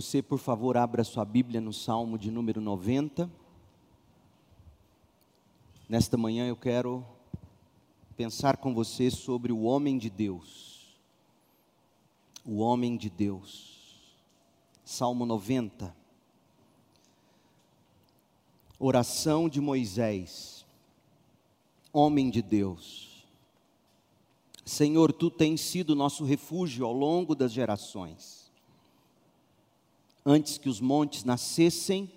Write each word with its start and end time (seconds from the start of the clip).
você, 0.00 0.22
por 0.22 0.38
favor, 0.38 0.78
abra 0.78 1.04
sua 1.04 1.26
Bíblia 1.26 1.60
no 1.60 1.74
Salmo 1.74 2.16
de 2.16 2.30
número 2.30 2.58
90. 2.58 3.30
Nesta 5.86 6.16
manhã 6.16 6.48
eu 6.48 6.56
quero 6.56 7.04
pensar 8.16 8.56
com 8.56 8.72
você 8.72 9.10
sobre 9.10 9.52
o 9.52 9.60
homem 9.60 9.98
de 9.98 10.08
Deus. 10.08 10.96
O 12.46 12.60
homem 12.60 12.96
de 12.96 13.10
Deus. 13.10 14.16
Salmo 14.82 15.26
90. 15.26 15.94
Oração 18.78 19.50
de 19.50 19.60
Moisés. 19.60 20.64
Homem 21.92 22.30
de 22.30 22.40
Deus. 22.40 23.22
Senhor, 24.64 25.12
tu 25.12 25.30
tens 25.30 25.60
sido 25.60 25.94
nosso 25.94 26.24
refúgio 26.24 26.86
ao 26.86 26.92
longo 26.94 27.34
das 27.34 27.52
gerações. 27.52 28.39
Antes 30.24 30.58
que 30.58 30.68
os 30.68 30.80
montes 30.80 31.24
nascessem, 31.24 32.10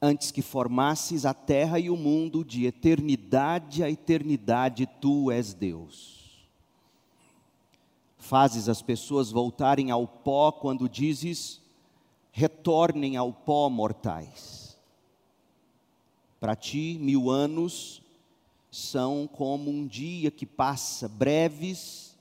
antes 0.00 0.30
que 0.30 0.42
formasses 0.42 1.24
a 1.24 1.32
terra 1.32 1.78
e 1.78 1.88
o 1.88 1.96
mundo, 1.96 2.44
de 2.44 2.66
eternidade 2.66 3.82
a 3.82 3.90
eternidade, 3.90 4.86
tu 5.00 5.30
és 5.30 5.54
Deus. 5.54 6.46
Fazes 8.18 8.68
as 8.68 8.82
pessoas 8.82 9.30
voltarem 9.30 9.90
ao 9.90 10.06
pó 10.06 10.50
quando 10.50 10.88
dizes: 10.88 11.60
retornem 12.32 13.16
ao 13.16 13.32
pó, 13.32 13.68
mortais. 13.70 14.76
Para 16.40 16.56
ti, 16.56 16.98
mil 17.00 17.30
anos 17.30 18.02
são 18.70 19.26
como 19.26 19.70
um 19.70 19.86
dia 19.86 20.30
que 20.30 20.44
passa, 20.44 21.08
breves 21.08 22.18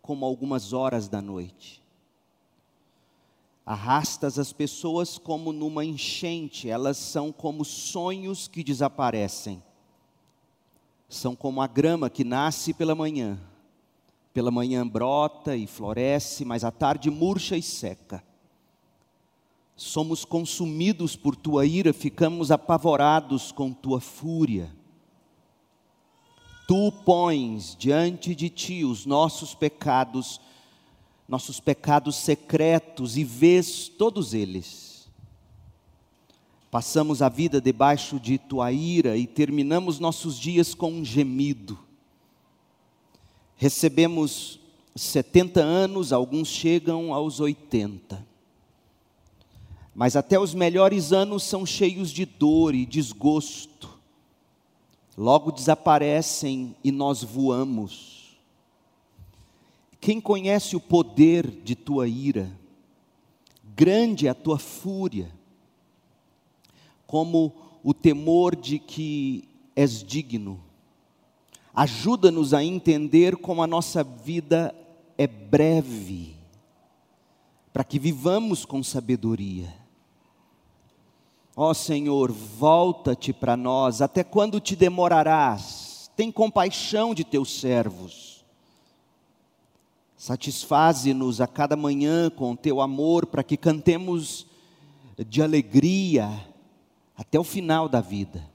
como 0.00 0.24
algumas 0.24 0.72
horas 0.72 1.08
da 1.08 1.20
noite. 1.20 1.79
Arrastas 3.70 4.36
as 4.36 4.52
pessoas 4.52 5.16
como 5.16 5.52
numa 5.52 5.84
enchente, 5.84 6.68
elas 6.68 6.96
são 6.96 7.30
como 7.30 7.64
sonhos 7.64 8.48
que 8.48 8.64
desaparecem. 8.64 9.62
São 11.08 11.36
como 11.36 11.62
a 11.62 11.68
grama 11.68 12.10
que 12.10 12.24
nasce 12.24 12.74
pela 12.74 12.96
manhã. 12.96 13.38
Pela 14.34 14.50
manhã 14.50 14.84
brota 14.84 15.54
e 15.54 15.68
floresce, 15.68 16.44
mas 16.44 16.64
à 16.64 16.72
tarde 16.72 17.12
murcha 17.12 17.56
e 17.56 17.62
seca. 17.62 18.24
Somos 19.76 20.24
consumidos 20.24 21.14
por 21.14 21.36
tua 21.36 21.64
ira, 21.64 21.92
ficamos 21.92 22.50
apavorados 22.50 23.52
com 23.52 23.72
tua 23.72 24.00
fúria. 24.00 24.74
Tu 26.66 26.90
pões 27.04 27.76
diante 27.78 28.34
de 28.34 28.50
ti 28.50 28.84
os 28.84 29.06
nossos 29.06 29.54
pecados 29.54 30.40
nossos 31.30 31.60
pecados 31.60 32.16
secretos 32.16 33.16
e 33.16 33.22
vês 33.22 33.86
todos 33.88 34.34
eles. 34.34 35.08
Passamos 36.72 37.22
a 37.22 37.28
vida 37.28 37.60
debaixo 37.60 38.18
de 38.18 38.36
tua 38.36 38.72
ira 38.72 39.16
e 39.16 39.28
terminamos 39.28 40.00
nossos 40.00 40.36
dias 40.36 40.74
com 40.74 40.90
um 40.90 41.04
gemido. 41.04 41.78
Recebemos 43.56 44.58
70 44.96 45.60
anos, 45.60 46.12
alguns 46.12 46.48
chegam 46.48 47.14
aos 47.14 47.38
80. 47.38 48.26
Mas 49.94 50.16
até 50.16 50.36
os 50.36 50.52
melhores 50.52 51.12
anos 51.12 51.44
são 51.44 51.64
cheios 51.64 52.10
de 52.10 52.24
dor 52.24 52.74
e 52.74 52.84
desgosto. 52.84 53.88
Logo 55.16 55.52
desaparecem 55.52 56.74
e 56.82 56.90
nós 56.90 57.22
voamos 57.22 58.09
quem 60.00 60.18
conhece 60.18 60.74
o 60.74 60.80
poder 60.80 61.46
de 61.46 61.74
tua 61.74 62.08
ira? 62.08 62.50
Grande 63.62 64.26
é 64.26 64.30
a 64.30 64.34
tua 64.34 64.58
fúria, 64.58 65.30
como 67.06 67.52
o 67.84 67.92
temor 67.92 68.56
de 68.56 68.78
que 68.78 69.46
és 69.76 70.02
digno. 70.02 70.60
Ajuda-nos 71.74 72.54
a 72.54 72.64
entender 72.64 73.36
como 73.36 73.62
a 73.62 73.66
nossa 73.66 74.02
vida 74.02 74.74
é 75.18 75.26
breve, 75.26 76.34
para 77.72 77.84
que 77.84 77.98
vivamos 77.98 78.64
com 78.64 78.82
sabedoria. 78.82 79.74
Ó 81.54 81.74
Senhor, 81.74 82.32
volta-te 82.32 83.34
para 83.34 83.54
nós, 83.54 84.00
até 84.00 84.24
quando 84.24 84.60
te 84.60 84.74
demorarás? 84.74 86.10
Tem 86.16 86.32
compaixão 86.32 87.14
de 87.14 87.22
teus 87.22 87.60
servos 87.60 88.39
Satisfaze-nos 90.20 91.40
a 91.40 91.46
cada 91.46 91.74
manhã 91.74 92.28
com 92.28 92.54
teu 92.54 92.82
amor, 92.82 93.24
para 93.24 93.42
que 93.42 93.56
cantemos 93.56 94.46
de 95.26 95.40
alegria 95.40 96.28
até 97.16 97.40
o 97.40 97.42
final 97.42 97.88
da 97.88 98.02
vida. 98.02 98.46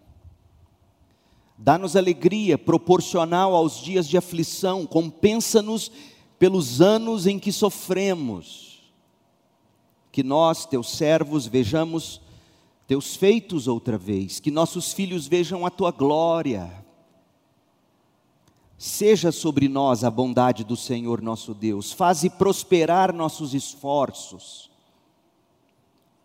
Dá-nos 1.57 1.95
alegria 1.95 2.55
proporcional 2.55 3.55
aos 3.55 3.81
dias 3.81 4.07
de 4.07 4.15
aflição, 4.15 4.85
compensa-nos 4.85 5.91
pelos 6.37 6.81
anos 6.81 7.25
em 7.25 7.39
que 7.39 7.51
sofremos. 7.51 8.83
Que 10.11 10.21
nós, 10.21 10.67
teus 10.67 10.91
servos, 10.91 11.47
vejamos 11.47 12.21
teus 12.85 13.15
feitos 13.15 13.67
outra 13.67 13.97
vez, 13.97 14.39
que 14.39 14.51
nossos 14.51 14.93
filhos 14.93 15.27
vejam 15.27 15.65
a 15.65 15.71
tua 15.71 15.89
glória, 15.89 16.84
Seja 18.85 19.31
sobre 19.31 19.67
nós 19.67 20.03
a 20.03 20.11
bondade 20.11 20.63
do 20.63 20.77
Senhor 20.77 21.19
nosso 21.19 21.55
Deus, 21.55 21.91
faze 21.91 22.29
prosperar 22.29 23.11
nossos 23.11 23.55
esforços. 23.55 24.69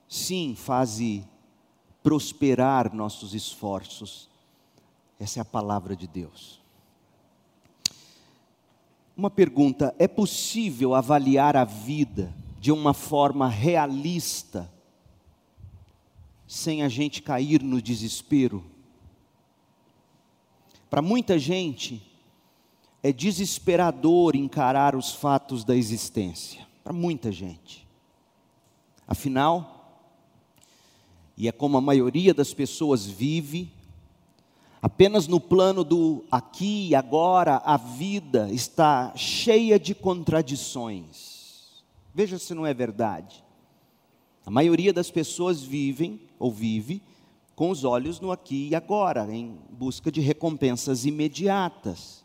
Sim, 0.07 0.55
faze 0.55 1.27
prosperar 2.03 2.95
nossos 2.95 3.33
esforços. 3.33 4.29
Essa 5.19 5.39
é 5.39 5.41
a 5.41 5.45
palavra 5.45 5.97
de 5.97 6.07
Deus. 6.07 6.61
Uma 9.17 9.31
pergunta: 9.31 9.95
é 9.99 10.07
possível 10.07 10.95
avaliar 10.95 11.57
a 11.57 11.65
vida 11.65 12.31
de 12.61 12.71
uma 12.71 12.93
forma 12.93 13.49
realista, 13.49 14.71
sem 16.47 16.83
a 16.83 16.91
gente 16.91 17.23
cair 17.23 17.63
no 17.63 17.81
desespero? 17.81 18.63
Para 20.91 21.01
muita 21.01 21.39
gente, 21.39 22.10
é 23.03 23.13
desesperador 23.13 24.37
encarar 24.37 24.95
os 24.95 25.13
fatos 25.13 25.65
da 25.65 25.75
existência, 25.75 26.67
para 26.85 26.93
muita 26.93 27.33
gente. 27.33 27.87
Afinal, 29.07 29.81
e 31.37 31.49
é 31.49 31.53
como 31.53 31.79
a 31.79 31.81
maioria 31.81 32.35
das 32.35 32.53
pessoas 32.53 33.07
vive, 33.07 33.73
apenas 34.83 35.27
no 35.27 35.41
plano 35.41 35.83
do 35.83 36.25
aqui 36.31 36.89
e 36.89 36.95
agora, 36.95 37.57
a 37.65 37.77
vida 37.77 38.51
está 38.53 39.13
cheia 39.17 39.79
de 39.79 39.95
contradições. 39.95 41.83
Veja 42.15 42.39
se 42.39 42.55
não 42.55 42.67
é 42.67 42.75
verdade. 42.75 43.43
A 44.45 44.51
maioria 44.51 44.93
das 44.93 45.11
pessoas 45.11 45.63
vivem 45.63 46.21
ou 46.39 46.51
vive 46.51 47.03
com 47.55 47.71
os 47.71 47.85
olhos 47.85 48.21
no 48.21 48.33
aqui 48.33 48.69
e 48.71 48.75
agora, 48.75 49.27
em 49.33 49.59
busca 49.71 50.11
de 50.11 50.21
recompensas 50.21 51.05
imediatas. 51.05 52.20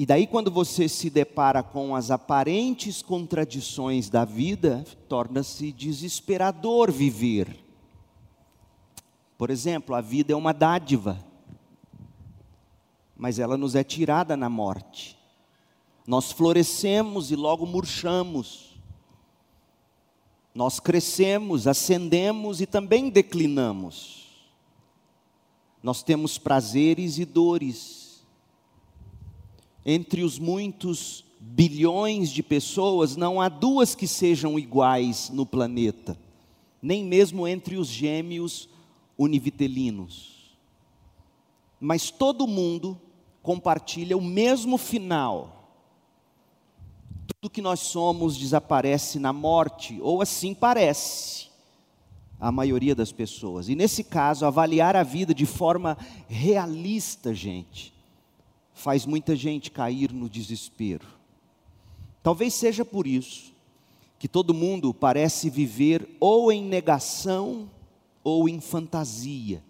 E 0.00 0.06
daí, 0.06 0.26
quando 0.26 0.50
você 0.50 0.88
se 0.88 1.10
depara 1.10 1.62
com 1.62 1.94
as 1.94 2.10
aparentes 2.10 3.02
contradições 3.02 4.08
da 4.08 4.24
vida, 4.24 4.82
torna-se 5.06 5.70
desesperador 5.70 6.90
viver. 6.90 7.62
Por 9.36 9.50
exemplo, 9.50 9.94
a 9.94 10.00
vida 10.00 10.32
é 10.32 10.34
uma 10.34 10.54
dádiva, 10.54 11.22
mas 13.14 13.38
ela 13.38 13.58
nos 13.58 13.74
é 13.74 13.84
tirada 13.84 14.38
na 14.38 14.48
morte. 14.48 15.18
Nós 16.06 16.32
florescemos 16.32 17.30
e 17.30 17.36
logo 17.36 17.66
murchamos. 17.66 18.80
Nós 20.54 20.80
crescemos, 20.80 21.66
ascendemos 21.66 22.62
e 22.62 22.66
também 22.66 23.10
declinamos. 23.10 24.48
Nós 25.82 26.02
temos 26.02 26.38
prazeres 26.38 27.18
e 27.18 27.26
dores 27.26 27.99
entre 29.84 30.22
os 30.22 30.38
muitos 30.38 31.24
bilhões 31.40 32.30
de 32.30 32.42
pessoas, 32.42 33.16
não 33.16 33.40
há 33.40 33.48
duas 33.48 33.94
que 33.94 34.06
sejam 34.06 34.58
iguais 34.58 35.30
no 35.30 35.46
planeta, 35.46 36.18
nem 36.82 37.04
mesmo 37.04 37.48
entre 37.48 37.76
os 37.76 37.88
gêmeos 37.88 38.68
univitelinos. 39.16 40.56
Mas 41.80 42.10
todo 42.10 42.46
mundo 42.46 43.00
compartilha 43.42 44.16
o 44.16 44.22
mesmo 44.22 44.76
final. 44.76 45.56
Tudo 47.26 47.50
que 47.50 47.62
nós 47.62 47.80
somos 47.80 48.36
desaparece 48.36 49.18
na 49.18 49.32
morte, 49.32 49.98
ou 50.02 50.20
assim 50.20 50.52
parece 50.52 51.48
a 52.38 52.52
maioria 52.52 52.94
das 52.94 53.12
pessoas. 53.12 53.68
E 53.68 53.74
nesse 53.74 54.04
caso, 54.04 54.44
avaliar 54.44 54.96
a 54.96 55.02
vida 55.02 55.34
de 55.34 55.46
forma 55.46 55.96
realista, 56.28 57.34
gente, 57.34 57.94
faz 58.80 59.04
muita 59.04 59.36
gente 59.36 59.70
cair 59.70 60.10
no 60.10 60.28
desespero. 60.28 61.06
Talvez 62.22 62.54
seja 62.54 62.84
por 62.84 63.06
isso 63.06 63.52
que 64.18 64.26
todo 64.26 64.54
mundo 64.54 64.92
parece 64.92 65.48
viver 65.50 66.16
ou 66.18 66.50
em 66.50 66.64
negação 66.64 67.70
ou 68.24 68.48
em 68.48 68.58
fantasia, 68.58 69.62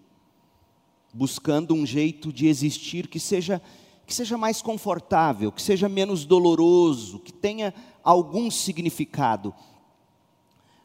buscando 1.13 1.73
um 1.73 1.85
jeito 1.85 2.31
de 2.31 2.47
existir 2.47 3.07
que 3.07 3.19
seja 3.19 3.61
que 4.05 4.15
seja 4.15 4.37
mais 4.37 4.61
confortável, 4.61 5.53
que 5.53 5.61
seja 5.61 5.87
menos 5.87 6.25
doloroso, 6.25 7.19
que 7.19 7.31
tenha 7.31 7.73
algum 8.03 8.51
significado. 8.51 9.53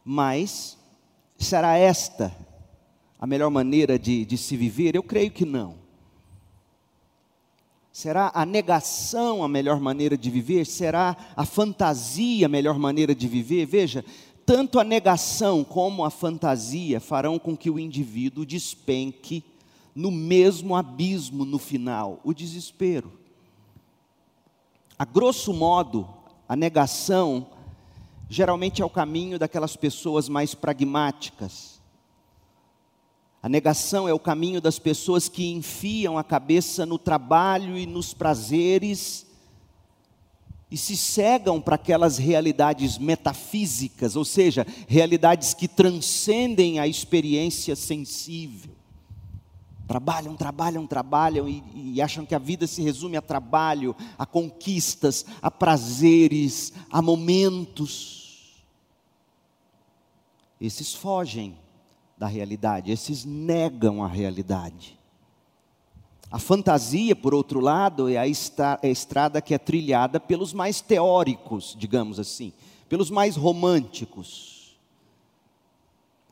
Mas 0.05 0.79
será 1.37 1.77
esta 1.77 2.33
a 3.19 3.27
melhor 3.27 3.51
maneira 3.51 3.99
de, 3.99 4.25
de 4.25 4.39
se 4.39 4.57
viver? 4.57 4.95
Eu 4.95 5.03
creio 5.03 5.33
que 5.33 5.45
não. 5.45 5.86
Será 7.97 8.31
a 8.35 8.45
negação 8.45 9.43
a 9.43 9.49
melhor 9.49 9.81
maneira 9.81 10.19
de 10.19 10.29
viver? 10.31 10.67
Será 10.67 11.17
a 11.35 11.47
fantasia 11.47 12.45
a 12.45 12.49
melhor 12.49 12.79
maneira 12.79 13.15
de 13.15 13.27
viver? 13.27 13.65
Veja, 13.65 14.05
tanto 14.45 14.79
a 14.79 14.85
negação 14.85 15.65
como 15.65 16.05
a 16.05 16.11
fantasia 16.11 17.01
farão 17.01 17.39
com 17.39 17.57
que 17.57 17.71
o 17.71 17.79
indivíduo 17.79 18.45
despenque 18.45 19.43
no 19.95 20.11
mesmo 20.11 20.77
abismo 20.77 21.47
no 21.47 21.59
final, 21.59 22.21
o 22.23 22.35
desespero. 22.35 23.11
A 24.99 25.07
grosso 25.07 25.55
modo, 25.55 26.07
a 26.47 26.55
negação 26.55 27.47
geralmente 28.29 28.83
é 28.83 28.85
o 28.85 28.91
caminho 28.91 29.39
daquelas 29.39 29.75
pessoas 29.75 30.29
mais 30.29 30.55
pragmáticas. 30.55 31.76
A 33.47 33.49
negação 33.49 34.09
é 34.09 34.13
o 34.13 34.19
caminho 34.19 34.61
das 34.61 34.77
pessoas 34.77 35.29
que 35.29 35.53
enfiam 35.53 36.19
a 36.19 36.25
cabeça 36.25 36.85
no 36.85 36.99
trabalho 36.99 37.79
e 37.79 37.87
nos 37.87 38.13
prazeres 38.13 39.25
e 40.69 40.77
se 40.77 40.97
cegam 40.97 41.61
para 41.61 41.77
aquelas 41.77 42.19
realidades 42.19 42.99
metafísicas, 42.99 44.17
ou 44.17 44.25
seja, 44.25 44.67
realidades 44.89 45.55
que 45.55 45.69
transcendem 45.69 46.81
a 46.81 46.89
experiência 46.89 47.77
sensível. 47.77 48.75
Trabalham, 49.87 50.35
trabalham, 50.35 50.85
trabalham 50.85 51.49
e, 51.49 51.63
e, 51.73 52.03
acham 52.03 52.27
que 52.27 52.35
a 52.35 52.41
vida 52.41 52.67
se 52.67 52.83
resume 52.83 53.17
a 53.17 53.23
trabalho, 53.23 53.95
a 54.19 54.27
conquistas, 54.27 55.25
a 55.41 55.53
prazeres, 55.53 56.73
a 56.91 57.01
momentos. 57.01 58.65
Esses 60.61 60.93
fogem 60.93 61.57
da 62.17 62.27
realidade, 62.27 62.91
esses 62.91 63.25
negam 63.25 64.03
a 64.03 64.09
realidade. 64.09 64.99
A 66.31 66.39
fantasia, 66.39 67.15
por 67.15 67.35
outro 67.35 67.61
lado, 67.61 68.09
é 68.09 68.17
a, 68.17 68.25
é 68.25 68.91
estrada 68.91 69.41
que 69.41 69.55
é 69.55 69.59
trilhada 69.59 70.19
pelos 70.19 70.53
mais 70.53 70.81
teóricos, 70.81 71.77
digamos 71.79 72.19
assim, 72.19 72.53
pelos 72.89 73.11
mais 73.11 73.37
românticos. 73.37 74.77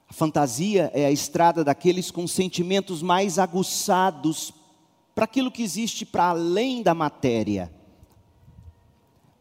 A 0.08 0.12
fantasia 0.12 0.90
é 0.94 1.06
a 1.06 1.10
estrada 1.10 1.62
daqueles 1.62 2.10
com 2.10 2.26
sentimentos 2.26 3.02
mais 3.02 3.38
aguçados 3.38 4.52
para 5.14 5.25
aquilo 5.25 5.50
que 5.50 5.62
existe 5.62 6.04
para 6.04 6.28
além 6.31 6.82
da 6.82 6.94
matéria. 6.94 7.72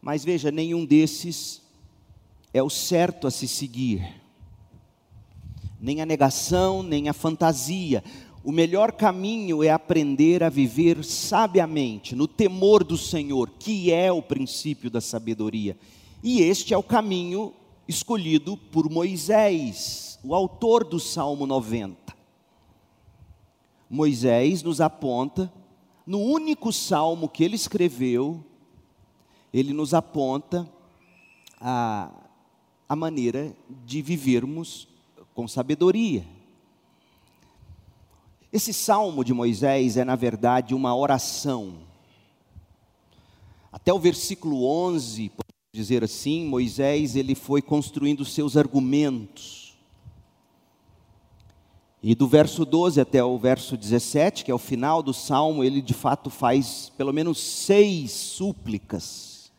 Mas 0.00 0.24
veja, 0.24 0.50
nenhum 0.50 0.84
desses 0.84 1.62
é 2.52 2.62
o 2.62 2.70
certo 2.70 3.26
a 3.26 3.30
se 3.30 3.48
seguir. 3.48 4.23
Nem 5.84 6.00
a 6.00 6.06
negação, 6.06 6.82
nem 6.82 7.08
a 7.08 7.12
fantasia 7.12 8.02
o 8.44 8.52
melhor 8.52 8.92
caminho 8.92 9.62
é 9.64 9.70
aprender 9.70 10.42
a 10.42 10.50
viver 10.50 11.02
sabiamente, 11.02 12.14
no 12.14 12.28
temor 12.28 12.84
do 12.84 12.98
Senhor, 12.98 13.48
que 13.58 13.90
é 13.90 14.12
o 14.12 14.20
princípio 14.20 14.90
da 14.90 15.00
sabedoria. 15.00 15.78
E 16.22 16.42
este 16.42 16.74
é 16.74 16.76
o 16.76 16.82
caminho 16.82 17.54
escolhido 17.88 18.54
por 18.54 18.90
Moisés, 18.90 20.18
o 20.22 20.34
autor 20.34 20.84
do 20.84 21.00
Salmo 21.00 21.46
90. 21.46 22.14
Moisés 23.88 24.62
nos 24.62 24.78
aponta, 24.78 25.50
no 26.06 26.18
único 26.18 26.70
salmo 26.70 27.30
que 27.30 27.42
ele 27.42 27.56
escreveu, 27.56 28.44
ele 29.54 29.72
nos 29.72 29.94
aponta 29.94 30.70
a, 31.58 32.10
a 32.86 32.94
maneira 32.94 33.56
de 33.86 34.02
vivermos 34.02 34.86
com 35.34 35.48
sabedoria. 35.48 36.24
Esse 38.52 38.72
salmo 38.72 39.24
de 39.24 39.34
Moisés 39.34 39.96
é, 39.96 40.04
na 40.04 40.14
verdade, 40.14 40.74
uma 40.74 40.94
oração. 40.94 41.74
Até 43.72 43.92
o 43.92 43.98
versículo 43.98 44.64
11, 44.64 45.30
podemos 45.30 45.72
dizer 45.72 46.04
assim, 46.04 46.46
Moisés 46.46 47.16
ele 47.16 47.34
foi 47.34 47.60
construindo 47.60 48.24
seus 48.24 48.56
argumentos. 48.56 49.76
E 52.00 52.14
do 52.14 52.28
verso 52.28 52.64
12 52.64 53.00
até 53.00 53.24
o 53.24 53.36
verso 53.36 53.76
17, 53.76 54.44
que 54.44 54.50
é 54.52 54.54
o 54.54 54.58
final 54.58 55.02
do 55.02 55.12
salmo, 55.12 55.64
ele 55.64 55.82
de 55.82 55.94
fato 55.94 56.30
faz 56.30 56.92
pelo 56.96 57.12
menos 57.12 57.40
seis 57.40 58.12
súplicas. 58.12 59.50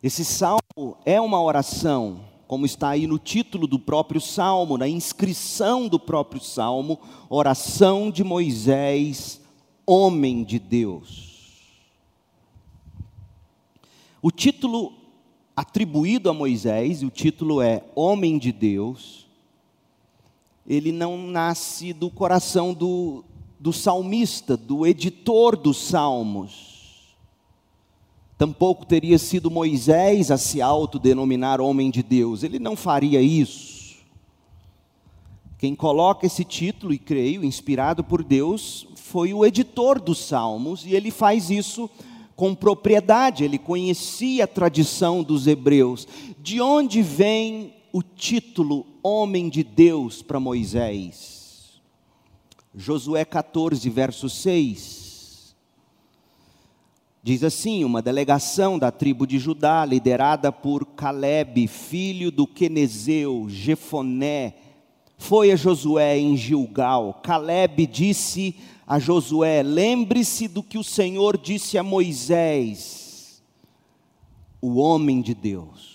Esse 0.00 0.24
salmo 0.24 0.96
é 1.04 1.20
uma 1.20 1.42
oração, 1.42 2.24
como 2.50 2.66
está 2.66 2.88
aí 2.88 3.06
no 3.06 3.16
título 3.16 3.64
do 3.68 3.78
próprio 3.78 4.20
salmo, 4.20 4.76
na 4.76 4.88
inscrição 4.88 5.86
do 5.86 6.00
próprio 6.00 6.42
salmo, 6.42 6.98
oração 7.28 8.10
de 8.10 8.24
Moisés, 8.24 9.40
homem 9.86 10.42
de 10.42 10.58
Deus. 10.58 11.60
O 14.20 14.32
título 14.32 14.92
atribuído 15.54 16.28
a 16.28 16.34
Moisés, 16.34 17.02
e 17.02 17.06
o 17.06 17.10
título 17.10 17.62
é 17.62 17.84
Homem 17.94 18.36
de 18.36 18.50
Deus, 18.50 19.28
ele 20.66 20.90
não 20.90 21.18
nasce 21.18 21.92
do 21.92 22.10
coração 22.10 22.74
do, 22.74 23.22
do 23.60 23.72
salmista, 23.72 24.56
do 24.56 24.84
editor 24.84 25.56
dos 25.56 25.76
salmos 25.76 26.79
Tampouco 28.40 28.86
teria 28.86 29.18
sido 29.18 29.50
Moisés 29.50 30.30
a 30.30 30.38
se 30.38 30.62
autodenominar 30.62 31.60
homem 31.60 31.90
de 31.90 32.02
Deus, 32.02 32.42
ele 32.42 32.58
não 32.58 32.74
faria 32.74 33.20
isso. 33.20 33.98
Quem 35.58 35.74
coloca 35.74 36.24
esse 36.24 36.42
título, 36.42 36.94
e 36.94 36.98
creio, 36.98 37.44
inspirado 37.44 38.02
por 38.02 38.24
Deus, 38.24 38.86
foi 38.94 39.34
o 39.34 39.44
editor 39.44 40.00
dos 40.00 40.20
Salmos, 40.24 40.86
e 40.86 40.94
ele 40.94 41.10
faz 41.10 41.50
isso 41.50 41.90
com 42.34 42.54
propriedade, 42.54 43.44
ele 43.44 43.58
conhecia 43.58 44.44
a 44.44 44.48
tradição 44.48 45.22
dos 45.22 45.46
hebreus. 45.46 46.08
De 46.38 46.62
onde 46.62 47.02
vem 47.02 47.74
o 47.92 48.02
título 48.02 48.86
homem 49.02 49.50
de 49.50 49.62
Deus 49.62 50.22
para 50.22 50.40
Moisés? 50.40 51.78
Josué 52.74 53.22
14, 53.22 53.90
verso 53.90 54.30
6. 54.30 54.99
Diz 57.22 57.44
assim: 57.44 57.84
uma 57.84 58.00
delegação 58.00 58.78
da 58.78 58.90
tribo 58.90 59.26
de 59.26 59.38
Judá, 59.38 59.84
liderada 59.84 60.50
por 60.50 60.86
Caleb, 60.86 61.66
filho 61.66 62.30
do 62.30 62.46
Quenezeu, 62.46 63.46
Jefoné, 63.48 64.54
foi 65.18 65.52
a 65.52 65.56
Josué 65.56 66.18
em 66.18 66.34
Gilgal. 66.36 67.20
Caleb 67.22 67.86
disse 67.86 68.56
a 68.86 68.98
Josué: 68.98 69.62
Lembre-se 69.62 70.48
do 70.48 70.62
que 70.62 70.78
o 70.78 70.84
Senhor 70.84 71.36
disse 71.36 71.76
a 71.76 71.82
Moisés, 71.82 73.42
o 74.60 74.78
homem 74.78 75.20
de 75.20 75.34
Deus. 75.34 75.90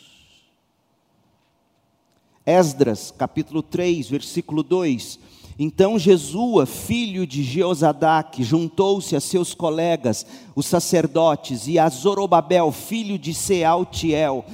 Esdras, 2.45 3.09
capítulo 3.09 3.63
3, 3.63 4.07
versículo 4.07 4.61
2 4.61 5.24
então 5.57 5.97
Jesua, 5.97 6.65
filho 6.65 7.25
de 7.25 7.41
Jeozadak, 7.41 8.43
juntou-se 8.43 9.15
a 9.15 9.21
seus 9.21 9.53
colegas, 9.53 10.25
os 10.53 10.65
sacerdotes, 10.65 11.65
e 11.67 11.79
a 11.79 11.87
Zorobabel, 11.87 12.73
filho 12.73 13.17
de 13.17 13.33
Sealtiel, 13.33 14.45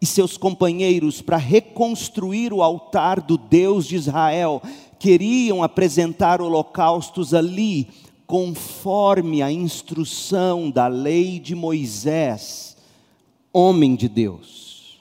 e 0.00 0.06
seus 0.06 0.36
companheiros, 0.36 1.20
para 1.20 1.36
reconstruir 1.36 2.52
o 2.52 2.62
altar 2.62 3.20
do 3.20 3.36
Deus 3.36 3.86
de 3.86 3.96
Israel. 3.96 4.62
Queriam 5.00 5.64
apresentar 5.64 6.40
holocaustos 6.40 7.34
ali, 7.34 7.88
conforme 8.24 9.42
a 9.42 9.50
instrução 9.50 10.70
da 10.70 10.86
lei 10.86 11.40
de 11.40 11.56
Moisés, 11.56 12.76
homem 13.52 13.96
de 13.96 14.08
Deus. 14.08 15.00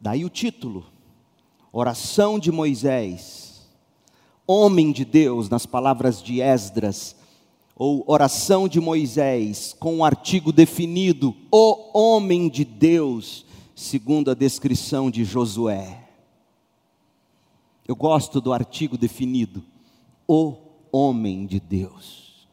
Daí 0.00 0.24
o 0.24 0.28
título 0.28 0.91
oração 1.72 2.38
de 2.38 2.52
Moisés, 2.52 3.66
homem 4.46 4.92
de 4.92 5.04
Deus, 5.04 5.48
nas 5.48 5.64
palavras 5.64 6.22
de 6.22 6.40
Esdras, 6.40 7.16
ou 7.74 8.04
oração 8.06 8.68
de 8.68 8.78
Moisés, 8.78 9.74
com 9.80 9.94
o 9.94 9.96
um 9.98 10.04
artigo 10.04 10.52
definido, 10.52 11.34
o 11.50 11.98
homem 11.98 12.48
de 12.48 12.64
Deus, 12.64 13.46
segundo 13.74 14.30
a 14.30 14.34
descrição 14.34 15.10
de 15.10 15.24
Josué. 15.24 16.06
Eu 17.88 17.96
gosto 17.96 18.40
do 18.40 18.52
artigo 18.52 18.98
definido, 18.98 19.64
o 20.28 20.54
homem 20.92 21.46
de 21.46 21.58
Deus. 21.58 22.46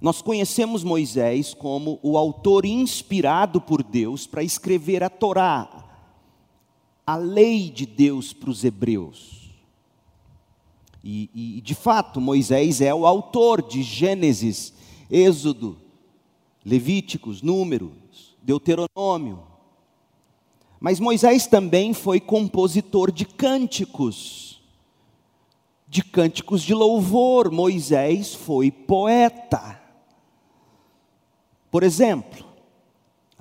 Nós 0.00 0.20
conhecemos 0.20 0.84
Moisés 0.84 1.54
como 1.54 1.98
o 2.02 2.18
autor 2.18 2.66
inspirado 2.66 3.60
por 3.60 3.82
Deus 3.82 4.26
para 4.26 4.42
escrever 4.42 5.02
a 5.02 5.08
Torá, 5.08 5.81
a 7.06 7.16
lei 7.16 7.70
de 7.70 7.86
Deus 7.86 8.32
para 8.32 8.50
os 8.50 8.64
hebreus. 8.64 9.50
E, 11.02 11.56
e, 11.58 11.60
de 11.60 11.74
fato, 11.74 12.20
Moisés 12.20 12.80
é 12.80 12.94
o 12.94 13.06
autor 13.06 13.60
de 13.60 13.82
Gênesis, 13.82 14.72
Êxodo, 15.10 15.76
Levíticos, 16.64 17.42
Números, 17.42 18.36
Deuteronômio. 18.40 19.42
Mas 20.78 21.00
Moisés 21.00 21.46
também 21.46 21.92
foi 21.92 22.20
compositor 22.20 23.10
de 23.10 23.24
cânticos, 23.24 24.60
de 25.88 26.04
cânticos 26.04 26.62
de 26.62 26.72
louvor. 26.72 27.50
Moisés 27.50 28.34
foi 28.34 28.70
poeta. 28.70 29.80
Por 31.70 31.82
exemplo, 31.82 32.51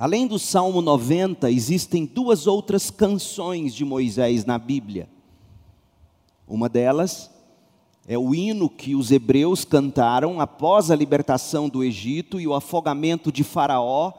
além 0.02 0.26
do 0.26 0.40
Salmo 0.40 0.82
90, 0.82 1.52
existem 1.52 2.08
duas 2.08 2.48
outras 2.48 2.90
canções 2.90 3.72
de 3.76 3.86
Moisés 3.86 4.46
na 4.46 4.58
Bíblia. 4.58 5.08
Uma 6.48 6.68
delas 6.68 7.30
é 8.08 8.18
o 8.18 8.34
hino 8.34 8.68
que 8.68 8.96
os 8.96 9.12
hebreus 9.12 9.64
cantaram 9.64 10.42
após 10.42 10.90
a 10.90 10.96
libertação 10.96 11.70
do 11.70 11.84
Egito 11.84 12.40
e 12.40 12.48
o 12.48 12.56
afogamento 12.56 13.32
de 13.32 13.44
Faraó 13.44 14.12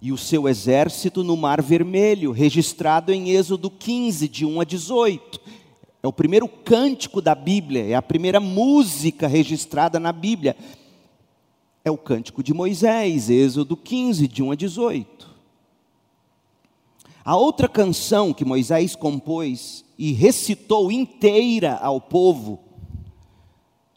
e 0.00 0.12
o 0.12 0.16
seu 0.16 0.48
exército 0.48 1.24
no 1.24 1.36
Mar 1.36 1.60
Vermelho, 1.60 2.30
registrado 2.30 3.12
em 3.12 3.30
Êxodo 3.30 3.68
15, 3.72 4.28
de 4.28 4.46
1 4.46 4.60
a 4.60 4.64
18. 4.64 5.40
É 6.00 6.06
o 6.06 6.12
primeiro 6.12 6.46
cântico 6.46 7.20
da 7.20 7.34
Bíblia, 7.34 7.84
é 7.84 7.94
a 7.96 8.02
primeira 8.02 8.38
música 8.38 9.26
registrada 9.26 9.98
na 9.98 10.12
Bíblia 10.12 10.54
é 11.88 11.90
o 11.90 11.98
cântico 11.98 12.42
de 12.42 12.54
Moisés, 12.54 13.30
Êxodo 13.30 13.76
15, 13.76 14.28
de 14.28 14.42
1 14.42 14.52
a 14.52 14.54
18. 14.54 15.28
A 17.24 17.36
outra 17.36 17.68
canção 17.68 18.32
que 18.32 18.44
Moisés 18.44 18.94
compôs 18.94 19.84
e 19.98 20.12
recitou 20.12 20.92
inteira 20.92 21.76
ao 21.76 22.00
povo, 22.00 22.60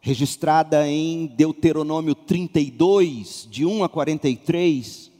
registrada 0.01 0.87
em 0.87 1.27
Deuteronômio 1.27 2.15
32, 2.15 3.47
de 3.49 3.65
1 3.65 3.83
a 3.83 3.89
43, 3.89 5.11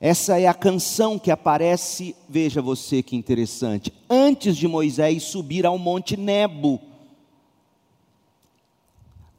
essa 0.00 0.40
é 0.40 0.46
a 0.46 0.54
canção 0.54 1.18
que 1.18 1.30
aparece, 1.30 2.16
veja 2.28 2.62
você 2.62 3.02
que 3.02 3.16
interessante, 3.16 3.92
antes 4.08 4.56
de 4.56 4.66
Moisés 4.66 5.24
subir 5.24 5.66
ao 5.66 5.76
Monte 5.76 6.16
Nebo 6.16 6.89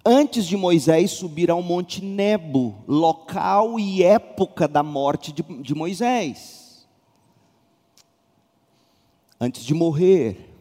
antes 0.06 0.46
de 0.46 0.58
Moisés 0.58 1.12
subir 1.12 1.50
ao 1.52 1.62
Monte 1.62 2.04
Nebo, 2.04 2.84
local 2.88 3.80
e 3.80 4.04
época 4.04 4.68
da 4.68 4.84
morte 4.84 5.32
de, 5.32 5.44
de 5.62 5.76
Moisés. 5.76 6.88
Antes 9.40 9.64
de 9.64 9.74
morrer, 9.74 10.56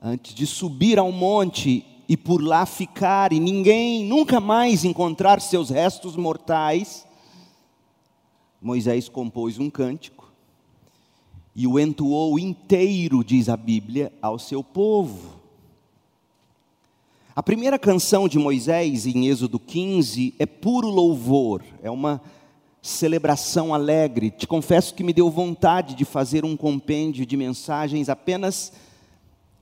antes 0.00 0.34
de 0.34 0.46
subir 0.46 0.98
ao 0.98 1.10
monte 1.10 1.84
e 2.08 2.16
por 2.16 2.40
lá 2.40 2.64
ficar 2.64 3.32
e 3.32 3.40
ninguém 3.40 4.04
nunca 4.04 4.40
mais 4.40 4.84
encontrar 4.84 5.40
seus 5.40 5.70
restos 5.70 6.14
mortais, 6.14 7.04
Moisés 8.62 9.08
compôs 9.08 9.58
um 9.58 9.68
cântico 9.68 10.32
e 11.54 11.66
o 11.66 11.78
entoou 11.78 12.38
inteiro, 12.38 13.24
diz 13.24 13.48
a 13.48 13.56
Bíblia, 13.56 14.12
ao 14.22 14.38
seu 14.38 14.62
povo. 14.62 15.37
A 17.38 17.42
primeira 17.48 17.78
canção 17.78 18.26
de 18.26 18.36
Moisés, 18.36 19.06
em 19.06 19.28
Êxodo 19.28 19.60
15, 19.60 20.34
é 20.40 20.44
puro 20.44 20.88
louvor, 20.88 21.62
é 21.80 21.88
uma 21.88 22.20
celebração 22.82 23.72
alegre. 23.72 24.32
Te 24.32 24.44
confesso 24.44 24.92
que 24.92 25.04
me 25.04 25.12
deu 25.12 25.30
vontade 25.30 25.94
de 25.94 26.04
fazer 26.04 26.44
um 26.44 26.56
compêndio 26.56 27.24
de 27.24 27.36
mensagens 27.36 28.08
apenas 28.08 28.72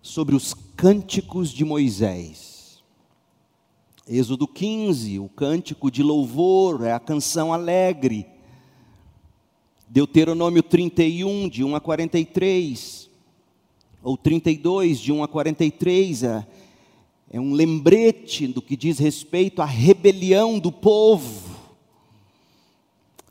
sobre 0.00 0.34
os 0.34 0.54
cânticos 0.74 1.50
de 1.50 1.66
Moisés. 1.66 2.82
Êxodo 4.08 4.48
15, 4.48 5.18
o 5.18 5.28
cântico 5.28 5.90
de 5.90 6.02
louvor, 6.02 6.82
é 6.82 6.92
a 6.94 6.98
canção 6.98 7.52
alegre. 7.52 8.24
Deuteronômio 9.86 10.62
31, 10.62 11.46
de 11.50 11.62
1 11.62 11.76
a 11.76 11.80
43, 11.82 13.10
ou 14.02 14.16
32, 14.16 14.98
de 14.98 15.12
1 15.12 15.22
a 15.22 15.28
43, 15.28 16.22
é 16.22 16.46
é 17.30 17.40
um 17.40 17.52
lembrete 17.52 18.46
do 18.46 18.62
que 18.62 18.76
diz 18.76 18.98
respeito 18.98 19.60
à 19.60 19.64
rebelião 19.64 20.58
do 20.58 20.70
povo. 20.70 21.56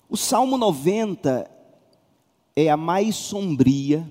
O 0.10 0.18
Salmo 0.18 0.58
90 0.58 1.50
é 2.56 2.70
a 2.70 2.78
mais 2.78 3.16
sombria, 3.16 4.10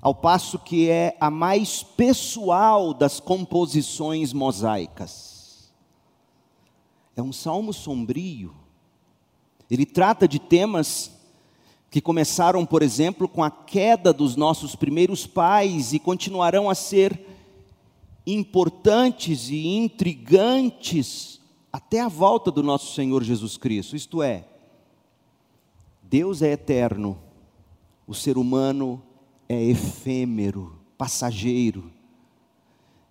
ao 0.00 0.14
passo 0.14 0.58
que 0.58 0.88
é 0.88 1.16
a 1.20 1.30
mais 1.30 1.82
pessoal 1.82 2.94
das 2.94 3.18
composições 3.18 4.32
mosaicas. 4.32 5.72
É 7.16 7.22
um 7.22 7.32
salmo 7.32 7.72
sombrio. 7.72 8.54
Ele 9.68 9.84
trata 9.84 10.28
de 10.28 10.38
temas 10.38 11.10
que 11.90 12.00
começaram, 12.00 12.64
por 12.64 12.82
exemplo, 12.82 13.28
com 13.28 13.42
a 13.42 13.50
queda 13.50 14.12
dos 14.12 14.36
nossos 14.36 14.76
primeiros 14.76 15.26
pais 15.26 15.92
e 15.92 15.98
continuarão 15.98 16.70
a 16.70 16.74
ser 16.74 17.35
importantes 18.26 19.48
e 19.50 19.68
intrigantes 19.76 21.40
até 21.72 22.00
a 22.00 22.08
volta 22.08 22.50
do 22.50 22.62
nosso 22.62 22.94
Senhor 22.94 23.22
Jesus 23.22 23.56
Cristo. 23.56 23.94
Isto 23.94 24.22
é, 24.22 24.46
Deus 26.02 26.42
é 26.42 26.52
eterno, 26.52 27.18
o 28.06 28.14
ser 28.14 28.38
humano 28.38 29.02
é 29.48 29.62
efêmero, 29.62 30.78
passageiro. 30.96 31.92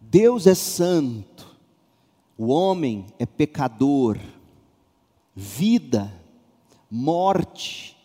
Deus 0.02 0.48
é 0.48 0.56
santo, 0.56 1.56
o 2.38 2.48
homem 2.48 3.06
é 3.18 3.26
pecador. 3.26 4.18
Vida, 5.36 6.14
morte, 6.90 7.96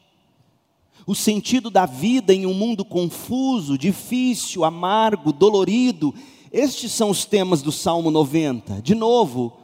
o 1.07 1.14
sentido 1.14 1.71
da 1.71 1.87
vida 1.87 2.35
em 2.35 2.47
um 2.47 2.55
mundo 2.55 2.85
confuso, 2.85 3.79
difícil, 3.79 4.64
amargo, 4.64 5.33
dolorido, 5.33 6.14
estes 6.52 6.92
são 6.92 7.11
os 7.11 7.25
temas 7.25 7.62
do 7.62 7.71
Salmo 7.71 8.11
90. 8.11 8.83
De 8.83 8.95
novo, 8.95 9.57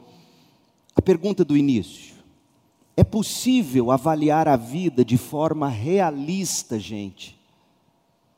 a 0.94 1.02
pergunta 1.02 1.44
do 1.44 1.56
início. 1.56 2.14
É 2.96 3.04
possível 3.04 3.90
avaliar 3.90 4.48
a 4.48 4.56
vida 4.56 5.04
de 5.04 5.18
forma 5.18 5.68
realista, 5.68 6.78
gente, 6.78 7.38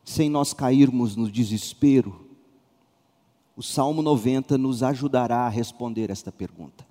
sem 0.05 0.29
nós 0.29 0.53
cairmos 0.53 1.15
no 1.15 1.31
desespero? 1.31 2.27
O 3.57 3.63
Salmo 3.63 4.03
90 4.03 4.57
nos 4.59 4.83
ajudará 4.83 5.41
a 5.41 5.49
responder 5.49 6.11
esta 6.11 6.33
pergunta. 6.33 6.87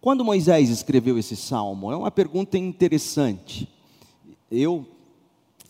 Quando 0.00 0.24
Moisés 0.24 0.68
escreveu 0.68 1.18
esse 1.18 1.34
salmo? 1.34 1.90
É 1.90 1.96
uma 1.96 2.12
pergunta 2.12 2.56
interessante. 2.56 3.68
Eu 4.48 4.86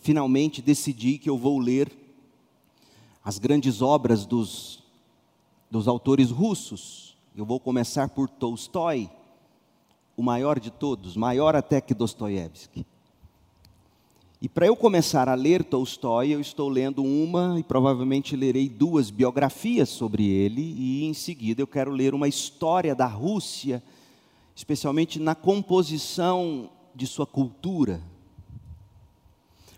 finalmente 0.01 0.61
decidi 0.61 1.17
que 1.17 1.29
eu 1.29 1.37
vou 1.37 1.57
ler 1.57 1.91
as 3.27 3.37
grandes 3.37 3.81
obras 3.81 4.25
dos, 4.25 4.81
dos 5.69 5.85
autores 5.85 6.31
russos. 6.31 7.17
Eu 7.35 7.45
vou 7.45 7.59
começar 7.59 8.07
por 8.07 8.29
Tolstói, 8.29 9.09
o 10.15 10.23
maior 10.23 10.57
de 10.57 10.71
todos, 10.71 11.17
maior 11.17 11.53
até 11.53 11.81
que 11.81 11.93
Dostoiévski. 11.93 12.85
E 14.41 14.47
para 14.47 14.67
eu 14.67 14.77
começar 14.77 15.27
a 15.27 15.33
ler 15.33 15.65
Tolstói, 15.65 16.29
eu 16.29 16.39
estou 16.39 16.69
lendo 16.69 17.03
uma 17.03 17.59
e 17.59 17.63
provavelmente 17.63 18.33
lerei 18.33 18.69
duas 18.69 19.09
biografias 19.09 19.89
sobre 19.89 20.25
ele, 20.25 20.61
e 20.61 21.03
em 21.03 21.13
seguida 21.13 21.61
eu 21.61 21.67
quero 21.67 21.91
ler 21.91 22.13
uma 22.13 22.29
história 22.29 22.95
da 22.95 23.07
Rússia, 23.07 23.83
especialmente 24.55 25.19
na 25.19 25.35
composição 25.35 26.69
de 26.95 27.05
sua 27.05 27.25
cultura, 27.27 28.01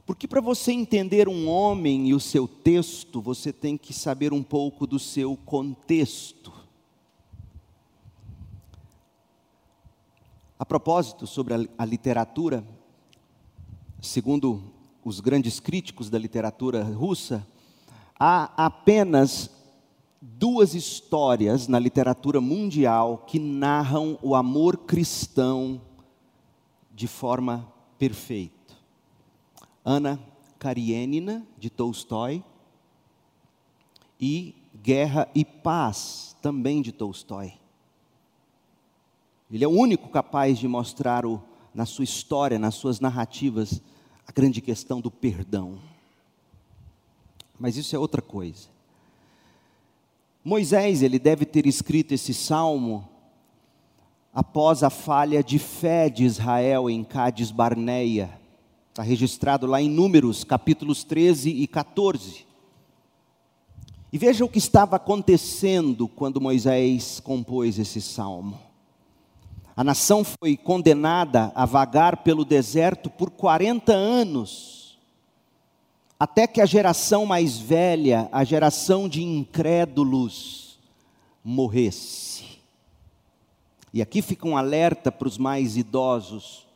porque 0.09 0.27
para 0.27 0.41
você 0.41 0.71
entender 0.71 1.29
um 1.29 1.47
homem 1.47 2.09
e 2.09 2.15
o 2.15 2.19
seu 2.19 2.47
texto, 2.47 3.21
você 3.21 3.53
tem 3.53 3.77
que 3.77 3.93
saber 3.93 4.33
um 4.33 4.41
pouco 4.41 4.87
do 4.87 4.97
seu 4.97 5.37
contexto. 5.37 6.51
A 10.57 10.65
propósito, 10.65 11.27
sobre 11.27 11.53
a, 11.53 11.59
a 11.77 11.85
literatura, 11.85 12.65
segundo 14.01 14.73
os 15.05 15.19
grandes 15.19 15.59
críticos 15.59 16.09
da 16.09 16.17
literatura 16.17 16.83
russa, 16.83 17.45
há 18.19 18.51
apenas 18.57 19.51
duas 20.19 20.73
histórias 20.73 21.67
na 21.67 21.77
literatura 21.77 22.41
mundial 22.41 23.25
que 23.27 23.37
narram 23.37 24.17
o 24.23 24.33
amor 24.33 24.75
cristão 24.75 25.79
de 26.95 27.05
forma 27.05 27.71
perfeita. 27.99 28.58
Ana 29.89 30.19
Karenina, 30.59 31.43
de 31.57 31.67
Tolstói, 31.67 32.43
e 34.21 34.53
Guerra 34.83 35.27
e 35.33 35.43
Paz, 35.43 36.35
também 36.43 36.79
de 36.79 36.91
Tolstói. 36.91 37.53
Ele 39.51 39.63
é 39.63 39.67
o 39.67 39.71
único 39.71 40.07
capaz 40.09 40.59
de 40.59 40.67
mostrar 40.67 41.25
o, 41.25 41.41
na 41.73 41.87
sua 41.87 42.03
história, 42.03 42.59
nas 42.59 42.75
suas 42.75 42.99
narrativas, 42.99 43.81
a 44.27 44.31
grande 44.31 44.61
questão 44.61 45.01
do 45.01 45.09
perdão. 45.09 45.79
Mas 47.59 47.75
isso 47.75 47.95
é 47.95 47.99
outra 47.99 48.21
coisa. 48.21 48.67
Moisés, 50.45 51.01
ele 51.01 51.17
deve 51.17 51.45
ter 51.45 51.65
escrito 51.65 52.11
esse 52.11 52.31
salmo 52.35 53.09
após 54.31 54.83
a 54.83 54.91
falha 54.91 55.43
de 55.43 55.57
fé 55.57 56.09
de 56.09 56.25
Israel 56.25 56.91
em 56.91 57.03
Cádiz 57.03 57.49
Barneia. 57.49 58.38
Está 58.89 59.03
registrado 59.03 59.67
lá 59.67 59.81
em 59.81 59.89
Números, 59.89 60.43
capítulos 60.43 61.03
13 61.03 61.49
e 61.49 61.67
14. 61.67 62.45
E 64.11 64.17
veja 64.17 64.43
o 64.43 64.49
que 64.49 64.57
estava 64.57 64.95
acontecendo 64.95 66.07
quando 66.07 66.41
Moisés 66.41 67.19
compôs 67.19 67.77
esse 67.77 68.01
salmo. 68.01 68.59
A 69.75 69.83
nação 69.83 70.25
foi 70.25 70.57
condenada 70.57 71.51
a 71.55 71.65
vagar 71.65 72.17
pelo 72.17 72.43
deserto 72.43 73.09
por 73.09 73.29
40 73.29 73.93
anos, 73.93 74.97
até 76.19 76.45
que 76.47 76.59
a 76.59 76.65
geração 76.65 77.25
mais 77.25 77.57
velha, 77.57 78.27
a 78.31 78.43
geração 78.43 79.07
de 79.07 79.23
incrédulos, 79.23 80.77
morresse. 81.43 82.43
E 83.93 84.01
aqui 84.01 84.21
fica 84.21 84.47
um 84.47 84.57
alerta 84.57 85.11
para 85.11 85.27
os 85.27 85.37
mais 85.37 85.77
idosos: 85.77 86.67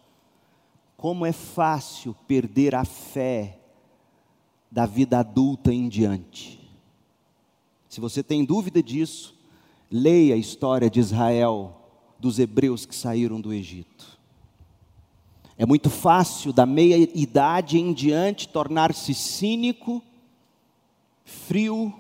como 1.04 1.26
é 1.26 1.34
fácil 1.34 2.16
perder 2.26 2.74
a 2.74 2.86
fé 2.86 3.60
da 4.72 4.86
vida 4.86 5.20
adulta 5.20 5.74
em 5.74 5.90
diante. 5.90 6.58
Se 7.90 8.00
você 8.00 8.24
tem 8.24 8.46
dúvida 8.46 8.82
disso, 8.82 9.38
leia 9.92 10.34
a 10.34 10.38
história 10.38 10.90
de 10.90 11.02
Israel, 11.02 11.76
dos 12.18 12.40
hebreus 12.40 12.86
que 12.86 12.96
saíram 12.96 13.42
do 13.42 13.52
Egito. 13.52 14.18
É 15.58 15.66
muito 15.66 15.90
fácil, 15.90 16.54
da 16.54 16.66
meia 16.66 16.96
idade 17.14 17.78
em 17.78 17.92
diante, 17.92 18.48
tornar-se 18.48 19.14
cínico, 19.14 20.02
frio 21.26 21.94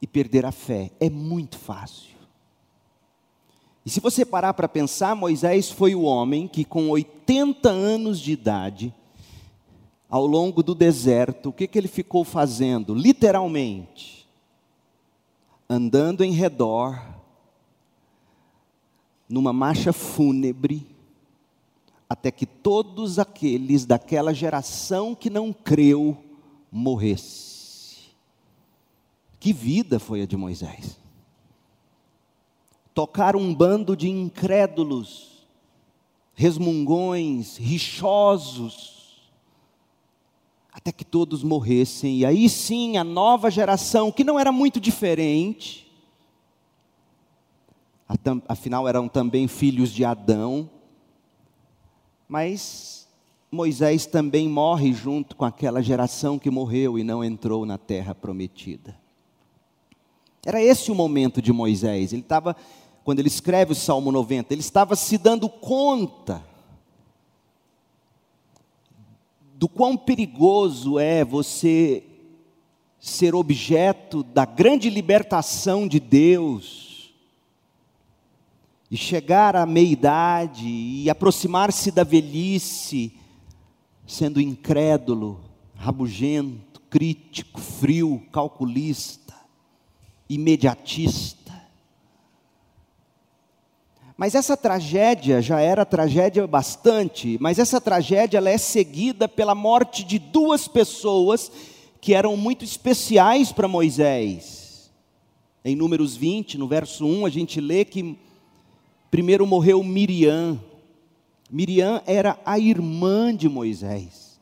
e 0.00 0.08
perder 0.08 0.44
a 0.44 0.50
fé. 0.50 0.90
É 0.98 1.08
muito 1.08 1.56
fácil. 1.56 2.11
E 3.84 3.90
se 3.90 4.00
você 4.00 4.24
parar 4.24 4.54
para 4.54 4.68
pensar, 4.68 5.16
Moisés 5.16 5.70
foi 5.70 5.94
o 5.94 6.02
homem 6.02 6.46
que, 6.46 6.64
com 6.64 6.88
80 6.90 7.68
anos 7.68 8.20
de 8.20 8.32
idade, 8.32 8.94
ao 10.08 10.26
longo 10.26 10.62
do 10.62 10.74
deserto, 10.74 11.48
o 11.48 11.52
que, 11.52 11.66
que 11.66 11.78
ele 11.78 11.88
ficou 11.88 12.22
fazendo? 12.22 12.94
Literalmente, 12.94 14.28
andando 15.68 16.22
em 16.22 16.32
redor, 16.32 17.02
numa 19.28 19.52
marcha 19.52 19.92
fúnebre, 19.92 20.86
até 22.08 22.30
que 22.30 22.44
todos 22.44 23.18
aqueles 23.18 23.86
daquela 23.86 24.34
geração 24.34 25.14
que 25.14 25.30
não 25.30 25.50
creu 25.50 26.16
morresse. 26.70 28.10
Que 29.40 29.52
vida 29.52 29.98
foi 29.98 30.22
a 30.22 30.26
de 30.26 30.36
Moisés? 30.36 31.01
Tocar 32.94 33.34
um 33.36 33.54
bando 33.54 33.96
de 33.96 34.08
incrédulos, 34.08 35.46
resmungões, 36.34 37.56
rixosos, 37.56 39.30
até 40.72 40.90
que 40.90 41.04
todos 41.04 41.42
morressem, 41.42 42.18
e 42.18 42.26
aí 42.26 42.48
sim 42.48 42.96
a 42.96 43.04
nova 43.04 43.50
geração, 43.50 44.10
que 44.10 44.24
não 44.24 44.38
era 44.38 44.50
muito 44.50 44.80
diferente, 44.80 45.90
afinal 48.48 48.88
eram 48.88 49.08
também 49.08 49.46
filhos 49.46 49.92
de 49.92 50.04
Adão, 50.04 50.68
mas 52.28 53.06
Moisés 53.50 54.06
também 54.06 54.48
morre 54.48 54.92
junto 54.94 55.36
com 55.36 55.44
aquela 55.44 55.82
geração 55.82 56.38
que 56.38 56.50
morreu 56.50 56.98
e 56.98 57.04
não 57.04 57.22
entrou 57.22 57.66
na 57.66 57.76
terra 57.76 58.14
prometida. 58.14 58.98
Era 60.44 60.60
esse 60.60 60.90
o 60.90 60.94
momento 60.94 61.42
de 61.42 61.52
Moisés, 61.52 62.12
ele 62.12 62.22
estava, 62.22 62.56
quando 63.04 63.18
ele 63.18 63.28
escreve 63.28 63.72
o 63.72 63.76
Salmo 63.76 64.12
90, 64.12 64.52
ele 64.54 64.60
estava 64.60 64.94
se 64.96 65.18
dando 65.18 65.48
conta 65.48 66.42
do 69.54 69.68
quão 69.68 69.96
perigoso 69.96 70.98
é 70.98 71.24
você 71.24 72.04
ser 73.00 73.34
objeto 73.34 74.22
da 74.22 74.44
grande 74.44 74.88
libertação 74.88 75.88
de 75.88 75.98
Deus, 75.98 76.92
e 78.92 78.96
chegar 78.98 79.56
à 79.56 79.64
meia-idade 79.64 80.68
e 80.68 81.08
aproximar-se 81.08 81.90
da 81.90 82.04
velhice, 82.04 83.14
sendo 84.06 84.38
incrédulo, 84.38 85.40
rabugento, 85.74 86.78
crítico, 86.90 87.58
frio, 87.58 88.22
calculista, 88.30 89.34
imediatista. 90.28 91.41
Mas 94.16 94.34
essa 94.34 94.56
tragédia 94.56 95.40
já 95.40 95.60
era 95.60 95.84
tragédia 95.84 96.46
bastante, 96.46 97.38
mas 97.40 97.58
essa 97.58 97.80
tragédia 97.80 98.38
ela 98.38 98.50
é 98.50 98.58
seguida 98.58 99.28
pela 99.28 99.54
morte 99.54 100.04
de 100.04 100.18
duas 100.18 100.68
pessoas 100.68 101.50
que 102.00 102.14
eram 102.14 102.36
muito 102.36 102.64
especiais 102.64 103.52
para 103.52 103.68
Moisés. 103.68 104.90
Em 105.64 105.76
Números 105.76 106.16
20, 106.16 106.58
no 106.58 106.66
verso 106.66 107.06
1, 107.06 107.26
a 107.26 107.30
gente 107.30 107.60
lê 107.60 107.84
que 107.84 108.18
primeiro 109.10 109.46
morreu 109.46 109.82
Miriam. 109.82 110.60
Miriam 111.50 112.02
era 112.06 112.38
a 112.44 112.58
irmã 112.58 113.34
de 113.34 113.48
Moisés. 113.48 114.40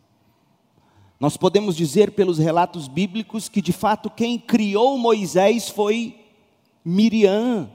Nós 1.20 1.36
podemos 1.36 1.76
dizer 1.76 2.12
pelos 2.12 2.38
relatos 2.38 2.88
bíblicos 2.88 3.48
que 3.48 3.60
de 3.60 3.72
fato 3.72 4.08
quem 4.08 4.38
criou 4.38 4.96
Moisés 4.96 5.68
foi 5.68 6.18
Miriam. 6.82 7.70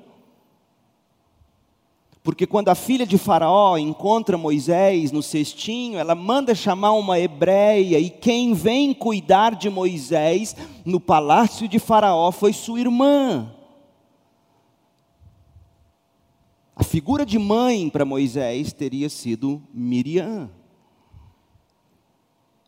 Porque 2.25 2.47
quando 2.47 2.69
a 2.69 2.75
filha 2.75 3.05
de 3.05 3.19
Faraó 3.19 3.77
encontra 3.77 4.35
Moisés 4.35 5.11
no 5.11 5.21
cestinho, 5.21 5.99
ela 5.99 6.15
manda 6.15 6.55
chamar 6.55 6.93
uma 6.93 7.19
hebreia, 7.19 7.99
e 7.99 8.09
quem 8.09 8.51
vem 8.51 8.95
cuidar 8.95 9.55
de 9.55 9.69
Moisés 9.69 10.55
no 10.83 10.99
palácio 10.99 11.67
de 11.67 11.77
Faraó 11.77 12.31
foi 12.31 12.51
sua 12.51 12.79
irmã. 12.79 13.53
A 16.75 16.83
figura 16.83 17.23
de 17.27 17.38
mãe 17.38 17.91
para 17.91 18.03
Moisés 18.03 18.73
teria 18.73 19.07
sido 19.07 19.61
Miriam. 19.71 20.49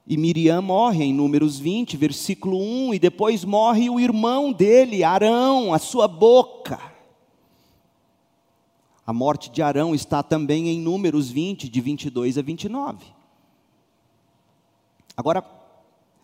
E 0.05 0.17
Miriam 0.17 0.61
morre 0.61 1.03
em 1.03 1.13
Números 1.15 1.57
20, 1.57 1.97
versículo 1.97 2.59
1, 2.59 2.93
e 2.93 2.99
depois 2.99 3.43
morre 3.43 3.89
o 3.89 3.99
irmão 3.99 4.53
dele, 4.53 5.03
Arão, 5.03 5.73
a 5.73 5.79
sua 5.79 6.07
boca. 6.07 6.95
A 9.07 9.13
morte 9.13 9.49
de 9.49 9.61
Arão 9.61 9.95
está 9.95 10.21
também 10.21 10.67
em 10.67 10.81
Números 10.81 11.29
20, 11.29 11.69
de 11.69 11.79
22 11.79 12.37
a 12.37 12.41
29. 12.41 13.05
Agora, 15.15 15.43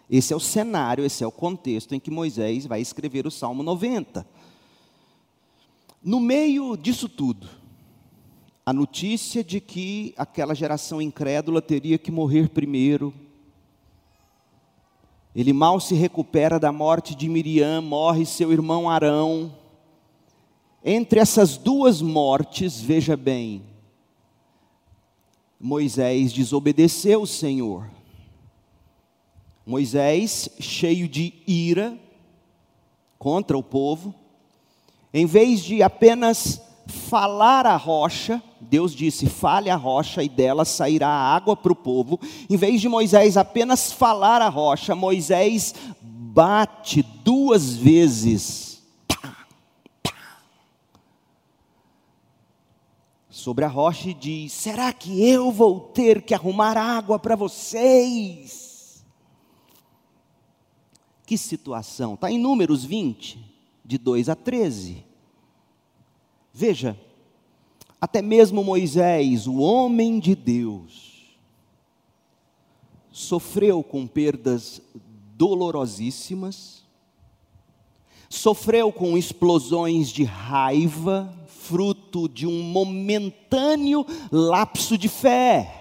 esse 0.10 0.34
é 0.34 0.36
o 0.36 0.40
cenário, 0.40 1.06
esse 1.06 1.24
é 1.24 1.28
o 1.28 1.32
contexto 1.32 1.96
em 1.96 2.00
que 2.00 2.12
Moisés 2.12 2.66
vai 2.68 2.82
escrever 2.82 3.26
o 3.26 3.32
Salmo 3.32 3.64
90. 3.64 4.28
No 6.04 6.20
meio 6.20 6.76
disso 6.76 7.08
tudo, 7.08 7.48
a 8.66 8.74
notícia 8.74 9.42
de 9.42 9.62
que 9.62 10.14
aquela 10.18 10.54
geração 10.54 11.02
incrédula 11.02 11.62
teria 11.62 11.98
que 11.98 12.12
morrer 12.12 12.50
primeiro. 12.50 13.14
Ele 15.34 15.54
mal 15.54 15.80
se 15.80 15.96
recupera 15.96 16.60
da 16.60 16.72
morte 16.72 17.16
de 17.16 17.30
Miriam, 17.30 17.80
morre 17.80 18.26
seu 18.26 18.52
irmão 18.52 18.90
Arão. 18.90 19.63
Entre 20.86 21.20
essas 21.20 21.56
duas 21.56 22.02
mortes, 22.02 22.82
veja 22.82 23.16
bem, 23.16 23.64
Moisés 25.58 26.34
desobedeceu 26.34 27.22
o 27.22 27.28
Senhor. 27.28 27.90
Moisés, 29.66 30.50
cheio 30.60 31.08
de 31.08 31.34
ira 31.48 31.98
contra 33.18 33.58
o 33.58 33.64
povo, 33.64 34.14
em 35.14 35.26
vez 35.26 35.62
de 35.62 35.82
apenas 35.82 36.62
falar 36.86 37.66
a 37.66 37.78
rocha, 37.78 38.44
Deus 38.60 38.94
disse: 38.94 39.28
fale 39.28 39.70
a 39.70 39.78
rocha 39.78 40.22
e 40.22 40.28
dela 40.28 40.66
sairá 40.66 41.08
água 41.08 41.56
para 41.56 41.72
o 41.72 41.76
povo. 41.76 42.20
Em 42.50 42.58
vez 42.58 42.82
de 42.82 42.90
Moisés 42.90 43.38
apenas 43.38 43.94
falar 43.94 44.42
a 44.42 44.50
rocha, 44.50 44.94
Moisés 44.94 45.74
bate 46.02 47.04
duas 47.24 47.74
vezes 47.74 48.73
sobre 53.44 53.66
a 53.66 53.68
rocha 53.68 54.10
e 54.10 54.14
diz: 54.14 54.54
Será 54.54 54.94
que 54.94 55.22
eu 55.30 55.52
vou 55.52 55.82
ter 55.82 56.22
que 56.22 56.34
arrumar 56.34 56.78
água 56.78 57.20
para 57.20 57.36
vocês? 57.36 59.04
Que 61.26 61.38
situação! 61.38 62.14
Está 62.14 62.32
em 62.32 62.40
Números 62.40 62.86
20, 62.86 63.38
de 63.84 63.98
2 63.98 64.30
a 64.30 64.36
13. 64.36 65.04
Veja, 66.54 66.98
até 68.00 68.22
mesmo 68.22 68.64
Moisés, 68.64 69.46
o 69.46 69.58
homem 69.58 70.20
de 70.20 70.36
Deus, 70.36 71.36
sofreu 73.12 73.84
com 73.84 74.08
perdas 74.08 74.82
dolorosíssimas, 75.36 76.84
sofreu 78.30 78.90
com 78.92 79.18
explosões 79.18 80.08
de 80.10 80.24
raiva, 80.24 81.34
fruto 81.48 81.93
de 82.30 82.48
um 82.48 82.62
momentâneo 82.62 84.06
lapso 84.32 84.98
de 84.98 85.10
fé. 85.10 85.80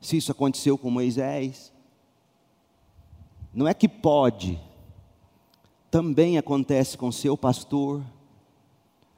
Se 0.00 0.16
isso 0.16 0.32
aconteceu 0.32 0.76
com 0.76 0.90
Moisés, 0.90 1.72
não 3.54 3.68
é 3.68 3.74
que 3.74 3.88
pode, 3.88 4.58
também 5.90 6.38
acontece 6.38 6.96
com 6.96 7.12
seu 7.12 7.36
pastor, 7.36 8.02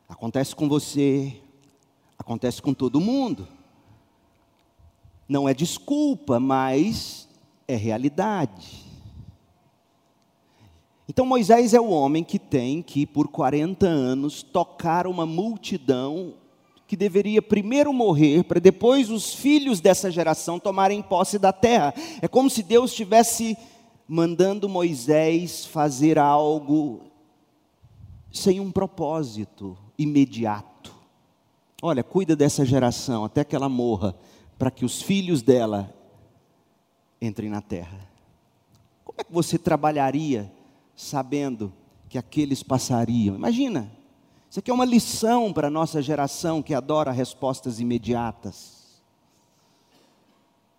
Acontece 0.08 0.54
com 0.54 0.68
você, 0.68 1.40
acontece 2.18 2.60
com 2.60 2.74
todo 2.74 3.00
mundo. 3.00 3.48
Não 5.28 5.48
é 5.48 5.54
desculpa, 5.54 6.38
mas 6.38 7.28
é 7.66 7.74
realidade. 7.74 8.83
Então 11.08 11.26
Moisés 11.26 11.74
é 11.74 11.80
o 11.80 11.90
homem 11.90 12.24
que 12.24 12.38
tem 12.38 12.82
que, 12.82 13.04
por 13.06 13.28
40 13.28 13.86
anos, 13.86 14.42
tocar 14.42 15.06
uma 15.06 15.26
multidão 15.26 16.34
que 16.86 16.96
deveria 16.96 17.42
primeiro 17.42 17.92
morrer, 17.92 18.44
para 18.44 18.60
depois 18.60 19.10
os 19.10 19.34
filhos 19.34 19.80
dessa 19.80 20.10
geração 20.10 20.58
tomarem 20.58 21.02
posse 21.02 21.38
da 21.38 21.52
terra. 21.52 21.94
É 22.22 22.28
como 22.28 22.48
se 22.48 22.62
Deus 22.62 22.90
estivesse 22.90 23.56
mandando 24.06 24.68
Moisés 24.68 25.64
fazer 25.66 26.18
algo 26.18 27.02
sem 28.30 28.60
um 28.60 28.70
propósito, 28.70 29.76
imediato. 29.98 30.94
Olha, 31.82 32.02
cuida 32.02 32.34
dessa 32.34 32.64
geração 32.64 33.24
até 33.24 33.44
que 33.44 33.54
ela 33.54 33.68
morra, 33.68 34.14
para 34.58 34.70
que 34.70 34.84
os 34.84 35.02
filhos 35.02 35.42
dela 35.42 35.94
entrem 37.20 37.50
na 37.50 37.60
terra. 37.60 37.98
Como 39.04 39.16
é 39.18 39.24
que 39.24 39.32
você 39.32 39.58
trabalharia 39.58 40.50
sabendo 40.96 41.72
que 42.08 42.18
aqueles 42.18 42.62
passariam? 42.62 43.34
Imagina, 43.34 43.90
isso 44.48 44.60
aqui 44.60 44.70
é 44.70 44.74
uma 44.74 44.84
lição 44.84 45.52
para 45.52 45.68
a 45.68 45.70
nossa 45.70 46.00
geração 46.00 46.62
que 46.62 46.74
adora 46.74 47.10
respostas 47.10 47.80
imediatas. 47.80 49.02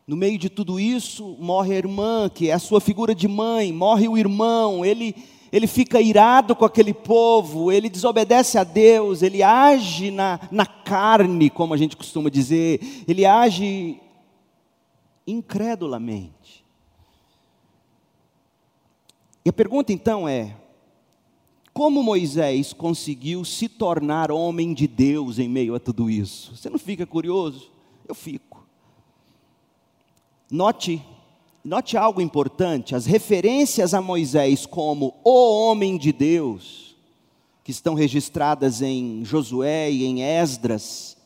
No 0.07 0.15
meio 0.15 0.37
de 0.37 0.49
tudo 0.49 0.79
isso, 0.79 1.35
morre 1.39 1.73
a 1.73 1.77
irmã, 1.77 2.29
que 2.29 2.49
é 2.49 2.53
a 2.53 2.59
sua 2.59 2.79
figura 2.79 3.15
de 3.15 3.27
mãe, 3.27 3.73
morre 3.73 4.07
o 4.07 4.17
irmão, 4.17 4.85
ele 4.85 5.15
ele 5.51 5.67
fica 5.67 6.01
irado 6.01 6.53
com 6.53 6.65
aquele 6.65 6.93
povo, 6.93 7.71
ele 7.71 7.89
desobedece 7.89 8.57
a 8.57 8.63
Deus, 8.65 9.21
ele 9.21 9.41
age 9.41 10.11
na, 10.11 10.37
na 10.51 10.65
carne, 10.65 11.49
como 11.49 11.73
a 11.73 11.77
gente 11.77 11.95
costuma 11.95 12.29
dizer, 12.29 13.05
ele 13.07 13.25
age 13.25 13.97
incredulamente. 15.25 16.44
E 19.45 19.49
a 19.49 19.53
pergunta 19.53 19.93
então 19.93 20.27
é: 20.27 20.57
como 21.71 22.01
Moisés 22.03 22.73
conseguiu 22.73 23.45
se 23.45 23.69
tornar 23.69 24.31
homem 24.31 24.73
de 24.73 24.87
Deus 24.87 25.39
em 25.39 25.47
meio 25.47 25.75
a 25.75 25.79
tudo 25.79 26.09
isso? 26.09 26.57
Você 26.57 26.69
não 26.69 26.79
fica 26.79 27.05
curioso? 27.05 27.71
Eu 28.07 28.15
fico. 28.15 28.65
Note 30.51 31.01
Note 31.65 31.97
algo 31.97 32.21
importante: 32.21 32.93
as 32.93 33.07
referências 33.07 33.95
a 33.95 33.99
Moisés 33.99 34.67
como 34.67 35.15
o 35.23 35.31
homem 35.31 35.97
de 35.97 36.13
Deus, 36.13 36.95
que 37.63 37.71
estão 37.71 37.95
registradas 37.95 38.83
em 38.83 39.25
Josué 39.25 39.89
e 39.89 40.05
em 40.05 40.21
Esdras, 40.21 41.17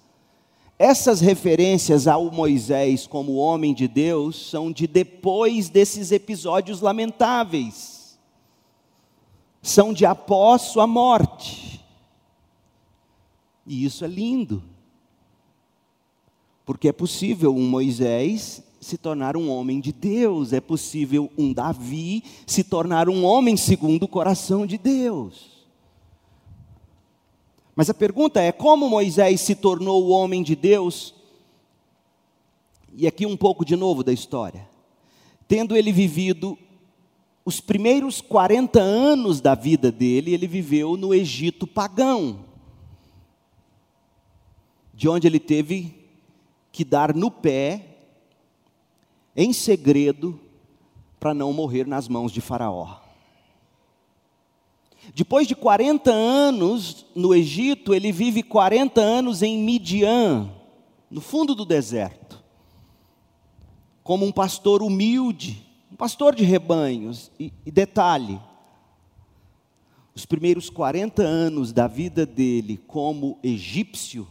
essas 0.77 1.19
referências 1.19 2.07
ao 2.07 2.31
Moisés 2.31 3.05
como 3.05 3.35
homem 3.35 3.73
de 3.73 3.85
Deus 3.85 4.49
são 4.49 4.71
de 4.71 4.87
depois 4.87 5.67
desses 5.67 6.09
episódios 6.13 6.79
lamentáveis, 6.79 7.98
são 9.69 9.93
de 9.93 10.05
após 10.05 10.63
sua 10.63 10.87
morte. 10.87 11.79
E 13.65 13.85
isso 13.85 14.03
é 14.03 14.07
lindo, 14.07 14.63
porque 16.65 16.87
é 16.87 16.91
possível 16.91 17.55
um 17.55 17.69
Moisés 17.69 18.63
se 18.81 18.97
tornar 18.97 19.37
um 19.37 19.49
homem 19.49 19.79
de 19.79 19.91
Deus, 19.91 20.53
é 20.53 20.59
possível 20.59 21.31
um 21.37 21.53
Davi 21.53 22.23
se 22.47 22.63
tornar 22.63 23.09
um 23.09 23.23
homem 23.23 23.55
segundo 23.55 24.03
o 24.03 24.07
coração 24.07 24.65
de 24.65 24.77
Deus. 24.77 25.59
Mas 27.75 27.89
a 27.89 27.93
pergunta 27.93 28.41
é: 28.41 28.51
como 28.51 28.89
Moisés 28.89 29.41
se 29.41 29.53
tornou 29.53 30.05
o 30.05 30.09
homem 30.09 30.41
de 30.41 30.55
Deus? 30.55 31.13
E 32.95 33.05
aqui 33.05 33.25
um 33.25 33.37
pouco 33.37 33.63
de 33.63 33.75
novo 33.75 34.03
da 34.03 34.11
história. 34.11 34.67
Tendo 35.47 35.77
ele 35.77 35.91
vivido 35.91 36.57
os 37.49 37.59
primeiros 37.59 38.21
40 38.21 38.79
anos 38.79 39.41
da 39.41 39.55
vida 39.55 39.91
dele, 39.91 40.35
ele 40.35 40.45
viveu 40.45 40.95
no 40.95 41.15
Egito 41.15 41.65
pagão, 41.65 42.45
de 44.93 45.09
onde 45.09 45.25
ele 45.25 45.39
teve 45.39 45.95
que 46.71 46.85
dar 46.85 47.15
no 47.15 47.31
pé 47.31 47.87
em 49.35 49.51
segredo 49.51 50.39
para 51.19 51.33
não 51.33 51.51
morrer 51.51 51.87
nas 51.87 52.07
mãos 52.07 52.31
de 52.31 52.39
Faraó. 52.39 52.99
Depois 55.15 55.47
de 55.47 55.55
40 55.55 56.11
anos 56.11 57.03
no 57.15 57.33
Egito, 57.33 57.95
ele 57.95 58.11
vive 58.11 58.43
40 58.43 59.01
anos 59.01 59.41
em 59.41 59.57
Midian, 59.57 60.51
no 61.09 61.19
fundo 61.19 61.55
do 61.55 61.65
deserto, 61.65 62.43
como 64.03 64.23
um 64.23 64.31
pastor 64.31 64.83
humilde, 64.83 65.65
um 65.65 65.68
pastor 65.99 66.33
de 66.33 66.45
rebanhos. 66.45 67.29
E, 67.37 67.51
e 67.65 67.69
detalhe: 67.69 68.39
os 70.15 70.25
primeiros 70.25 70.69
40 70.69 71.21
anos 71.21 71.73
da 71.73 71.87
vida 71.87 72.25
dele 72.25 72.79
como 72.87 73.37
egípcio, 73.43 74.25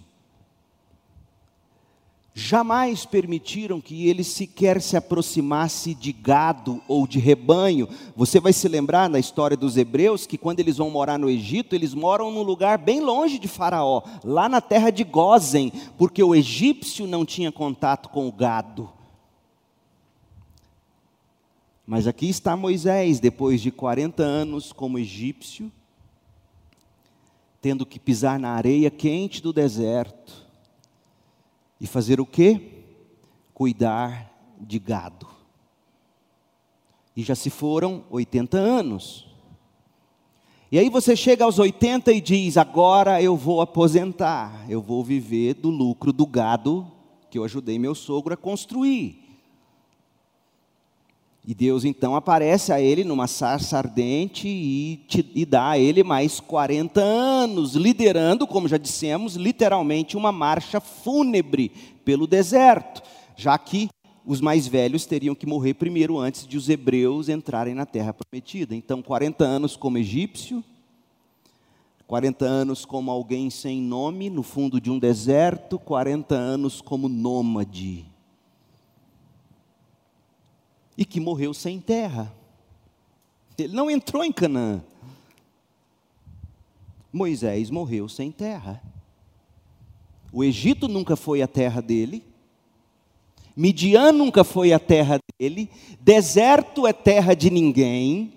jamais 2.33 3.05
permitiram 3.05 3.83
que 3.83 4.09
ele 4.09 4.25
sequer 4.25 4.81
se 4.81 4.97
aproximasse 4.97 5.95
de 5.95 6.11
gado 6.11 6.81
ou 6.89 7.07
de 7.07 7.19
rebanho. 7.19 7.87
Você 8.17 8.41
vai 8.41 8.55
se 8.55 8.67
lembrar 8.67 9.11
na 9.11 9.19
história 9.19 9.57
dos 9.57 9.77
hebreus 9.77 10.27
que 10.27 10.39
quando 10.39 10.61
eles 10.61 10.79
vão 10.79 10.89
morar 10.89 11.19
no 11.19 11.29
Egito, 11.29 11.75
eles 11.75 11.93
moram 11.93 12.31
num 12.31 12.43
lugar 12.43 12.79
bem 12.79 13.01
longe 13.01 13.39
de 13.39 13.49
Faraó, 13.49 14.03
lá 14.25 14.49
na 14.49 14.63
terra 14.63 14.89
de 14.89 15.05
Gozen, 15.05 15.71
porque 15.99 16.23
o 16.23 16.35
egípcio 16.35 17.07
não 17.07 17.27
tinha 17.27 17.53
contato 17.53 18.09
com 18.09 18.27
o 18.27 18.33
gado. 18.33 18.98
Mas 21.91 22.07
aqui 22.07 22.29
está 22.29 22.55
Moisés, 22.55 23.19
depois 23.19 23.63
de 23.63 23.71
40 23.71 24.23
anos 24.23 24.75
como 24.75 24.99
egípcio, 24.99 25.73
tendo 27.63 27.87
que 27.87 27.99
pisar 27.99 28.39
na 28.39 28.51
areia 28.51 28.91
quente 28.91 29.43
do 29.43 29.55
deserto 29.55 30.47
e 31.81 31.87
fazer 31.87 32.21
o 32.21 32.27
quê? 32.27 32.85
Cuidar 33.55 34.31
de 34.61 34.79
gado. 34.79 35.27
E 37.17 37.23
já 37.23 37.35
se 37.35 37.49
foram 37.49 38.05
80 38.11 38.59
anos. 38.59 39.27
E 40.71 40.79
aí 40.79 40.91
você 40.91 41.17
chega 41.17 41.47
aos 41.47 41.59
80 41.59 42.13
e 42.13 42.21
diz: 42.21 42.59
agora 42.59 43.23
eu 43.23 43.35
vou 43.35 43.63
aposentar, 43.63 44.67
eu 44.69 44.83
vou 44.83 45.03
viver 45.03 45.55
do 45.55 45.71
lucro 45.71 46.13
do 46.13 46.27
gado 46.27 46.87
que 47.31 47.39
eu 47.39 47.45
ajudei 47.45 47.79
meu 47.79 47.95
sogro 47.95 48.35
a 48.35 48.37
construir. 48.37 49.28
E 51.49 51.55
Deus 51.55 51.83
então 51.83 52.15
aparece 52.15 52.75
a 52.75 52.79
ele 52.79 53.03
numa 53.03 53.27
sarça 53.27 53.79
ardente 53.79 54.47
e, 54.47 54.99
te, 55.09 55.33
e 55.35 55.47
dá 55.47 55.71
a 55.71 55.79
ele 55.79 56.05
mais 56.05 56.41
40 56.41 57.01
anos, 57.01 57.75
liderando, 57.75 58.47
como 58.47 58.69
já 58.69 58.77
dissemos, 58.77 59.35
literalmente 59.35 60.15
uma 60.15 60.31
marcha 60.31 60.79
fúnebre 60.79 61.73
pelo 62.05 62.27
deserto, 62.27 63.03
já 63.35 63.57
que 63.57 63.89
os 64.27 64.43
mais 64.43 64.67
velhos 64.67 65.07
teriam 65.07 65.35
que 65.35 65.47
morrer 65.47 65.73
primeiro 65.73 66.19
antes 66.19 66.47
de 66.47 66.59
os 66.59 66.69
hebreus 66.69 67.31
entrarem 67.31 67.75
na 67.75 67.87
terra 67.87 68.13
prometida. 68.13 68.77
Então, 68.77 69.01
40 69.01 69.43
anos 69.43 69.75
como 69.75 69.97
egípcio, 69.97 70.63
40 72.07 72.45
anos 72.45 72.85
como 72.85 73.11
alguém 73.11 73.49
sem 73.49 73.81
nome 73.81 74.29
no 74.29 74.43
fundo 74.43 74.79
de 74.79 74.91
um 74.91 74.99
deserto, 74.99 75.79
40 75.79 76.35
anos 76.35 76.83
como 76.83 77.09
nômade 77.09 78.05
e 80.99 81.05
que 81.05 81.21
morreu 81.21 81.55
sem 81.55 81.81
terra. 81.81 82.35
Ele 83.57 83.73
não 83.73 83.89
entrou 83.89 84.25
em 84.25 84.33
Canaã. 84.33 84.83
Moisés 87.13 87.71
morreu 87.71 88.09
sem 88.09 88.33
terra. 88.33 88.83
O 90.33 90.43
Egito 90.43 90.89
nunca 90.89 91.15
foi 91.15 91.41
a 91.41 91.47
terra 91.47 91.81
dele. 91.81 92.25
Midian 93.57 94.11
nunca 94.11 94.43
foi 94.43 94.73
a 94.73 94.79
terra 94.81 95.21
dele. 95.39 95.71
Deserto 96.01 96.85
é 96.85 96.93
terra 96.93 97.33
de 97.35 97.49
ninguém. 97.49 98.35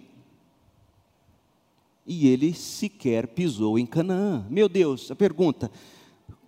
e 2.06 2.28
ele 2.28 2.54
sequer 2.54 3.28
pisou 3.28 3.80
em 3.80 3.86
Canaã. 3.86 4.46
Meu 4.50 4.68
Deus, 4.68 5.10
a 5.10 5.16
pergunta: 5.16 5.72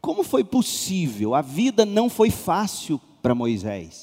como 0.01 0.23
foi 0.23 0.43
possível? 0.43 1.33
A 1.33 1.41
vida 1.41 1.85
não 1.85 2.09
foi 2.09 2.29
fácil 2.29 2.99
para 3.21 3.33
Moisés. 3.33 4.02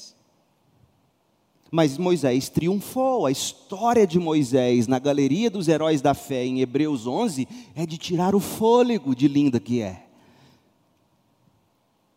Mas 1.71 1.97
Moisés 1.97 2.49
triunfou. 2.49 3.25
A 3.25 3.31
história 3.31 4.05
de 4.05 4.19
Moisés 4.19 4.87
na 4.87 4.99
galeria 4.99 5.49
dos 5.49 5.69
heróis 5.69 6.01
da 6.01 6.13
fé 6.13 6.45
em 6.45 6.59
Hebreus 6.59 7.07
11 7.07 7.47
é 7.73 7.85
de 7.85 7.97
tirar 7.97 8.35
o 8.35 8.41
fôlego 8.41 9.15
de 9.15 9.29
linda 9.29 9.57
que 9.57 9.81
é. 9.81 10.03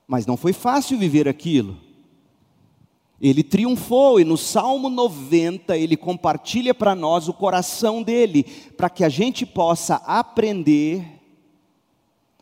Mas 0.08 0.26
não 0.26 0.36
foi 0.36 0.52
fácil 0.52 0.98
viver 0.98 1.28
aquilo. 1.28 1.78
Ele 3.20 3.44
triunfou 3.44 4.18
e 4.18 4.24
no 4.24 4.36
Salmo 4.36 4.90
90 4.90 5.78
ele 5.78 5.96
compartilha 5.96 6.74
para 6.74 6.96
nós 6.96 7.28
o 7.28 7.32
coração 7.32 8.02
dele, 8.02 8.42
para 8.76 8.90
que 8.90 9.04
a 9.04 9.08
gente 9.08 9.46
possa 9.46 9.94
aprender, 10.04 11.13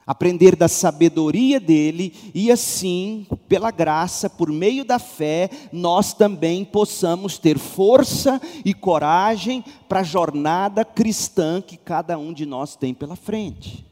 aprender 0.07 0.57
da 0.57 0.69
sabedoria 0.69 1.61
dele 1.61 2.13
e 2.35 2.51
assim, 2.51 3.27
pela 3.49 3.71
graça, 3.71 4.29
por 4.29 4.51
meio 4.51 4.85
da 4.85 4.99
fé, 4.99 5.49
nós 5.73 6.13
também 6.13 6.65
possamos 6.65 7.39
ter 7.39 7.59
força 7.59 8.41
e 8.65 8.75
coragem 8.75 9.65
para 9.89 10.01
a 10.01 10.05
jornada 10.05 10.85
cristã 10.85 11.61
que 11.61 11.77
cada 11.77 12.19
um 12.19 12.33
de 12.33 12.45
nós 12.45 12.77
tem 12.77 12.93
pela 12.93 13.17
frente. 13.17 13.87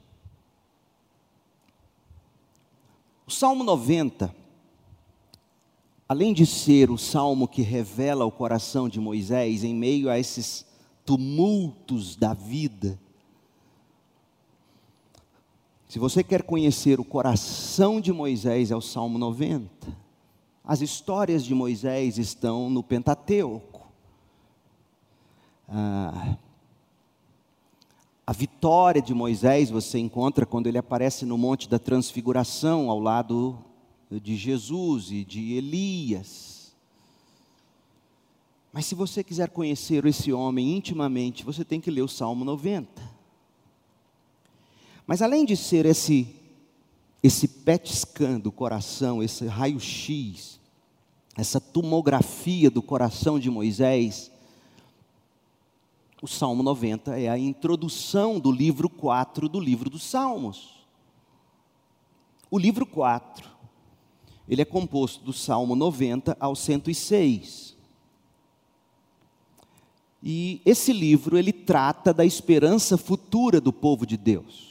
O 3.27 3.31
Salmo 3.31 3.63
90 3.63 4.41
além 6.11 6.33
de 6.33 6.45
ser 6.45 6.91
o 6.91 6.99
salmo 6.99 7.47
que 7.47 7.63
revela 7.63 8.25
o 8.25 8.33
coração 8.33 8.89
de 8.89 8.99
Moisés 8.99 9.63
em 9.63 9.73
meio 9.73 10.11
a 10.11 10.19
esses 10.19 10.67
tumultos 11.05 12.17
da 12.17 12.35
vida, 12.35 12.99
se 15.91 15.99
você 15.99 16.23
quer 16.23 16.45
conhecer 16.45 17.01
o 17.01 17.05
coração 17.05 18.01
de 18.01 18.13
Moisés, 18.13 18.71
é 18.71 18.77
o 18.77 18.81
Salmo 18.81 19.19
90. 19.19 19.69
As 20.65 20.81
histórias 20.81 21.45
de 21.45 21.53
Moisés 21.53 22.17
estão 22.17 22.71
no 22.71 22.81
Pentateuco. 22.81 23.89
Ah, 25.69 26.37
a 28.25 28.33
vitória 28.33 29.03
de 29.03 29.13
Moisés 29.13 29.69
você 29.69 29.99
encontra 29.99 30.47
quando 30.47 30.69
ele 30.69 30.79
aparece 30.79 31.27
no 31.27 31.37
Monte 31.37 31.69
da 31.69 31.81
Transfiguração, 31.81 32.89
ao 32.89 33.01
lado 33.01 33.59
de 34.09 34.37
Jesus 34.37 35.11
e 35.11 35.25
de 35.25 35.55
Elias. 35.55 36.73
Mas 38.73 38.87
se 38.87 38.95
você 38.95 39.25
quiser 39.25 39.49
conhecer 39.49 40.07
esse 40.07 40.33
homem 40.33 40.77
intimamente, 40.77 41.45
você 41.45 41.65
tem 41.65 41.81
que 41.81 41.91
ler 41.91 42.03
o 42.03 42.09
Salmo 42.09 42.45
90. 42.45 43.10
Mas 45.11 45.23
além 45.23 45.45
de 45.45 45.57
ser 45.57 45.87
esse 45.87 46.37
esse 47.21 47.49
PET 47.49 47.93
scan 47.93 48.39
do 48.39 48.53
coração, 48.53 49.21
esse 49.21 49.45
raio-x, 49.45 50.61
essa 51.37 51.61
tomografia 51.61 52.71
do 52.71 52.81
coração 52.81 53.37
de 53.37 53.51
Moisés, 53.51 54.31
o 56.23 56.29
Salmo 56.29 56.63
90 56.63 57.19
é 57.19 57.29
a 57.29 57.37
introdução 57.37 58.39
do 58.39 58.53
livro 58.53 58.89
4 58.89 59.49
do 59.49 59.59
livro 59.59 59.91
dos 59.91 60.05
Salmos. 60.05 60.87
O 62.49 62.57
livro 62.57 62.87
4 62.87 63.51
ele 64.49 64.63
é 64.63 64.65
composto 64.65 65.25
do 65.25 65.33
Salmo 65.33 65.75
90 65.75 66.37
ao 66.39 66.55
106. 66.55 67.77
E 70.23 70.63
esse 70.65 70.93
livro 70.93 71.37
ele 71.37 71.53
trata 71.53 72.15
da 72.15 72.25
esperança 72.25 72.97
futura 72.97 73.61
do 73.61 73.73
povo 73.73 74.07
de 74.07 74.17
Deus. 74.17 74.70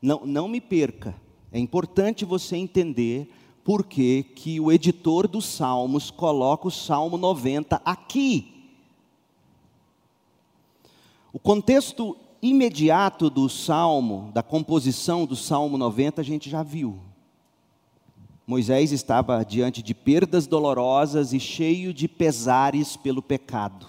Não, 0.00 0.24
não 0.24 0.48
me 0.48 0.60
perca, 0.60 1.14
é 1.52 1.58
importante 1.58 2.24
você 2.24 2.56
entender 2.56 3.30
por 3.62 3.84
que, 3.84 4.22
que 4.22 4.58
o 4.58 4.72
editor 4.72 5.28
dos 5.28 5.44
Salmos 5.44 6.10
coloca 6.10 6.68
o 6.68 6.70
Salmo 6.70 7.18
90 7.18 7.80
aqui. 7.84 8.52
O 11.32 11.38
contexto 11.38 12.16
imediato 12.42 13.28
do 13.28 13.48
Salmo, 13.48 14.30
da 14.32 14.42
composição 14.42 15.26
do 15.26 15.36
Salmo 15.36 15.76
90, 15.76 16.20
a 16.20 16.24
gente 16.24 16.48
já 16.48 16.62
viu. 16.62 16.98
Moisés 18.46 18.90
estava 18.90 19.44
diante 19.44 19.82
de 19.82 19.94
perdas 19.94 20.46
dolorosas 20.46 21.32
e 21.32 21.38
cheio 21.38 21.94
de 21.94 22.08
pesares 22.08 22.96
pelo 22.96 23.22
pecado. 23.22 23.86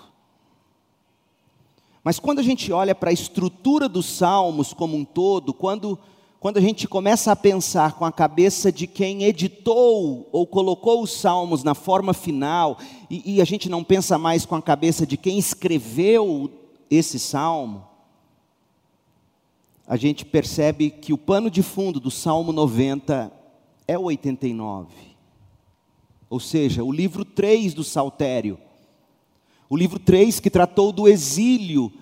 Mas 2.04 2.20
quando 2.20 2.40
a 2.40 2.44
gente 2.44 2.72
olha 2.72 2.96
para 2.96 3.12
a 3.12 3.14
estrutura 3.14 3.88
dos 3.88 4.06
salmos 4.06 4.74
como 4.74 4.98
um 4.98 5.06
todo, 5.06 5.54
quando, 5.54 6.00
quando 6.40 6.58
a 6.58 6.62
gente 6.62 6.88
começa 6.88 7.32
a 7.32 7.36
pensar 7.36 7.94
com 7.94 8.06
a 8.06 8.12
cabeça 8.12 8.72
de 8.72 8.88
quem 8.88 9.24
editou 9.24 10.28
ou 10.32 10.48
colocou 10.48 11.04
os 11.04 11.12
salmos 11.12 11.64
na 11.64 11.76
forma 11.76 12.14
final, 12.14 12.78
e, 13.10 13.36
e 13.36 13.42
a 13.42 13.46
gente 13.46 13.70
não 13.70 13.84
pensa 13.84 14.18
mais 14.18 14.46
com 14.46 14.56
a 14.56 14.62
cabeça 14.62 15.06
de 15.06 15.16
quem 15.16 15.38
escreveu 15.38 16.52
esse 16.90 17.20
salmo, 17.20 17.92
a 19.92 19.98
gente 19.98 20.24
percebe 20.24 20.90
que 20.90 21.12
o 21.12 21.18
pano 21.18 21.52
de 21.52 21.62
fundo 21.62 22.00
do 22.00 22.10
Salmo 22.10 22.54
90 22.54 23.30
é 23.86 23.98
o 23.98 24.04
89. 24.04 24.88
Ou 26.30 26.40
seja, 26.40 26.82
o 26.82 26.94
livro 26.94 27.26
3 27.26 27.74
do 27.74 27.84
Saltério. 27.84 28.58
O 29.72 29.78
livro 29.78 29.98
3 29.98 30.42
que 30.42 30.50
tratou 30.50 30.92
do 30.92 31.08
exílio. 31.08 31.94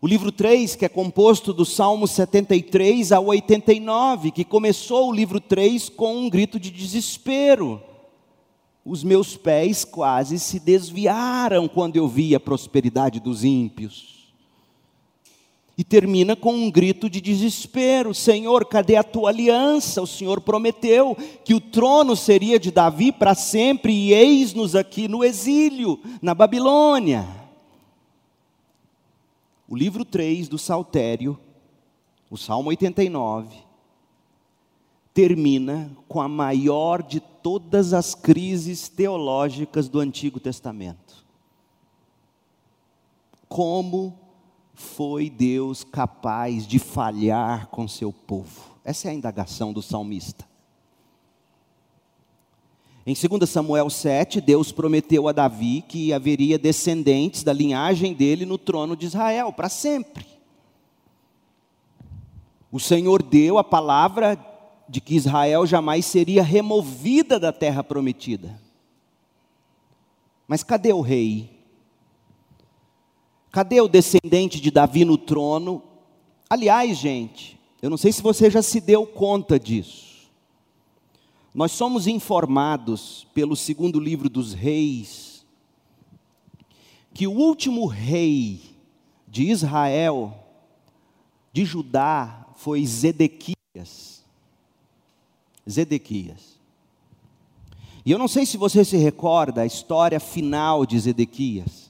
O 0.00 0.06
livro 0.06 0.32
3 0.32 0.74
que 0.74 0.86
é 0.86 0.88
composto 0.88 1.52
do 1.52 1.62
Salmo 1.62 2.08
73 2.08 3.12
ao 3.12 3.26
89, 3.26 4.30
que 4.30 4.42
começou 4.42 5.10
o 5.10 5.12
livro 5.12 5.38
3 5.38 5.90
com 5.90 6.16
um 6.16 6.30
grito 6.30 6.58
de 6.58 6.70
desespero. 6.70 7.78
Os 8.82 9.04
meus 9.04 9.36
pés 9.36 9.84
quase 9.84 10.38
se 10.38 10.58
desviaram 10.58 11.68
quando 11.68 11.96
eu 11.96 12.08
vi 12.08 12.34
a 12.34 12.40
prosperidade 12.40 13.20
dos 13.20 13.44
ímpios. 13.44 14.13
E 15.76 15.82
termina 15.82 16.36
com 16.36 16.54
um 16.54 16.70
grito 16.70 17.10
de 17.10 17.20
desespero: 17.20 18.14
Senhor, 18.14 18.64
cadê 18.66 18.96
a 18.96 19.02
tua 19.02 19.30
aliança? 19.30 20.00
O 20.00 20.06
Senhor 20.06 20.40
prometeu 20.40 21.16
que 21.44 21.52
o 21.52 21.60
trono 21.60 22.14
seria 22.14 22.60
de 22.60 22.70
Davi 22.70 23.10
para 23.10 23.34
sempre, 23.34 23.92
e 23.92 24.12
eis-nos 24.12 24.76
aqui 24.76 25.08
no 25.08 25.24
exílio, 25.24 26.00
na 26.22 26.32
Babilônia. 26.32 27.26
O 29.68 29.74
livro 29.74 30.04
3 30.04 30.46
do 30.46 30.58
Saltério, 30.58 31.38
o 32.30 32.36
Salmo 32.36 32.68
89, 32.68 33.56
termina 35.12 35.90
com 36.06 36.20
a 36.20 36.28
maior 36.28 37.02
de 37.02 37.18
todas 37.18 37.92
as 37.92 38.14
crises 38.14 38.88
teológicas 38.88 39.88
do 39.88 39.98
Antigo 39.98 40.38
Testamento. 40.38 41.24
Como 43.48 44.23
foi 44.74 45.30
Deus 45.30 45.84
capaz 45.84 46.66
de 46.66 46.78
falhar 46.78 47.68
com 47.68 47.86
seu 47.86 48.12
povo? 48.12 48.74
Essa 48.84 49.08
é 49.08 49.10
a 49.12 49.14
indagação 49.14 49.72
do 49.72 49.80
salmista. 49.80 50.44
Em 53.06 53.14
2 53.14 53.48
Samuel 53.48 53.88
7, 53.90 54.40
Deus 54.40 54.72
prometeu 54.72 55.28
a 55.28 55.32
Davi 55.32 55.84
que 55.86 56.12
haveria 56.12 56.58
descendentes 56.58 57.42
da 57.42 57.52
linhagem 57.52 58.14
dele 58.14 58.46
no 58.46 58.56
trono 58.56 58.96
de 58.96 59.06
Israel 59.06 59.52
para 59.52 59.68
sempre. 59.68 60.26
O 62.72 62.80
Senhor 62.80 63.22
deu 63.22 63.58
a 63.58 63.64
palavra 63.64 64.38
de 64.88 65.00
que 65.00 65.14
Israel 65.14 65.66
jamais 65.66 66.06
seria 66.06 66.42
removida 66.42 67.38
da 67.38 67.52
terra 67.52 67.84
prometida. 67.84 68.60
Mas 70.48 70.62
cadê 70.62 70.92
o 70.92 71.00
rei? 71.00 71.53
Cadê 73.54 73.80
o 73.80 73.86
descendente 73.86 74.60
de 74.60 74.68
Davi 74.68 75.04
no 75.04 75.16
trono? 75.16 75.80
Aliás, 76.50 76.98
gente, 76.98 77.56
eu 77.80 77.88
não 77.88 77.96
sei 77.96 78.10
se 78.10 78.20
você 78.20 78.50
já 78.50 78.60
se 78.60 78.80
deu 78.80 79.06
conta 79.06 79.60
disso. 79.60 80.28
Nós 81.54 81.70
somos 81.70 82.08
informados 82.08 83.28
pelo 83.32 83.54
segundo 83.54 84.00
livro 84.00 84.28
dos 84.28 84.52
reis 84.52 85.46
que 87.12 87.28
o 87.28 87.30
último 87.30 87.86
rei 87.86 88.60
de 89.28 89.44
Israel, 89.44 90.34
de 91.52 91.64
Judá, 91.64 92.48
foi 92.56 92.84
Zedequias. 92.84 94.24
Zedequias. 95.70 96.58
E 98.04 98.10
eu 98.10 98.18
não 98.18 98.26
sei 98.26 98.46
se 98.46 98.56
você 98.56 98.84
se 98.84 98.96
recorda 98.96 99.60
a 99.60 99.66
história 99.66 100.18
final 100.18 100.84
de 100.84 100.98
Zedequias. 100.98 101.83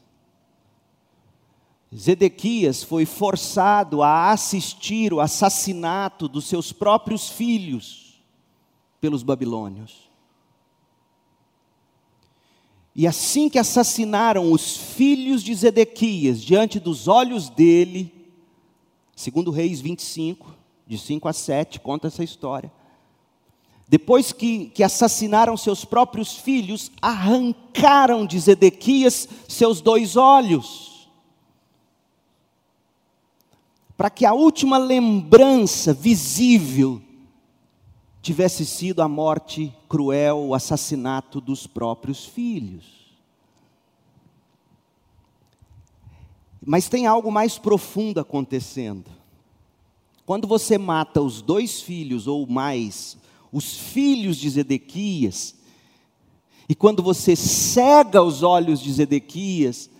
Zedequias 1.96 2.82
foi 2.82 3.06
forçado 3.06 4.02
a 4.02 4.32
assistir 4.32 5.12
o 5.12 5.20
assassinato 5.20 6.26
dos 6.26 6.46
seus 6.46 6.72
próprios 6.72 7.28
filhos 7.28 8.20
pelos 9.00 9.22
babilônios. 9.22 10.10
E 12.96 13.06
assim 13.06 13.48
que 13.48 13.58
assassinaram 13.58 14.50
os 14.50 14.76
filhos 14.76 15.42
de 15.42 15.54
Zedequias 15.54 16.40
diante 16.40 16.80
dos 16.80 17.06
olhos 17.06 17.48
dele, 17.48 18.12
segundo 19.14 19.50
Reis 19.50 19.80
25, 19.80 20.54
de 20.86 20.98
5 20.98 21.28
a 21.28 21.32
7, 21.32 21.80
conta 21.80 22.08
essa 22.08 22.24
história. 22.24 22.72
Depois 23.88 24.32
que, 24.32 24.66
que 24.66 24.82
assassinaram 24.82 25.56
seus 25.56 25.84
próprios 25.84 26.36
filhos, 26.36 26.90
arrancaram 27.00 28.26
de 28.26 28.38
Zedequias 28.38 29.28
seus 29.48 29.80
dois 29.80 30.16
olhos. 30.16 30.93
Para 33.96 34.10
que 34.10 34.26
a 34.26 34.32
última 34.32 34.76
lembrança 34.76 35.92
visível 35.92 37.00
tivesse 38.20 38.64
sido 38.64 39.02
a 39.02 39.08
morte 39.08 39.72
cruel, 39.88 40.38
o 40.38 40.54
assassinato 40.54 41.40
dos 41.40 41.66
próprios 41.66 42.24
filhos. 42.24 43.14
Mas 46.64 46.88
tem 46.88 47.06
algo 47.06 47.30
mais 47.30 47.58
profundo 47.58 48.18
acontecendo. 48.18 49.10
Quando 50.24 50.48
você 50.48 50.78
mata 50.78 51.20
os 51.20 51.42
dois 51.42 51.82
filhos 51.82 52.26
ou 52.26 52.46
mais, 52.46 53.18
os 53.52 53.76
filhos 53.76 54.38
de 54.38 54.48
Zedequias, 54.48 55.54
e 56.66 56.74
quando 56.74 57.02
você 57.02 57.36
cega 57.36 58.22
os 58.22 58.42
olhos 58.42 58.80
de 58.80 58.90
Zedequias, 58.90 59.90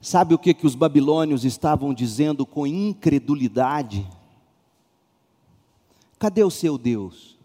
sabe 0.00 0.34
o 0.34 0.38
que, 0.38 0.54
que 0.54 0.66
os 0.66 0.74
babilônios 0.74 1.44
estavam 1.44 1.92
dizendo 1.92 2.46
com 2.46 2.66
incredulidade? 2.66 4.06
Cadê 6.18 6.42
o 6.44 6.50
seu 6.50 6.76
Deus? 6.76 7.38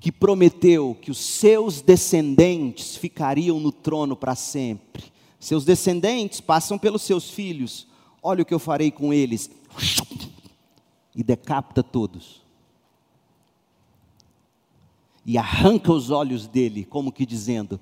Que 0.00 0.10
prometeu 0.10 0.96
que 1.00 1.10
os 1.10 1.18
seus 1.18 1.80
descendentes 1.80 2.96
ficariam 2.96 3.60
no 3.60 3.70
trono 3.70 4.16
para 4.16 4.34
sempre. 4.34 5.04
Seus 5.38 5.64
descendentes 5.64 6.40
passam 6.40 6.78
pelos 6.78 7.02
seus 7.02 7.30
filhos. 7.30 7.86
Olha 8.22 8.42
o 8.42 8.44
que 8.44 8.54
eu 8.54 8.58
farei 8.58 8.90
com 8.90 9.12
eles. 9.12 9.50
E 11.14 11.22
decapita 11.22 11.82
todos. 11.82 12.42
E 15.24 15.38
arranca 15.38 15.92
os 15.92 16.10
olhos 16.10 16.46
dele, 16.46 16.84
como 16.84 17.12
que 17.12 17.24
dizendo: 17.24 17.78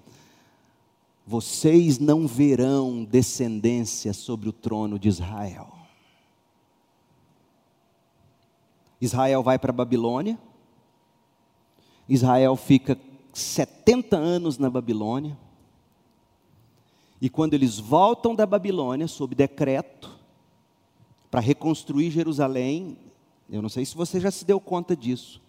Vocês 1.31 2.01
não 2.01 2.27
verão 2.27 3.05
descendência 3.05 4.12
sobre 4.12 4.49
o 4.49 4.53
trono 4.53 4.99
de 4.99 5.09
Israel. 5.09 5.69
Israel 9.01 9.40
vai 9.40 9.57
para 9.57 9.71
a 9.71 9.73
Babilônia. 9.73 10.37
Israel 12.09 12.57
fica 12.57 12.99
70 13.33 14.16
anos 14.16 14.59
na 14.59 14.69
Babilônia. 14.69 15.38
E 17.21 17.31
quando 17.31 17.55
eles 17.55 17.79
voltam 17.79 18.35
da 18.35 18.45
Babilônia, 18.45 19.07
sob 19.07 19.33
decreto, 19.33 20.11
para 21.31 21.38
reconstruir 21.38 22.11
Jerusalém, 22.11 22.99
eu 23.49 23.62
não 23.62 23.69
sei 23.69 23.85
se 23.85 23.95
você 23.95 24.19
já 24.19 24.33
se 24.33 24.45
deu 24.45 24.59
conta 24.59 24.97
disso. 24.97 25.40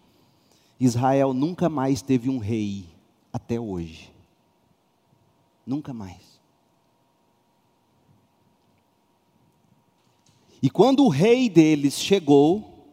Israel 0.80 1.34
nunca 1.34 1.67
mais 1.70 2.04
teve 2.04 2.30
um 2.30 2.38
rei 2.38 2.86
até 3.34 3.60
hoje. 3.60 4.11
Nunca 5.72 5.94
mais. 5.94 6.42
E 10.62 10.70
quando 10.70 11.06
o 11.06 11.08
rei 11.08 11.50
deles 11.50 11.98
chegou, 11.98 12.90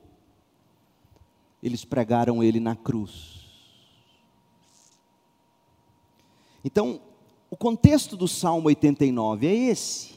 eles 1.60 1.84
pregaram 1.84 2.40
ele 2.40 2.60
na 2.60 2.76
cruz. 2.76 3.44
Então, 6.64 7.00
o 7.50 7.56
contexto 7.56 8.16
do 8.16 8.28
Salmo 8.28 8.68
89 8.68 9.48
é 9.48 9.54
esse. 9.54 10.16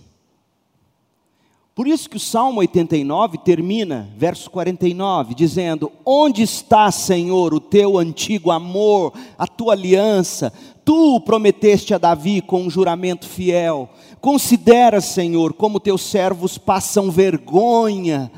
Por 1.74 1.88
isso 1.88 2.10
que 2.10 2.17
o 2.17 2.19
Salmo 2.19 2.60
89 2.60 3.39
termina, 3.39 4.13
verso 4.15 4.52
49, 4.52 5.34
dizendo: 5.34 5.91
Onde 6.06 6.43
está, 6.43 6.91
Senhor, 6.91 7.56
o 7.56 7.60
teu 7.60 7.97
antigo 7.97 8.52
amor, 8.52 9.13
a 9.36 9.47
tua 9.47 9.74
aliança? 9.74 10.54
Tu 10.83 11.19
prometeste 11.21 11.93
a 11.93 11.97
Davi 11.97 12.41
com 12.41 12.63
um 12.63 12.69
juramento 12.69 13.27
fiel. 13.27 13.89
Considera, 14.19 15.01
Senhor, 15.01 15.53
como 15.53 15.79
teus 15.79 16.01
servos 16.01 16.57
passam 16.57 17.11
vergonha 17.11 18.31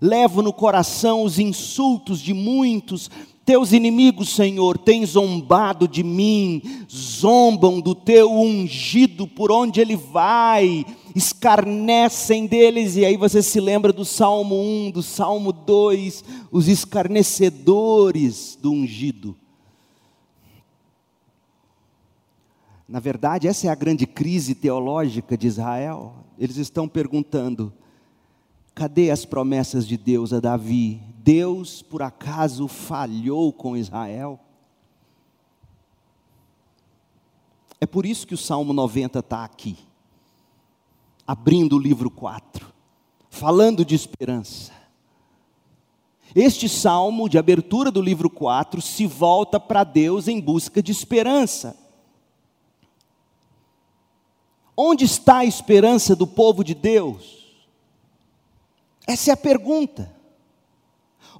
levo 0.00 0.40
no 0.40 0.52
coração 0.52 1.22
os 1.22 1.38
insultos 1.38 2.20
de 2.20 2.32
muitos. 2.32 3.10
Teus 3.44 3.72
inimigos, 3.72 4.28
Senhor, 4.30 4.78
têm 4.78 5.04
zombado 5.04 5.88
de 5.88 6.04
mim, 6.04 6.62
zombam 6.90 7.80
do 7.80 7.94
teu 7.94 8.30
ungido 8.32 9.26
por 9.26 9.50
onde 9.50 9.80
ele 9.80 9.96
vai, 9.96 10.86
escarnecem 11.16 12.46
deles. 12.46 12.96
E 12.96 13.04
aí 13.04 13.16
você 13.16 13.42
se 13.42 13.58
lembra 13.58 13.92
do 13.92 14.04
Salmo 14.04 14.54
1, 14.54 14.90
do 14.92 15.02
Salmo 15.02 15.52
2, 15.52 16.24
os 16.52 16.68
escarnecedores 16.68 18.56
do 18.60 18.70
ungido. 18.70 19.36
Na 22.90 22.98
verdade, 22.98 23.46
essa 23.46 23.68
é 23.68 23.70
a 23.70 23.74
grande 23.76 24.04
crise 24.04 24.52
teológica 24.52 25.38
de 25.38 25.46
Israel. 25.46 26.12
Eles 26.36 26.56
estão 26.56 26.88
perguntando: 26.88 27.72
Cadê 28.74 29.12
as 29.12 29.24
promessas 29.24 29.86
de 29.86 29.96
Deus 29.96 30.32
a 30.32 30.40
Davi? 30.40 31.00
Deus, 31.18 31.82
por 31.82 32.02
acaso, 32.02 32.66
falhou 32.66 33.52
com 33.52 33.76
Israel? 33.76 34.40
É 37.80 37.86
por 37.86 38.04
isso 38.04 38.26
que 38.26 38.34
o 38.34 38.38
Salmo 38.38 38.72
90 38.72 39.20
está 39.20 39.44
aqui, 39.44 39.78
abrindo 41.24 41.76
o 41.76 41.78
livro 41.78 42.10
4, 42.10 42.66
falando 43.30 43.84
de 43.84 43.94
esperança. 43.94 44.72
Este 46.34 46.68
salmo 46.68 47.28
de 47.28 47.38
abertura 47.38 47.88
do 47.92 48.02
livro 48.02 48.28
4 48.28 48.82
se 48.82 49.06
volta 49.06 49.60
para 49.60 49.84
Deus 49.84 50.26
em 50.26 50.40
busca 50.40 50.82
de 50.82 50.90
esperança. 50.90 51.89
Onde 54.82 55.04
está 55.04 55.40
a 55.40 55.44
esperança 55.44 56.16
do 56.16 56.26
povo 56.26 56.64
de 56.64 56.74
Deus? 56.74 57.44
Essa 59.06 59.30
é 59.30 59.34
a 59.34 59.36
pergunta. 59.36 60.10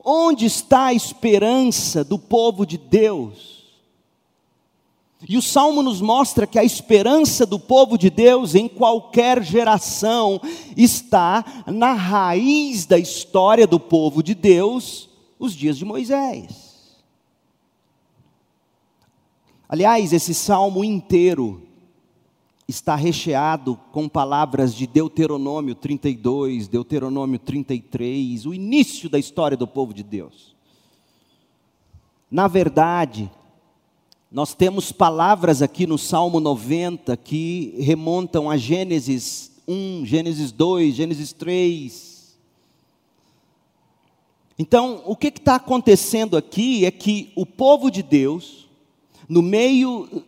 Onde 0.05 0.45
está 0.45 0.87
a 0.87 0.93
esperança 0.93 2.05
do 2.05 2.19
povo 2.19 2.67
de 2.67 2.77
Deus? 2.77 3.65
E 5.27 5.39
o 5.39 5.43
salmo 5.43 5.83
nos 5.83 6.03
mostra 6.03 6.47
que 6.47 6.59
a 6.59 6.65
esperança 6.65 7.47
do 7.47 7.59
povo 7.59 7.97
de 7.97 8.11
Deus 8.11 8.55
em 8.55 8.69
qualquer 8.69 9.43
geração 9.43 10.39
está 10.77 11.65
na 11.67 11.95
raiz 11.95 12.85
da 12.85 12.99
história 12.99 13.67
do 13.67 13.81
povo 13.81 14.23
de 14.23 14.35
Deus, 14.35 15.09
os 15.39 15.55
dias 15.55 15.79
de 15.79 15.87
Moisés. 15.87 17.01
Aliás, 19.67 20.13
esse 20.13 20.35
salmo 20.35 20.85
inteiro 20.85 21.70
está 22.71 22.95
recheado 22.95 23.79
com 23.93 24.09
palavras 24.09 24.75
de 24.75 24.87
Deuteronômio 24.87 25.75
32, 25.75 26.69
Deuteronômio 26.69 27.39
33, 27.39 28.47
o 28.47 28.55
início 28.55 29.09
da 29.11 29.19
história 29.19 29.57
do 29.57 29.67
povo 29.67 29.93
de 29.93 30.03
Deus. 30.03 30.55
Na 32.31 32.49
verdade, 32.49 33.31
nós 34.31 34.55
temos 34.55 34.93
palavras 34.93 35.61
aqui 35.61 35.87
no 35.87 35.99
Salmo 35.99 36.39
90 36.39 37.17
que 37.17 37.75
remontam 37.79 38.49
a 38.49 38.57
Gênesis 38.57 39.51
1, 39.67 40.07
Gênesis 40.07 40.53
2, 40.53 40.95
Gênesis 40.95 41.33
3. 41.33 42.39
Então, 44.59 45.03
o 45.07 45.17
que 45.17 45.29
está 45.29 45.57
acontecendo 45.57 46.37
aqui 46.37 46.85
é 46.85 46.91
que 46.91 47.33
o 47.35 47.45
povo 47.45 47.91
de 47.91 48.03
Deus, 48.03 48.69
no 49.29 49.43
meio 49.43 50.23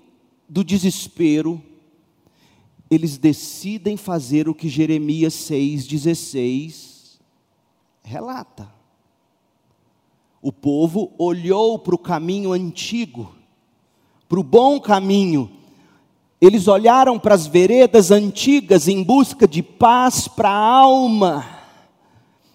do 0.48 0.64
desespero, 0.64 1.62
eles 2.92 3.16
decidem 3.16 3.96
fazer 3.96 4.50
o 4.50 4.54
que 4.54 4.68
Jeremias 4.68 5.32
6,16 5.32 7.18
relata. 8.02 8.70
O 10.42 10.52
povo 10.52 11.10
olhou 11.16 11.78
para 11.78 11.94
o 11.94 11.98
caminho 11.98 12.52
antigo, 12.52 13.34
para 14.28 14.38
o 14.38 14.42
bom 14.42 14.78
caminho. 14.78 15.50
Eles 16.38 16.68
olharam 16.68 17.18
para 17.18 17.34
as 17.34 17.46
veredas 17.46 18.10
antigas 18.10 18.86
em 18.86 19.02
busca 19.02 19.48
de 19.48 19.62
paz 19.62 20.28
para 20.28 20.50
a 20.50 20.52
alma. 20.52 21.46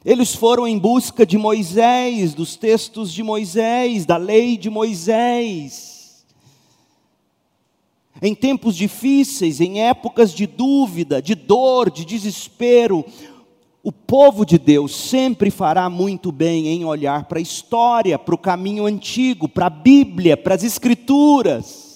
Eles 0.06 0.36
foram 0.36 0.68
em 0.68 0.78
busca 0.78 1.26
de 1.26 1.36
Moisés, 1.36 2.36
dos 2.36 2.56
textos 2.56 3.12
de 3.12 3.24
Moisés, 3.24 4.06
da 4.06 4.18
lei 4.18 4.56
de 4.56 4.70
Moisés. 4.70 5.97
Em 8.22 8.34
tempos 8.34 8.76
difíceis, 8.76 9.62
em 9.62 9.82
épocas 9.82 10.34
de 10.34 10.48
dúvida, 10.48 11.22
de 11.22 11.36
dor, 11.36 11.92
de 11.92 12.04
desespero, 12.04 13.06
o 13.84 13.92
povo 13.92 14.46
de 14.46 14.58
Deus 14.58 14.96
sempre 14.96 15.50
fará 15.50 15.90
muito 15.90 16.32
bem 16.32 16.68
em 16.68 16.84
olhar 16.84 17.26
para 17.26 17.40
a 17.40 17.42
história, 17.42 18.20
para 18.20 18.36
o 18.36 18.38
caminho 18.38 18.86
antigo, 18.86 19.48
para 19.48 19.68
a 19.68 19.70
Bíblia, 19.70 20.36
para 20.36 20.56
as 20.56 20.64
Escrituras. 20.64 21.87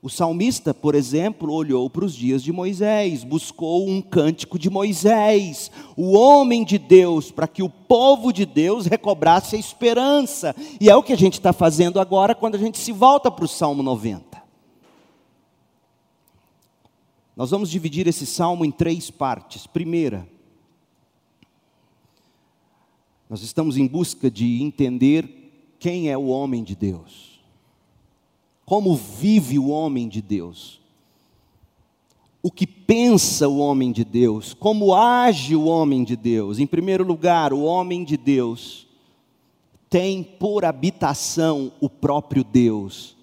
O 0.00 0.08
salmista, 0.08 0.72
por 0.72 0.94
exemplo, 0.94 1.52
olhou 1.52 1.90
para 1.90 2.04
os 2.04 2.14
dias 2.14 2.40
de 2.40 2.52
Moisés, 2.52 3.24
buscou 3.24 3.88
um 3.88 4.00
cântico 4.00 4.56
de 4.56 4.70
Moisés, 4.70 5.72
o 5.96 6.16
homem 6.16 6.64
de 6.64 6.78
Deus, 6.78 7.32
para 7.32 7.48
que 7.48 7.64
o 7.64 7.68
povo 7.68 8.32
de 8.32 8.46
Deus 8.46 8.86
recobrasse 8.86 9.56
a 9.56 9.58
esperança. 9.58 10.54
E 10.80 10.88
é 10.88 10.94
o 10.94 11.02
que 11.02 11.12
a 11.12 11.16
gente 11.16 11.34
está 11.34 11.52
fazendo 11.52 11.98
agora 11.98 12.32
quando 12.32 12.54
a 12.54 12.58
gente 12.58 12.78
se 12.78 12.92
volta 12.92 13.28
para 13.28 13.44
o 13.44 13.48
Salmo 13.48 13.82
90. 13.82 14.40
Nós 17.36 17.50
vamos 17.50 17.68
dividir 17.68 18.06
esse 18.06 18.24
salmo 18.24 18.64
em 18.64 18.70
três 18.70 19.10
partes. 19.10 19.66
Primeira, 19.66 20.28
nós 23.28 23.42
estamos 23.42 23.76
em 23.76 23.86
busca 23.86 24.30
de 24.30 24.62
entender 24.62 25.74
quem 25.80 26.08
é 26.08 26.16
o 26.16 26.26
homem 26.26 26.62
de 26.62 26.76
Deus 26.76 27.27
como 28.68 28.94
vive 28.94 29.58
o 29.58 29.68
homem 29.68 30.06
de 30.10 30.20
Deus, 30.20 30.78
o 32.42 32.50
que 32.50 32.66
pensa 32.66 33.48
o 33.48 33.60
homem 33.60 33.90
de 33.90 34.04
Deus, 34.04 34.52
como 34.52 34.94
age 34.94 35.56
o 35.56 35.64
homem 35.64 36.04
de 36.04 36.14
Deus. 36.14 36.58
Em 36.58 36.66
primeiro 36.66 37.02
lugar, 37.02 37.50
o 37.54 37.62
homem 37.62 38.04
de 38.04 38.18
Deus 38.18 38.86
tem 39.88 40.22
por 40.22 40.66
habitação 40.66 41.72
o 41.80 41.88
próprio 41.88 42.44
Deus. 42.44 43.16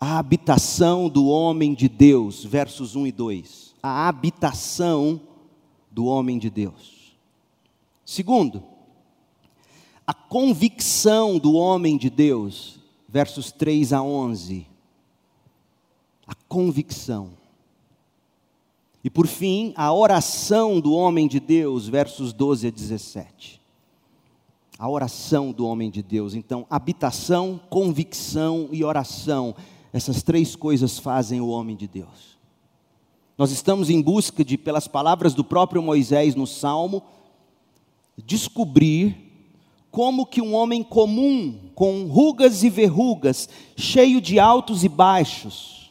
A 0.00 0.18
habitação 0.18 1.08
do 1.08 1.28
homem 1.28 1.72
de 1.72 1.88
Deus, 1.88 2.44
versos 2.44 2.96
1 2.96 3.06
e 3.06 3.12
2. 3.12 3.74
A 3.80 4.08
habitação 4.08 5.20
do 5.88 6.06
homem 6.06 6.36
de 6.36 6.50
Deus. 6.50 7.16
Segundo, 8.04 8.64
a 10.04 10.12
convicção 10.12 11.38
do 11.38 11.52
homem 11.52 11.96
de 11.96 12.10
Deus, 12.10 12.77
versos 13.08 13.50
3 13.50 13.92
a 13.92 14.02
11. 14.02 14.66
A 16.26 16.34
convicção. 16.46 17.30
E 19.02 19.08
por 19.08 19.26
fim, 19.26 19.72
a 19.76 19.92
oração 19.92 20.80
do 20.80 20.92
homem 20.92 21.26
de 21.26 21.40
Deus, 21.40 21.88
versos 21.88 22.32
12 22.32 22.66
a 22.66 22.70
17. 22.70 23.60
A 24.78 24.88
oração 24.88 25.50
do 25.50 25.66
homem 25.66 25.90
de 25.90 26.02
Deus. 26.02 26.34
Então, 26.34 26.66
habitação, 26.68 27.58
convicção 27.70 28.68
e 28.70 28.84
oração. 28.84 29.54
Essas 29.92 30.22
três 30.22 30.54
coisas 30.54 30.98
fazem 30.98 31.40
o 31.40 31.48
homem 31.48 31.74
de 31.74 31.88
Deus. 31.88 32.36
Nós 33.38 33.50
estamos 33.50 33.88
em 33.88 34.02
busca 34.02 34.44
de, 34.44 34.58
pelas 34.58 34.88
palavras 34.88 35.32
do 35.32 35.44
próprio 35.44 35.80
Moisés 35.80 36.34
no 36.34 36.46
Salmo, 36.46 37.02
descobrir 38.16 39.27
como 39.98 40.24
que 40.24 40.40
um 40.40 40.54
homem 40.54 40.80
comum, 40.80 41.58
com 41.74 42.06
rugas 42.06 42.62
e 42.62 42.70
verrugas, 42.70 43.48
cheio 43.76 44.20
de 44.20 44.38
altos 44.38 44.84
e 44.84 44.88
baixos, 44.88 45.90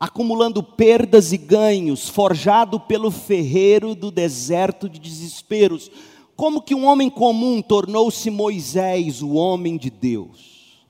acumulando 0.00 0.62
perdas 0.62 1.30
e 1.30 1.36
ganhos, 1.36 2.08
forjado 2.08 2.80
pelo 2.80 3.10
ferreiro 3.10 3.94
do 3.94 4.10
deserto 4.10 4.88
de 4.88 4.98
desesperos, 4.98 5.90
como 6.34 6.62
que 6.62 6.74
um 6.74 6.86
homem 6.86 7.10
comum 7.10 7.60
tornou-se 7.60 8.30
Moisés, 8.30 9.20
o 9.20 9.34
homem 9.34 9.76
de 9.76 9.90
Deus? 9.90 10.86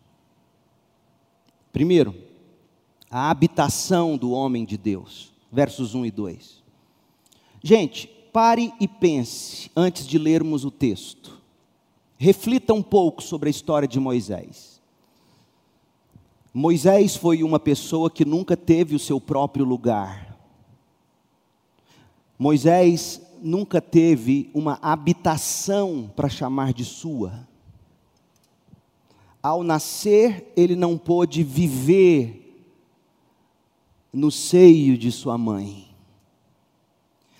Primeiro, 1.73 2.15
a 3.11 3.29
habitação 3.29 4.17
do 4.17 4.31
homem 4.31 4.65
de 4.65 4.79
Deus, 4.79 5.33
versos 5.51 5.97
1 5.97 6.07
e 6.07 6.11
2. 6.13 6.63
Gente, 7.61 8.07
pare 8.33 8.73
e 8.79 8.87
pense 8.87 9.69
antes 9.75 10.07
de 10.07 10.17
lermos 10.17 10.65
o 10.65 10.71
texto. 10.71 11.38
Reflita 12.19 12.75
um 12.75 12.83
pouco 12.83 13.23
sobre 13.23 13.49
a 13.49 13.51
história 13.51 13.87
de 13.87 14.01
Moisés. 14.01 14.83
Moisés 16.53 17.15
foi 17.15 17.45
uma 17.45 17.61
pessoa 17.61 18.11
que 18.11 18.25
nunca 18.25 18.57
teve 18.57 18.97
o 18.97 18.99
seu 18.99 19.21
próprio 19.21 19.65
lugar. 19.65 20.37
Moisés 22.37 23.21
nunca 23.41 23.81
teve 23.81 24.51
uma 24.53 24.79
habitação 24.83 26.11
para 26.17 26.29
chamar 26.29 26.73
de 26.73 26.85
sua. 26.85 27.47
Ao 29.41 29.63
nascer, 29.63 30.53
ele 30.57 30.75
não 30.75 30.99
pôde 30.99 31.45
viver 31.45 32.67
no 34.13 34.31
seio 34.31 34.99
de 34.99 35.13
sua 35.13 35.39
mãe. 35.39 35.88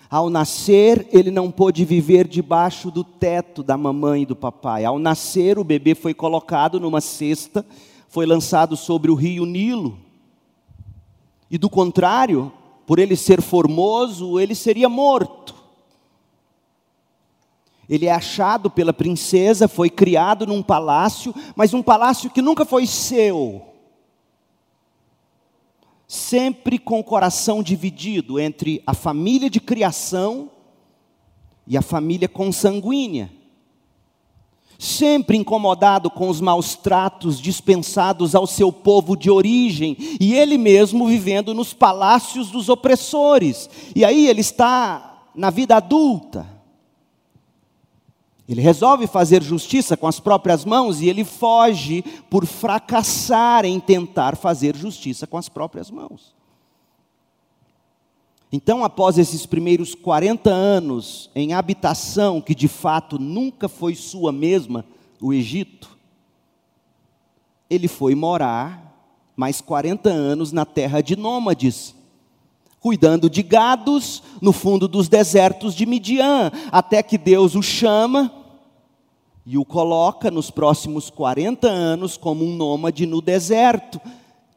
Ao 0.09 0.27
nascer, 0.27 1.07
ele 1.11 1.29
não 1.29 1.51
pôde 1.51 1.85
viver 1.85 2.27
debaixo 2.27 2.89
do 2.89 3.03
teto 3.03 3.61
da 3.61 3.77
mamãe 3.77 4.23
e 4.23 4.25
do 4.25 4.35
papai. 4.35 4.83
Ao 4.83 4.97
nascer, 4.97 5.59
o 5.59 5.63
bebê 5.63 5.93
foi 5.93 6.15
colocado 6.15 6.79
numa 6.79 6.99
cesta, 6.99 7.63
foi 8.07 8.25
lançado 8.25 8.75
sobre 8.75 9.11
o 9.11 9.15
rio 9.15 9.45
Nilo. 9.45 9.99
E 11.51 11.59
do 11.59 11.69
contrário, 11.69 12.51
por 12.87 12.97
ele 12.97 13.15
ser 13.15 13.39
formoso, 13.39 14.39
ele 14.39 14.55
seria 14.55 14.89
morto. 14.89 15.53
Ele 17.87 18.07
é 18.07 18.11
achado 18.11 18.69
pela 18.69 18.93
princesa, 18.93 19.67
foi 19.67 19.91
criado 19.91 20.47
num 20.47 20.63
palácio, 20.63 21.33
mas 21.55 21.71
um 21.71 21.83
palácio 21.83 22.31
que 22.31 22.41
nunca 22.41 22.65
foi 22.65 22.87
seu 22.87 23.68
sempre 26.11 26.79
com 26.79 26.99
o 26.99 27.03
coração 27.03 27.61
dividido 27.61 28.39
entre 28.39 28.81
a 28.87 28.95
família 28.95 29.47
de 29.47 29.59
criação 29.59 30.49
e 31.67 31.77
a 31.77 31.83
família 31.83 32.27
consanguínea. 32.27 33.31
Sempre 34.79 35.37
incomodado 35.37 36.09
com 36.09 36.27
os 36.27 36.41
maus 36.41 36.73
tratos 36.73 37.39
dispensados 37.39 38.33
ao 38.33 38.47
seu 38.47 38.71
povo 38.71 39.15
de 39.15 39.29
origem, 39.29 39.95
e 40.19 40.33
ele 40.33 40.57
mesmo 40.57 41.05
vivendo 41.05 41.53
nos 41.53 41.75
palácios 41.75 42.49
dos 42.49 42.69
opressores. 42.69 43.69
E 43.95 44.03
aí 44.03 44.27
ele 44.27 44.41
está 44.41 45.27
na 45.35 45.51
vida 45.51 45.75
adulta 45.75 46.58
ele 48.49 48.61
resolve 48.61 49.05
fazer 49.05 49.43
justiça 49.43 49.95
com 49.95 50.07
as 50.07 50.19
próprias 50.19 50.65
mãos 50.65 51.01
e 51.01 51.07
ele 51.07 51.23
foge 51.23 52.03
por 52.31 52.47
fracassar 52.47 53.63
em 53.63 53.79
tentar 53.79 54.35
fazer 54.35 54.75
justiça 54.75 55.27
com 55.27 55.37
as 55.37 55.47
próprias 55.47 55.91
mãos. 55.91 56.33
Então, 58.51 58.83
após 58.83 59.19
esses 59.19 59.45
primeiros 59.45 59.93
40 59.93 60.49
anos 60.49 61.29
em 61.35 61.53
habitação, 61.53 62.41
que 62.41 62.55
de 62.55 62.67
fato 62.67 63.19
nunca 63.19 63.69
foi 63.69 63.93
sua 63.93 64.31
mesma, 64.31 64.83
o 65.21 65.31
Egito, 65.31 65.95
ele 67.69 67.87
foi 67.87 68.15
morar 68.15 69.13
mais 69.37 69.61
40 69.61 70.09
anos 70.09 70.51
na 70.51 70.65
terra 70.65 71.01
de 71.01 71.15
nômades, 71.15 71.93
cuidando 72.79 73.29
de 73.29 73.43
gados 73.43 74.23
no 74.41 74.51
fundo 74.51 74.87
dos 74.87 75.07
desertos 75.07 75.75
de 75.75 75.85
Midian, 75.85 76.51
até 76.71 77.03
que 77.03 77.15
Deus 77.15 77.53
o 77.53 77.61
chama 77.61 78.38
e 79.51 79.57
o 79.57 79.65
coloca 79.65 80.29
nos 80.29 80.51
próximos 80.51 81.09
40 81.09 81.67
anos 81.67 82.15
como 82.15 82.45
um 82.45 82.55
nômade 82.55 83.07
no 83.07 83.19
deserto, 83.19 83.99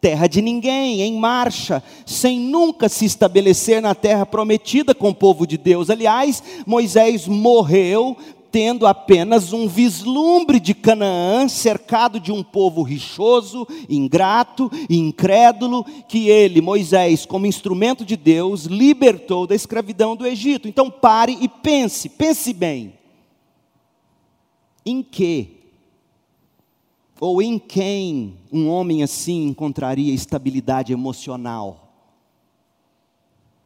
terra 0.02 0.26
de 0.26 0.42
ninguém, 0.42 1.00
em 1.00 1.18
marcha, 1.18 1.82
sem 2.04 2.38
nunca 2.38 2.90
se 2.90 3.06
estabelecer 3.06 3.80
na 3.80 3.94
terra 3.94 4.26
prometida 4.26 4.94
com 4.94 5.08
o 5.08 5.14
povo 5.14 5.46
de 5.46 5.56
Deus. 5.56 5.88
Aliás, 5.88 6.42
Moisés 6.66 7.26
morreu 7.26 8.18
tendo 8.50 8.86
apenas 8.86 9.54
um 9.54 9.66
vislumbre 9.66 10.60
de 10.60 10.74
Canaã, 10.74 11.48
cercado 11.48 12.20
de 12.20 12.30
um 12.30 12.42
povo 12.42 12.82
rixoso, 12.82 13.66
ingrato 13.88 14.70
incrédulo, 14.90 15.86
que 16.06 16.28
ele, 16.28 16.60
Moisés, 16.60 17.24
como 17.24 17.46
instrumento 17.46 18.04
de 18.04 18.14
Deus, 18.14 18.66
libertou 18.66 19.46
da 19.46 19.54
escravidão 19.54 20.14
do 20.14 20.26
Egito. 20.26 20.68
Então 20.68 20.90
pare 20.90 21.38
e 21.40 21.48
pense, 21.48 22.10
pense 22.10 22.52
bem. 22.52 23.00
Em 24.84 25.02
que 25.02 25.62
ou 27.20 27.40
em 27.40 27.56
quem 27.58 28.36
um 28.50 28.68
homem 28.68 29.02
assim 29.02 29.46
encontraria 29.46 30.12
estabilidade 30.12 30.92
emocional? 30.92 31.82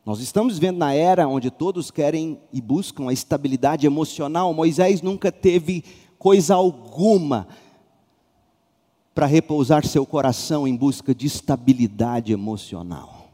Nós 0.04 0.20
estamos 0.20 0.58
vivendo 0.58 0.76
na 0.76 0.92
era 0.92 1.26
onde 1.26 1.50
todos 1.50 1.90
querem 1.90 2.38
e 2.52 2.60
buscam 2.60 3.08
a 3.08 3.12
estabilidade 3.12 3.86
emocional. 3.86 4.54
Moisés 4.54 5.02
nunca 5.02 5.32
teve 5.32 5.82
coisa 6.18 6.54
alguma 6.54 7.48
para 9.14 9.26
repousar 9.26 9.84
seu 9.86 10.04
coração 10.04 10.68
em 10.68 10.76
busca 10.76 11.14
de 11.14 11.26
estabilidade 11.26 12.32
emocional. 12.32 13.30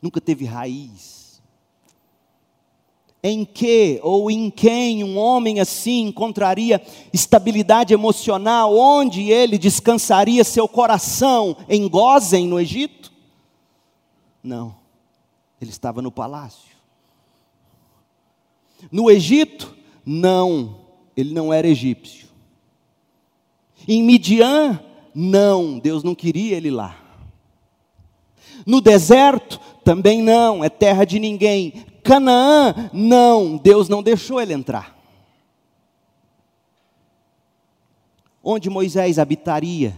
Nunca 0.00 0.20
teve 0.20 0.46
raiz 0.46 1.21
em 3.22 3.44
que 3.44 4.00
ou 4.02 4.30
em 4.30 4.50
quem 4.50 5.04
um 5.04 5.16
homem 5.16 5.60
assim 5.60 6.06
encontraria 6.06 6.82
estabilidade 7.12 7.94
emocional, 7.94 8.76
onde 8.76 9.30
ele 9.30 9.58
descansaria 9.58 10.42
seu 10.42 10.66
coração 10.66 11.56
em 11.68 11.88
Gozem, 11.88 12.48
no 12.48 12.58
Egito? 12.58 13.12
Não, 14.42 14.74
ele 15.60 15.70
estava 15.70 16.02
no 16.02 16.10
palácio. 16.10 16.72
No 18.90 19.08
Egito? 19.08 19.76
Não, 20.04 20.80
ele 21.16 21.32
não 21.32 21.52
era 21.52 21.68
egípcio. 21.68 22.26
Em 23.86 24.02
Midian? 24.02 24.80
Não, 25.14 25.78
Deus 25.78 26.02
não 26.02 26.14
queria 26.14 26.56
ele 26.56 26.70
lá. 26.70 26.98
No 28.66 28.80
deserto, 28.80 29.60
também 29.84 30.20
não, 30.22 30.64
é 30.64 30.68
terra 30.68 31.04
de 31.04 31.20
ninguém. 31.20 31.84
Canaã, 32.02 32.90
não, 32.92 33.56
Deus 33.56 33.88
não 33.88 34.02
deixou 34.02 34.40
ele 34.40 34.52
entrar. 34.52 34.96
Onde 38.42 38.68
Moisés 38.68 39.18
habitaria? 39.18 39.94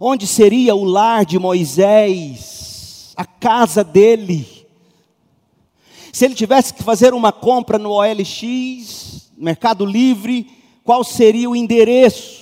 Onde 0.00 0.26
seria 0.26 0.74
o 0.74 0.84
lar 0.84 1.24
de 1.24 1.38
Moisés? 1.38 3.12
A 3.16 3.24
casa 3.24 3.84
dele? 3.84 4.66
Se 6.12 6.24
ele 6.24 6.34
tivesse 6.34 6.74
que 6.74 6.82
fazer 6.82 7.14
uma 7.14 7.30
compra 7.30 7.78
no 7.78 7.90
OLX, 7.90 9.30
Mercado 9.36 9.84
Livre, 9.84 10.50
qual 10.82 11.04
seria 11.04 11.48
o 11.48 11.56
endereço? 11.56 12.41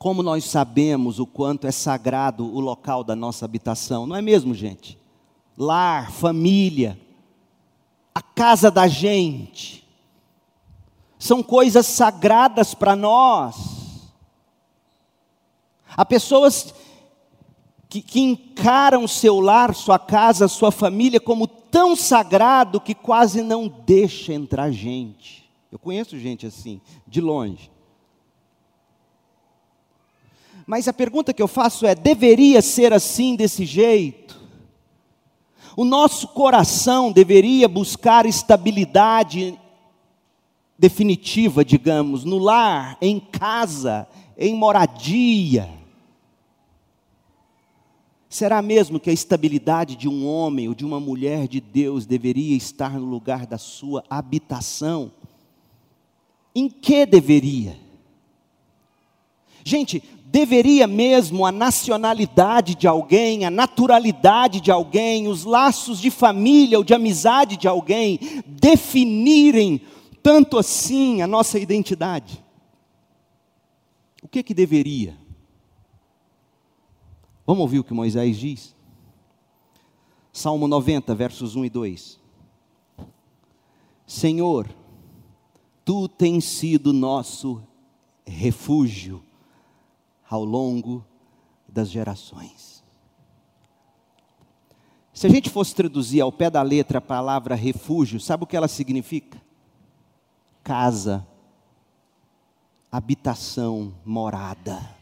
Como 0.00 0.22
nós 0.22 0.46
sabemos 0.46 1.18
o 1.18 1.26
quanto 1.26 1.66
é 1.66 1.70
sagrado 1.70 2.42
o 2.42 2.58
local 2.58 3.04
da 3.04 3.14
nossa 3.14 3.44
habitação, 3.44 4.06
não 4.06 4.16
é 4.16 4.22
mesmo, 4.22 4.54
gente? 4.54 4.98
Lar, 5.58 6.10
família, 6.10 6.98
a 8.14 8.22
casa 8.22 8.70
da 8.70 8.88
gente, 8.88 9.86
são 11.18 11.42
coisas 11.42 11.84
sagradas 11.84 12.72
para 12.72 12.96
nós. 12.96 14.08
Há 15.94 16.06
pessoas 16.06 16.72
que, 17.86 18.00
que 18.00 18.20
encaram 18.20 19.06
seu 19.06 19.38
lar, 19.38 19.74
sua 19.74 19.98
casa, 19.98 20.48
sua 20.48 20.72
família 20.72 21.20
como 21.20 21.46
tão 21.46 21.94
sagrado 21.94 22.80
que 22.80 22.94
quase 22.94 23.42
não 23.42 23.68
deixa 23.68 24.32
entrar 24.32 24.70
gente. 24.70 25.46
Eu 25.70 25.78
conheço 25.78 26.18
gente 26.18 26.46
assim, 26.46 26.80
de 27.06 27.20
longe. 27.20 27.70
Mas 30.70 30.86
a 30.86 30.92
pergunta 30.92 31.34
que 31.34 31.42
eu 31.42 31.48
faço 31.48 31.84
é: 31.84 31.96
deveria 31.96 32.62
ser 32.62 32.92
assim, 32.92 33.34
desse 33.34 33.66
jeito? 33.66 34.40
O 35.76 35.84
nosso 35.84 36.28
coração 36.28 37.10
deveria 37.10 37.66
buscar 37.66 38.24
estabilidade 38.24 39.58
definitiva, 40.78 41.64
digamos, 41.64 42.24
no 42.24 42.38
lar, 42.38 42.96
em 43.02 43.18
casa, 43.18 44.06
em 44.38 44.54
moradia. 44.54 45.68
Será 48.28 48.62
mesmo 48.62 49.00
que 49.00 49.10
a 49.10 49.12
estabilidade 49.12 49.96
de 49.96 50.08
um 50.08 50.24
homem 50.24 50.68
ou 50.68 50.74
de 50.74 50.84
uma 50.84 51.00
mulher 51.00 51.48
de 51.48 51.60
Deus 51.60 52.06
deveria 52.06 52.56
estar 52.56 52.92
no 52.92 53.06
lugar 53.06 53.44
da 53.44 53.58
sua 53.58 54.04
habitação? 54.08 55.10
Em 56.54 56.68
que 56.68 57.04
deveria? 57.04 57.90
Gente, 59.64 60.02
deveria 60.30 60.86
mesmo 60.86 61.44
a 61.44 61.50
nacionalidade 61.50 62.76
de 62.76 62.86
alguém, 62.86 63.44
a 63.44 63.50
naturalidade 63.50 64.60
de 64.60 64.70
alguém, 64.70 65.26
os 65.26 65.44
laços 65.44 66.00
de 66.00 66.08
família 66.08 66.78
ou 66.78 66.84
de 66.84 66.94
amizade 66.94 67.56
de 67.56 67.66
alguém 67.66 68.20
definirem 68.46 69.80
tanto 70.22 70.56
assim 70.56 71.20
a 71.20 71.26
nossa 71.26 71.58
identidade? 71.58 72.44
O 74.22 74.28
que 74.28 74.44
que 74.44 74.54
deveria? 74.54 75.18
Vamos 77.44 77.62
ouvir 77.62 77.80
o 77.80 77.84
que 77.84 77.92
Moisés 77.92 78.38
diz? 78.38 78.76
Salmo 80.32 80.68
90, 80.68 81.12
versos 81.12 81.56
1 81.56 81.64
e 81.64 81.70
2. 81.70 82.20
Senhor, 84.06 84.68
tu 85.84 86.06
tens 86.06 86.44
sido 86.44 86.92
nosso 86.92 87.60
refúgio 88.24 89.24
ao 90.30 90.44
longo 90.44 91.04
das 91.68 91.90
gerações. 91.90 92.84
Se 95.12 95.26
a 95.26 95.30
gente 95.30 95.50
fosse 95.50 95.74
traduzir 95.74 96.20
ao 96.20 96.30
pé 96.30 96.48
da 96.48 96.62
letra 96.62 96.98
a 96.98 97.02
palavra 97.02 97.56
refúgio, 97.56 98.20
sabe 98.20 98.44
o 98.44 98.46
que 98.46 98.56
ela 98.56 98.68
significa? 98.68 99.42
Casa, 100.62 101.26
habitação, 102.92 103.92
morada. 104.04 104.96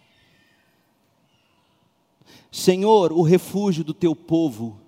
Senhor, 2.50 3.12
o 3.12 3.22
refúgio 3.22 3.84
do 3.84 3.92
teu 3.92 4.16
povo 4.16 4.80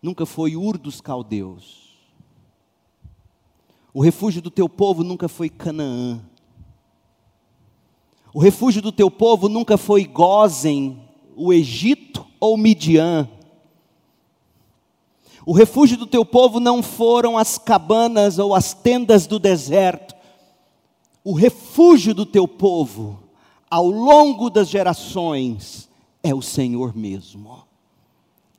nunca 0.00 0.24
foi 0.24 0.56
Ur 0.56 0.78
dos 0.78 1.00
caldeus. 1.00 1.88
O 3.92 4.00
refúgio 4.00 4.40
do 4.40 4.50
teu 4.50 4.68
povo 4.68 5.02
nunca 5.02 5.28
foi 5.28 5.48
Canaã. 5.48 6.24
O 8.32 8.40
refúgio 8.40 8.82
do 8.82 8.92
teu 8.92 9.10
povo 9.10 9.48
nunca 9.48 9.76
foi 9.76 10.04
Gozen, 10.04 10.98
o 11.34 11.52
Egito 11.52 12.26
ou 12.38 12.56
Midian. 12.56 13.28
O 15.46 15.52
refúgio 15.52 15.96
do 15.96 16.06
teu 16.06 16.24
povo 16.24 16.60
não 16.60 16.82
foram 16.82 17.38
as 17.38 17.56
cabanas 17.56 18.38
ou 18.38 18.54
as 18.54 18.74
tendas 18.74 19.26
do 19.26 19.38
deserto. 19.38 20.14
O 21.24 21.32
refúgio 21.32 22.14
do 22.14 22.26
teu 22.26 22.46
povo 22.46 23.18
ao 23.70 23.88
longo 23.88 24.50
das 24.50 24.68
gerações 24.68 25.88
é 26.22 26.34
o 26.34 26.42
Senhor 26.42 26.94
mesmo. 26.94 27.66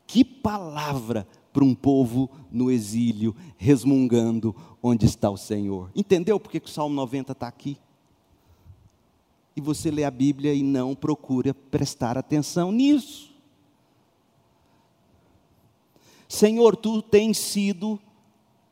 Que 0.08 0.24
palavra 0.24 1.28
para 1.54 1.64
um 1.64 1.76
povo 1.76 2.30
no 2.52 2.72
exílio, 2.72 3.36
resmungando 3.58 4.56
onde 4.82 5.06
está 5.06 5.30
o 5.30 5.38
Senhor. 5.38 5.92
Entendeu 5.96 6.40
por 6.40 6.52
que 6.52 6.58
o 6.58 6.68
Salmo 6.68 6.96
90 6.96 7.34
está 7.34 7.48
aqui? 7.48 7.78
E 9.60 9.62
você 9.62 9.92
lê 9.92 10.06
a 10.06 10.10
Bíblia 10.12 10.54
e 10.54 10.64
não 10.64 10.96
procura 10.96 11.54
prestar 11.54 12.18
atenção 12.18 12.72
nisso. 12.72 13.30
Senhor, 16.30 16.78
tu 16.78 17.02
tens 17.02 17.38
sido 17.38 18.00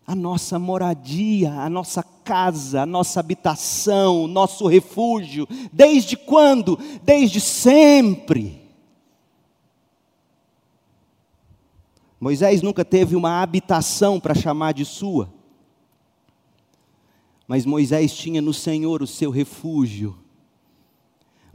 a 0.05 0.15
nossa 0.15 0.57
moradia, 0.57 1.51
a 1.51 1.69
nossa 1.69 2.01
casa, 2.01 2.83
a 2.83 2.85
nossa 2.85 3.19
habitação, 3.19 4.23
o 4.23 4.27
nosso 4.29 4.65
refúgio. 4.65 5.45
Desde 5.73 6.15
quando? 6.15 6.79
Desde 7.03 7.41
sempre. 7.41 8.65
Moisés 12.17 12.61
nunca 12.61 12.85
teve 12.85 13.13
uma 13.13 13.41
habitação 13.41 14.21
para 14.21 14.33
chamar 14.33 14.73
de 14.73 14.85
sua, 14.85 15.29
mas 17.45 17.65
Moisés 17.65 18.15
tinha 18.15 18.41
no 18.41 18.53
Senhor 18.53 19.03
o 19.03 19.07
seu 19.07 19.29
refúgio 19.29 20.17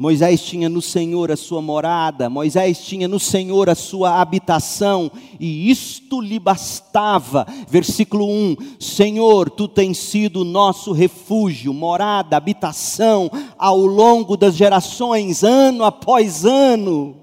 Moisés 0.02 0.42
tinha 0.42 0.68
no 0.68 0.82
Senhor 0.82 1.30
a 1.30 1.36
sua 1.36 1.62
morada, 1.62 2.28
Moisés 2.28 2.84
tinha 2.84 3.06
no 3.06 3.20
Senhor 3.20 3.70
a 3.70 3.74
sua 3.76 4.20
habitação, 4.20 5.08
e 5.38 5.70
isto 5.70 6.20
lhe 6.20 6.40
bastava. 6.40 7.46
Versículo 7.68 8.28
1: 8.28 8.56
Senhor, 8.80 9.48
tu 9.48 9.68
tens 9.68 9.98
sido 9.98 10.44
nosso 10.44 10.90
refúgio, 10.90 11.72
morada, 11.72 12.36
habitação, 12.36 13.30
ao 13.56 13.78
longo 13.78 14.36
das 14.36 14.56
gerações, 14.56 15.44
ano 15.44 15.84
após 15.84 16.44
ano. 16.44 17.14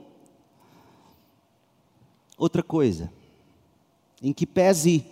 Outra 2.37 2.63
coisa, 2.63 3.11
em 4.23 4.31
que 4.31 4.45
pese 4.45 5.03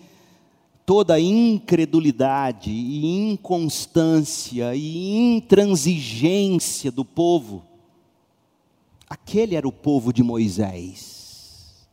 toda 0.88 1.20
incredulidade 1.20 2.72
e 2.72 3.06
inconstância 3.34 4.74
e 4.74 5.36
intransigência 5.36 6.90
do 6.90 7.04
povo. 7.04 7.66
Aquele 9.10 9.56
era 9.56 9.68
o 9.68 9.72
povo 9.72 10.14
de 10.14 10.24
Moisés. 10.24 11.86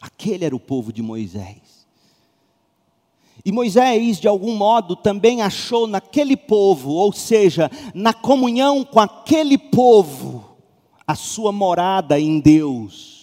Aquele 0.00 0.44
era 0.44 0.56
o 0.56 0.58
povo 0.58 0.92
de 0.92 1.00
Moisés. 1.00 1.86
E 3.44 3.52
Moisés, 3.52 4.18
de 4.18 4.26
algum 4.26 4.56
modo, 4.56 4.96
também 4.96 5.40
achou 5.40 5.86
naquele 5.86 6.36
povo, 6.36 6.90
ou 6.90 7.12
seja, 7.12 7.70
na 7.94 8.12
comunhão 8.12 8.84
com 8.84 8.98
aquele 8.98 9.56
povo, 9.56 10.56
a 11.06 11.14
sua 11.14 11.52
morada 11.52 12.18
em 12.18 12.40
Deus. 12.40 13.17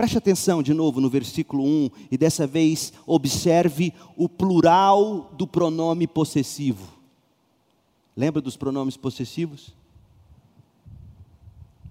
Preste 0.00 0.16
atenção 0.16 0.62
de 0.62 0.72
novo 0.72 0.98
no 0.98 1.10
versículo 1.10 1.62
1 1.62 1.90
e 2.10 2.16
dessa 2.16 2.46
vez 2.46 2.90
observe 3.06 3.92
o 4.16 4.30
plural 4.30 5.30
do 5.34 5.46
pronome 5.46 6.06
possessivo. 6.06 6.90
Lembra 8.16 8.40
dos 8.40 8.56
pronomes 8.56 8.96
possessivos? 8.96 9.74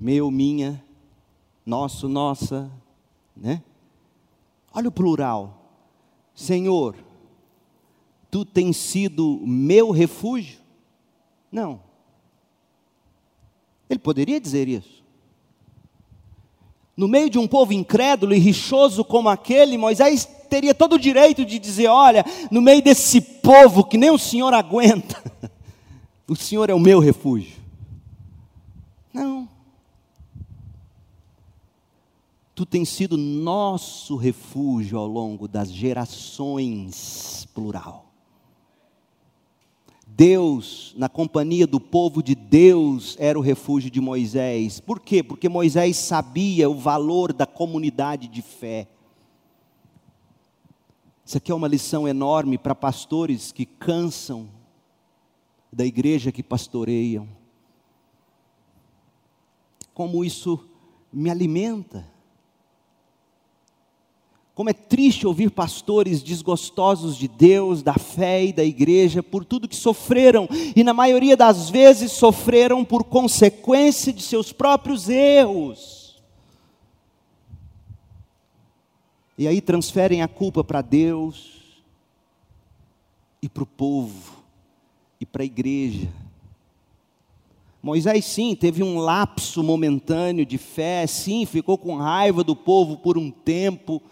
Meu, 0.01 0.31
minha, 0.31 0.83
nosso, 1.63 2.09
nossa, 2.09 2.71
né? 3.37 3.61
Olha 4.73 4.89
o 4.89 4.91
plural. 4.91 5.71
Senhor, 6.33 6.95
tu 8.31 8.43
tens 8.43 8.75
sido 8.75 9.39
meu 9.45 9.91
refúgio? 9.91 10.57
Não. 11.51 11.79
Ele 13.87 13.99
poderia 13.99 14.41
dizer 14.41 14.67
isso 14.67 14.98
no 16.99 17.07
meio 17.07 17.29
de 17.29 17.39
um 17.39 17.47
povo 17.47 17.71
incrédulo 17.71 18.33
e 18.33 18.39
rixoso 18.39 19.05
como 19.05 19.29
aquele, 19.29 19.77
Moisés 19.77 20.27
teria 20.49 20.75
todo 20.75 20.95
o 20.95 20.99
direito 20.99 21.45
de 21.45 21.57
dizer: 21.57 21.87
Olha, 21.87 22.25
no 22.51 22.61
meio 22.61 22.81
desse 22.81 23.21
povo 23.21 23.85
que 23.85 23.97
nem 23.97 24.11
o 24.11 24.17
Senhor 24.17 24.53
aguenta, 24.53 25.17
O 26.27 26.35
Senhor 26.35 26.69
é 26.69 26.73
o 26.73 26.79
meu 26.79 26.99
refúgio. 26.99 27.55
Não. 29.13 29.47
Tu 32.53 32.65
tens 32.65 32.89
sido 32.89 33.17
nosso 33.17 34.17
refúgio 34.17 34.99
ao 34.99 35.07
longo 35.07 35.47
das 35.47 35.71
gerações, 35.71 37.47
plural. 37.55 38.08
Deus, 40.19 40.93
na 40.97 41.07
companhia 41.07 41.65
do 41.65 41.79
povo 41.79 42.21
de 42.21 42.35
Deus, 42.35 43.15
era 43.21 43.39
o 43.39 43.41
refúgio 43.41 43.89
de 43.89 44.01
Moisés. 44.01 44.81
Por 44.81 44.99
quê? 44.99 45.23
Porque 45.23 45.47
Moisés 45.47 45.95
sabia 45.95 46.69
o 46.69 46.75
valor 46.75 47.31
da 47.31 47.45
comunidade 47.45 48.27
de 48.27 48.41
fé. 48.41 48.89
Isso 51.23 51.37
aqui 51.37 51.53
é 51.53 51.55
uma 51.55 51.69
lição 51.69 52.05
enorme 52.05 52.57
para 52.57 52.75
pastores 52.75 53.53
que 53.53 53.65
cansam 53.65 54.49
da 55.71 55.85
igreja 55.85 56.33
que 56.33 56.43
pastoreiam. 56.43 57.25
Como 59.93 60.25
isso 60.25 60.67
me 61.13 61.29
alimenta. 61.29 62.05
Como 64.59 64.69
é 64.69 64.73
triste 64.73 65.25
ouvir 65.25 65.51
pastores 65.51 66.21
desgostosos 66.21 67.15
de 67.15 67.29
Deus, 67.29 67.81
da 67.81 67.93
fé 67.93 68.43
e 68.43 68.51
da 68.51 68.61
igreja, 68.61 69.23
por 69.23 69.45
tudo 69.45 69.69
que 69.69 69.75
sofreram, 69.77 70.49
e 70.75 70.83
na 70.83 70.93
maioria 70.93 71.37
das 71.37 71.69
vezes 71.69 72.11
sofreram 72.11 72.83
por 72.83 73.05
consequência 73.05 74.11
de 74.11 74.21
seus 74.21 74.51
próprios 74.51 75.07
erros. 75.07 76.21
E 79.37 79.47
aí 79.47 79.61
transferem 79.61 80.21
a 80.21 80.27
culpa 80.27 80.61
para 80.61 80.81
Deus 80.81 81.79
e 83.41 83.47
para 83.47 83.63
o 83.63 83.65
povo 83.65 84.43
e 85.21 85.25
para 85.25 85.41
a 85.41 85.45
igreja. 85.45 86.09
Moisés, 87.81 88.25
sim, 88.25 88.53
teve 88.57 88.83
um 88.83 88.99
lapso 88.99 89.63
momentâneo 89.63 90.45
de 90.45 90.57
fé, 90.57 91.07
sim, 91.07 91.45
ficou 91.45 91.77
com 91.77 91.95
raiva 91.95 92.43
do 92.43 92.57
povo 92.57 92.97
por 92.97 93.17
um 93.17 93.31
tempo, 93.31 94.03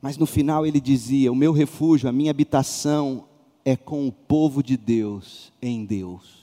mas 0.00 0.16
no 0.16 0.26
final 0.26 0.64
ele 0.64 0.80
dizia: 0.80 1.32
O 1.32 1.36
meu 1.36 1.52
refúgio, 1.52 2.08
a 2.08 2.12
minha 2.12 2.30
habitação 2.30 3.24
é 3.64 3.76
com 3.76 4.06
o 4.06 4.12
povo 4.12 4.62
de 4.62 4.76
Deus, 4.76 5.52
em 5.60 5.84
Deus. 5.84 6.38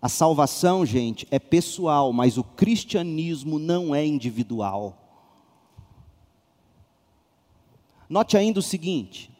A 0.00 0.08
salvação, 0.08 0.84
gente, 0.84 1.28
é 1.30 1.38
pessoal, 1.38 2.12
mas 2.12 2.36
o 2.36 2.42
cristianismo 2.42 3.58
não 3.58 3.94
é 3.94 4.04
individual. 4.04 4.98
Note 8.08 8.36
ainda 8.36 8.58
o 8.58 8.62
seguinte: 8.62 9.30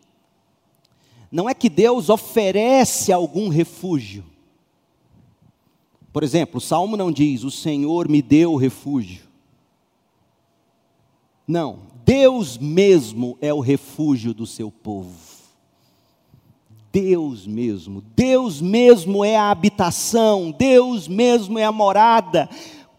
não 1.31 1.49
é 1.49 1.55
que 1.55 1.71
Deus 1.71 2.11
oferece 2.11 3.11
algum 3.11 3.49
refúgio. 3.49 4.25
Por 6.13 6.23
exemplo, 6.23 6.59
o 6.59 6.61
salmo 6.61 6.97
não 6.97 7.11
diz: 7.11 7.43
O 7.43 7.51
Senhor 7.51 8.09
me 8.09 8.21
deu 8.21 8.55
refúgio. 8.55 9.25
Não, 11.49 11.92
Deus 12.15 12.59
mesmo 12.59 13.39
é 13.41 13.55
o 13.55 13.61
refúgio 13.61 14.35
do 14.35 14.47
seu 14.47 14.71
povo. 14.71 15.17
Deus 16.93 17.47
mesmo, 17.47 18.03
Deus 18.15 18.61
mesmo 18.61 19.25
é 19.25 19.35
a 19.35 19.51
habitação, 19.51 20.51
Deus 20.51 21.09
mesmo 21.09 21.59
é 21.59 21.65
a 21.65 21.73
morada. 21.73 22.51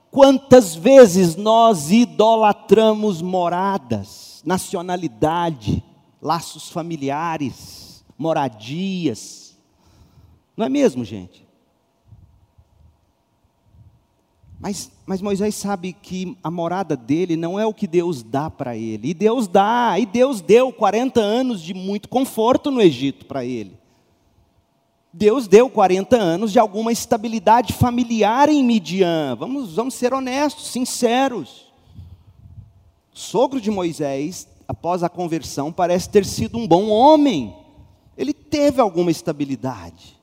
Quantas 0.10 0.74
vezes 0.74 1.36
nós 1.36 1.92
idolatramos 1.92 3.22
moradas, 3.22 4.42
nacionalidade, 4.44 5.84
laços 6.20 6.72
familiares, 6.72 8.04
moradias, 8.18 9.56
não 10.58 10.66
é 10.66 10.70
mesmo, 10.70 11.06
gente? 11.06 11.48
Mas, 14.64 14.90
mas 15.06 15.22
Moisés 15.22 15.56
sabe 15.56 15.92
que 15.92 16.38
a 16.42 16.50
morada 16.50 16.96
dele 16.96 17.36
não 17.36 17.60
é 17.60 17.66
o 17.66 17.74
que 17.74 17.86
Deus 17.86 18.24
dá 18.24 18.50
para 18.50 18.78
ele. 18.78 19.10
E 19.10 19.14
Deus 19.14 19.46
dá, 19.46 19.96
e 20.00 20.06
Deus 20.06 20.40
deu 20.40 20.72
40 20.72 21.20
anos 21.20 21.62
de 21.62 21.74
muito 21.74 22.08
conforto 22.08 22.72
no 22.72 22.82
Egito 22.82 23.26
para 23.26 23.44
ele. 23.44 23.78
Deus 25.12 25.50
deu 25.50 25.70
40 25.70 26.16
anos 26.16 26.54
de 26.54 26.60
alguma 26.60 26.94
estabilidade 26.94 27.74
familiar 27.74 28.48
em 28.48 28.64
Midian. 28.64 29.36
Vamos, 29.36 29.76
vamos 29.76 29.96
ser 29.96 30.14
honestos, 30.14 30.70
sinceros. 30.70 31.68
O 33.14 33.20
sogro 33.20 33.60
de 33.60 33.70
Moisés, 33.70 34.48
após 34.66 35.04
a 35.04 35.10
conversão, 35.10 35.74
parece 35.74 36.10
ter 36.10 36.24
sido 36.24 36.58
um 36.58 36.66
bom 36.66 36.88
homem. 36.88 37.54
Ele 38.18 38.34
teve 38.34 38.80
alguma 38.80 39.12
estabilidade. 39.12 40.23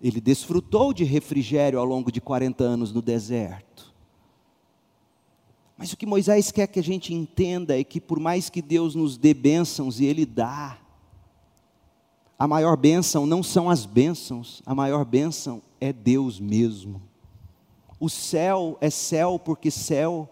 Ele 0.00 0.20
desfrutou 0.20 0.92
de 0.92 1.04
refrigério 1.04 1.78
ao 1.78 1.84
longo 1.84 2.12
de 2.12 2.20
40 2.20 2.62
anos 2.62 2.92
no 2.92 3.02
deserto. 3.02 3.92
Mas 5.76 5.92
o 5.92 5.96
que 5.96 6.06
Moisés 6.06 6.50
quer 6.50 6.66
que 6.66 6.80
a 6.80 6.82
gente 6.82 7.14
entenda 7.14 7.78
é 7.78 7.84
que, 7.84 8.00
por 8.00 8.18
mais 8.18 8.50
que 8.50 8.60
Deus 8.60 8.94
nos 8.94 9.16
dê 9.16 9.32
bênçãos, 9.32 10.00
e 10.00 10.06
Ele 10.06 10.26
dá, 10.26 10.78
a 12.38 12.46
maior 12.46 12.76
bênção 12.76 13.26
não 13.26 13.42
são 13.42 13.68
as 13.68 13.84
bênçãos, 13.84 14.62
a 14.64 14.74
maior 14.74 15.04
bênção 15.04 15.60
é 15.80 15.92
Deus 15.92 16.38
mesmo. 16.38 17.02
O 17.98 18.08
céu 18.08 18.78
é 18.80 18.90
céu 18.90 19.38
porque 19.38 19.70
céu 19.70 20.28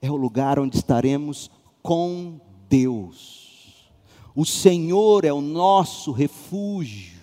é 0.00 0.10
o 0.10 0.16
lugar 0.16 0.58
onde 0.58 0.76
estaremos 0.76 1.50
com 1.82 2.40
Deus. 2.68 3.90
O 4.34 4.44
Senhor 4.44 5.24
é 5.24 5.32
o 5.32 5.40
nosso 5.40 6.12
refúgio. 6.12 7.13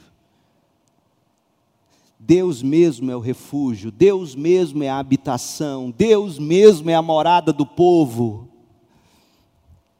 Deus 2.24 2.61
mesmo 2.61 3.09
é 3.09 3.15
o 3.15 3.19
refúgio, 3.19 3.91
Deus 3.91 4.36
mesmo 4.36 4.84
é 4.84 4.89
a 4.89 4.99
habitação, 4.99 5.89
Deus 5.89 6.38
mesmo 6.38 6.88
é 6.88 6.93
a 6.93 7.01
morada 7.01 7.51
do 7.51 7.65
povo. 7.65 8.47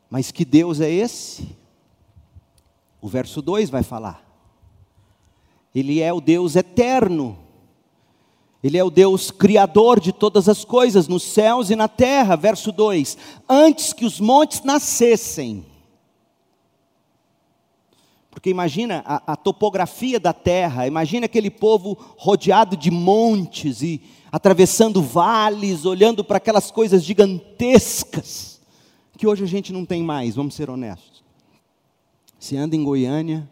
Mas 0.08 0.32
que 0.32 0.46
Deus 0.46 0.80
é 0.80 0.90
esse? 0.90 1.58
O 3.02 3.08
verso 3.08 3.42
2 3.42 3.72
vai 3.72 3.82
falar. 3.82 4.24
Ele 5.74 6.00
é 6.00 6.14
o 6.14 6.22
Deus 6.22 6.56
eterno. 6.56 7.40
Ele 8.64 8.78
é 8.78 8.84
o 8.84 8.92
Deus 8.92 9.32
criador 9.32 10.00
de 10.00 10.12
todas 10.12 10.48
as 10.48 10.64
coisas, 10.64 11.08
nos 11.08 11.24
céus 11.24 11.72
e 11.72 11.76
na 11.76 11.88
terra. 11.88 12.36
Verso 12.36 12.72
2: 12.72 13.18
Antes 13.50 13.94
que 13.94 14.06
os 14.06 14.20
montes 14.20 14.62
nascessem, 14.62 15.66
porque 18.32 18.50
imagina 18.50 19.04
a, 19.06 19.34
a, 19.34 19.36
topografia 19.36 20.18
da 20.18 20.32
terra, 20.32 20.88
imagina 20.88 21.26
aquele 21.26 21.52
povo 21.52 21.98
rodeado 22.18 22.78
de 22.78 22.90
montes 22.90 23.82
e 23.82 24.02
atravessando 24.32 25.02
vales, 25.02 25.84
olhando 25.84 26.24
para 26.24 26.38
aquelas 26.38 26.72
coisas 26.72 27.04
gigantescas, 27.04 28.62
que 29.18 29.28
hoje 29.28 29.44
a 29.44 29.48
gente 29.48 29.74
não 29.74 29.86
tem 29.86 30.02
mais, 30.02 30.36
vamos 30.36 30.56
ser 30.56 30.70
honestos. 30.70 31.22
Se 32.40 32.56
anda 32.56 32.76
em 32.76 32.84
Goiânia, 32.84 33.48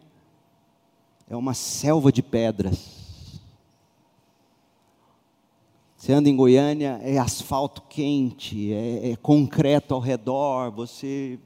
é 1.28 1.36
uma 1.36 1.54
selva 1.54 2.10
de 2.10 2.22
pedras. 2.22 2.98
Você 5.96 6.14
anda 6.14 6.30
em 6.30 6.34
Goiânia, 6.34 6.98
é 7.04 7.18
asfalto 7.18 7.82
quente, 7.82 8.72
é, 8.72 9.10
é 9.10 9.16
concreto 9.16 9.94
ao 9.94 10.00
redor, 10.00 10.70
você 10.70 11.38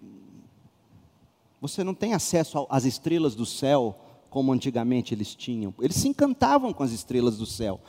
você 1.67 1.83
não 1.83 1.95
tem 1.95 2.13
acesso 2.13 2.67
às 2.69 2.85
estrelas 2.85 3.35
do 3.35 3.47
céu 3.47 3.99
como 4.29 4.53
antigamente 4.53 5.15
eles 5.15 5.35
tinham. 5.35 5.73
Eles 5.81 5.97
se 5.97 6.07
encantavam 6.07 6.75
com 6.75 6.83
as 6.83 6.93
estrelas 6.93 7.39
do 7.39 7.47
céu. 7.47 7.81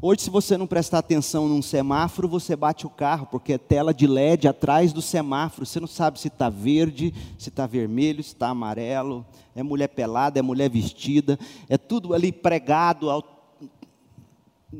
Hoje, 0.00 0.22
se 0.22 0.30
você 0.30 0.56
não 0.56 0.66
prestar 0.66 1.00
atenção 1.00 1.46
num 1.46 1.60
semáforo, 1.60 2.26
você 2.26 2.56
bate 2.56 2.86
o 2.86 2.90
carro, 2.90 3.26
porque 3.26 3.52
é 3.52 3.58
tela 3.58 3.92
de 3.92 4.06
LED 4.06 4.48
atrás 4.48 4.90
do 4.90 5.02
semáforo. 5.02 5.66
Você 5.66 5.78
não 5.78 5.86
sabe 5.86 6.18
se 6.18 6.28
está 6.28 6.48
verde, 6.48 7.12
se 7.36 7.50
está 7.50 7.66
vermelho, 7.66 8.22
se 8.22 8.30
está 8.30 8.48
amarelo. 8.48 9.26
É 9.54 9.62
mulher 9.62 9.88
pelada, 9.88 10.38
é 10.38 10.42
mulher 10.42 10.70
vestida, 10.70 11.38
é 11.68 11.76
tudo 11.76 12.14
ali 12.14 12.32
pregado. 12.32 13.10
Ao... 13.10 13.22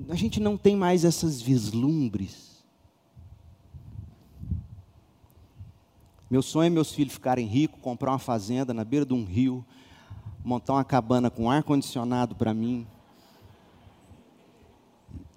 A 0.08 0.14
gente 0.14 0.40
não 0.40 0.56
tem 0.56 0.74
mais 0.74 1.04
essas 1.04 1.42
vislumbres. 1.42 2.53
Meu 6.34 6.42
sonho 6.42 6.66
é 6.66 6.70
meus 6.70 6.90
filhos 6.90 7.14
ficarem 7.14 7.46
ricos, 7.46 7.80
comprar 7.80 8.10
uma 8.10 8.18
fazenda 8.18 8.74
na 8.74 8.82
beira 8.82 9.06
de 9.06 9.14
um 9.14 9.24
rio, 9.24 9.64
montar 10.42 10.72
uma 10.72 10.84
cabana 10.84 11.30
com 11.30 11.48
ar 11.48 11.62
condicionado 11.62 12.34
para 12.34 12.52
mim. 12.52 12.88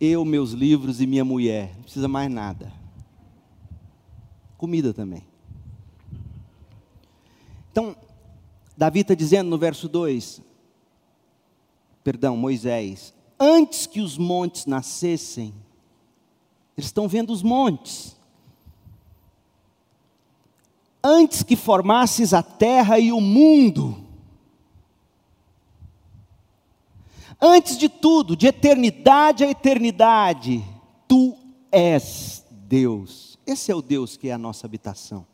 Eu, 0.02 0.26
meus 0.26 0.54
livros 0.54 1.00
e 1.00 1.06
minha 1.06 1.24
mulher, 1.24 1.76
não 1.76 1.84
precisa 1.84 2.08
mais 2.08 2.32
nada. 2.32 2.74
Comida 4.58 4.92
também. 4.92 5.22
Então, 7.72 7.96
Davi 8.76 9.02
está 9.02 9.14
dizendo 9.14 9.52
no 9.52 9.58
verso 9.60 9.88
2, 9.88 10.42
perdão, 12.04 12.36
Moisés, 12.36 13.14
antes 13.40 13.86
que 13.86 14.02
os 14.02 14.18
montes 14.18 14.66
nascessem, 14.66 15.54
eles 16.76 16.88
estão 16.88 17.08
vendo 17.08 17.32
os 17.32 17.44
montes 17.44 18.17
antes 21.08 21.42
que 21.42 21.56
formasses 21.56 22.34
a 22.34 22.44
terra 22.44 23.00
e 23.00 23.14
o 23.14 23.22
mundo. 23.22 23.96
Antes 27.40 27.78
de 27.78 27.88
tudo, 27.88 28.36
de 28.36 28.48
eternidade 28.48 29.44
a 29.44 29.50
eternidade, 29.50 30.64
tu 31.08 31.38
és 31.72 32.44
Deus. 32.52 33.40
Esse 33.46 33.72
é 33.72 33.76
o 33.76 33.82
Deus 33.82 34.18
que 34.18 34.28
é 34.28 34.34
a 34.34 34.38
nossa 34.38 34.68
habitação. 34.68 35.26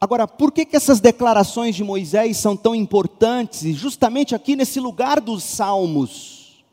Agora, 0.00 0.26
por 0.26 0.50
que, 0.50 0.64
que 0.64 0.74
essas 0.74 0.98
declarações 0.98 1.76
de 1.76 1.84
Moisés 1.84 2.36
são 2.38 2.56
tão 2.56 2.74
importantes, 2.74 3.62
e 3.64 3.72
justamente 3.72 4.34
aqui 4.34 4.56
nesse 4.56 4.80
lugar 4.80 5.20
dos 5.20 5.44
salmos? 5.44 6.64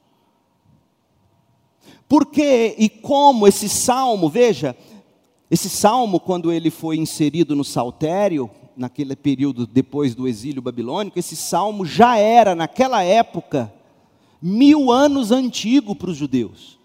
Por 2.07 2.25
que 2.25 2.73
e 2.77 2.89
como 2.89 3.47
esse 3.47 3.69
salmo, 3.69 4.29
veja, 4.29 4.75
esse 5.51 5.69
salmo, 5.69 6.19
quando 6.19 6.51
ele 6.51 6.69
foi 6.69 6.97
inserido 6.97 7.55
no 7.55 7.63
saltério, 7.63 8.49
naquele 8.77 9.15
período 9.15 9.65
depois 9.65 10.13
do 10.13 10.27
exílio 10.27 10.61
babilônico, 10.61 11.17
esse 11.17 11.35
salmo 11.35 11.85
já 11.85 12.17
era, 12.17 12.53
naquela 12.53 13.03
época, 13.03 13.73
mil 14.41 14.91
anos 14.91 15.31
antigo 15.31 15.95
para 15.95 16.11
os 16.11 16.17
judeus. 16.17 16.77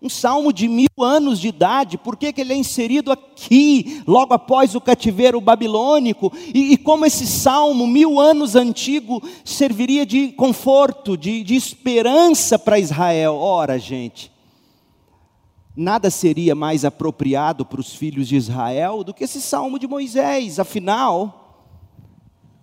Um 0.00 0.08
salmo 0.08 0.52
de 0.52 0.68
mil 0.68 0.88
anos 1.00 1.40
de 1.40 1.48
idade, 1.48 1.98
por 1.98 2.16
que, 2.16 2.32
que 2.32 2.40
ele 2.40 2.52
é 2.52 2.56
inserido 2.56 3.10
aqui, 3.10 4.02
logo 4.06 4.32
após 4.32 4.74
o 4.76 4.80
cativeiro 4.80 5.40
babilônico? 5.40 6.32
E, 6.54 6.74
e 6.74 6.76
como 6.76 7.04
esse 7.04 7.26
salmo, 7.26 7.88
mil 7.88 8.20
anos 8.20 8.54
antigo, 8.54 9.20
serviria 9.44 10.06
de 10.06 10.28
conforto, 10.28 11.16
de, 11.16 11.42
de 11.42 11.56
esperança 11.56 12.56
para 12.56 12.78
Israel? 12.78 13.34
Ora, 13.34 13.78
gente, 13.80 14.30
nada 15.76 16.10
seria 16.10 16.54
mais 16.54 16.84
apropriado 16.84 17.64
para 17.64 17.80
os 17.80 17.94
filhos 17.94 18.26
de 18.26 18.36
Israel 18.36 19.04
do 19.04 19.12
que 19.12 19.24
esse 19.24 19.40
salmo 19.40 19.78
de 19.78 19.86
Moisés, 19.86 20.58
afinal 20.58 21.46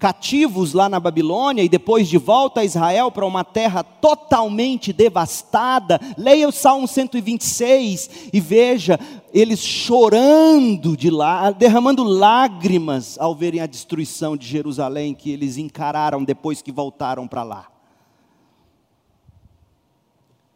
cativos 0.03 0.73
lá 0.73 0.89
na 0.89 0.99
Babilônia 0.99 1.63
e 1.63 1.69
depois 1.69 2.09
de 2.09 2.17
volta 2.17 2.59
a 2.59 2.65
Israel 2.65 3.09
para 3.09 3.25
uma 3.25 3.45
terra 3.45 3.83
totalmente 3.83 4.91
devastada. 4.91 5.97
Leia 6.17 6.45
o 6.45 6.51
Salmo 6.51 6.89
126 6.89 8.09
e 8.33 8.41
veja 8.41 8.99
eles 9.33 9.61
chorando 9.61 10.97
de 10.97 11.09
lá, 11.09 11.51
derramando 11.51 12.03
lágrimas 12.03 13.17
ao 13.17 13.33
verem 13.33 13.61
a 13.61 13.65
destruição 13.65 14.35
de 14.35 14.45
Jerusalém 14.45 15.13
que 15.13 15.31
eles 15.31 15.55
encararam 15.55 16.21
depois 16.21 16.61
que 16.61 16.69
voltaram 16.69 17.25
para 17.25 17.43
lá. 17.43 17.72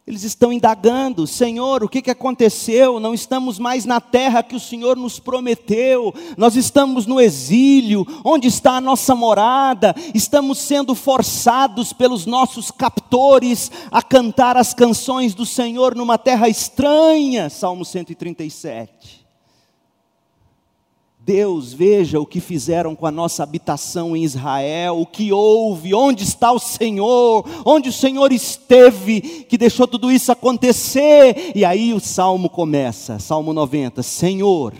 Eles 0.08 0.22
estão 0.22 0.50
indagando, 0.50 1.26
Senhor, 1.26 1.84
o 1.84 1.88
que, 1.88 2.00
que 2.00 2.10
aconteceu? 2.10 2.98
Não 2.98 3.12
estamos 3.12 3.58
mais 3.58 3.84
na 3.84 4.00
terra 4.00 4.42
que 4.42 4.56
o 4.56 4.60
Senhor 4.60 4.96
nos 4.96 5.18
prometeu, 5.18 6.14
nós 6.34 6.56
estamos 6.56 7.04
no 7.04 7.20
exílio, 7.20 8.06
onde 8.24 8.48
está 8.48 8.78
a 8.78 8.80
nossa 8.80 9.14
morada? 9.14 9.94
Estamos 10.14 10.56
sendo 10.60 10.94
forçados 10.94 11.92
pelos 11.92 12.24
nossos 12.24 12.70
captores 12.70 13.70
a 13.90 14.00
cantar 14.00 14.56
as 14.56 14.72
canções 14.72 15.34
do 15.34 15.44
Senhor 15.44 15.94
numa 15.94 16.16
terra 16.16 16.48
estranha. 16.48 17.50
Salmo 17.50 17.84
137. 17.84 19.17
Deus, 21.28 21.74
veja 21.74 22.18
o 22.18 22.24
que 22.24 22.40
fizeram 22.40 22.96
com 22.96 23.04
a 23.04 23.10
nossa 23.10 23.42
habitação 23.42 24.16
em 24.16 24.24
Israel, 24.24 24.98
o 24.98 25.04
que 25.04 25.30
houve, 25.30 25.92
onde 25.92 26.24
está 26.24 26.50
o 26.50 26.58
Senhor, 26.58 27.46
onde 27.66 27.90
o 27.90 27.92
Senhor 27.92 28.32
esteve, 28.32 29.20
que 29.20 29.58
deixou 29.58 29.86
tudo 29.86 30.10
isso 30.10 30.32
acontecer. 30.32 31.52
E 31.54 31.66
aí 31.66 31.92
o 31.92 32.00
salmo 32.00 32.48
começa, 32.48 33.18
Salmo 33.18 33.52
90: 33.52 34.02
Senhor, 34.02 34.72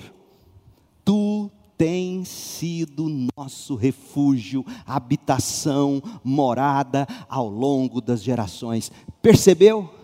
tu 1.05 1.51
tens 1.77 2.29
sido 2.29 3.29
nosso 3.37 3.75
refúgio, 3.75 4.65
habitação, 4.87 6.03
morada 6.25 7.07
ao 7.29 7.47
longo 7.47 8.01
das 8.01 8.23
gerações. 8.23 8.91
Percebeu? 9.21 9.98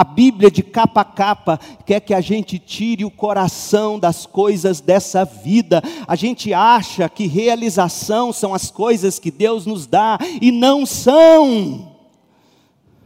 A 0.00 0.04
Bíblia, 0.04 0.50
de 0.50 0.62
capa 0.62 1.02
a 1.02 1.04
capa, 1.04 1.60
quer 1.84 2.00
que 2.00 2.14
a 2.14 2.22
gente 2.22 2.58
tire 2.58 3.04
o 3.04 3.10
coração 3.10 3.98
das 3.98 4.24
coisas 4.24 4.80
dessa 4.80 5.26
vida. 5.26 5.82
A 6.08 6.16
gente 6.16 6.54
acha 6.54 7.06
que 7.06 7.26
realização 7.26 8.32
são 8.32 8.54
as 8.54 8.70
coisas 8.70 9.18
que 9.18 9.30
Deus 9.30 9.66
nos 9.66 9.86
dá, 9.86 10.18
e 10.40 10.50
não 10.50 10.86
são. 10.86 11.92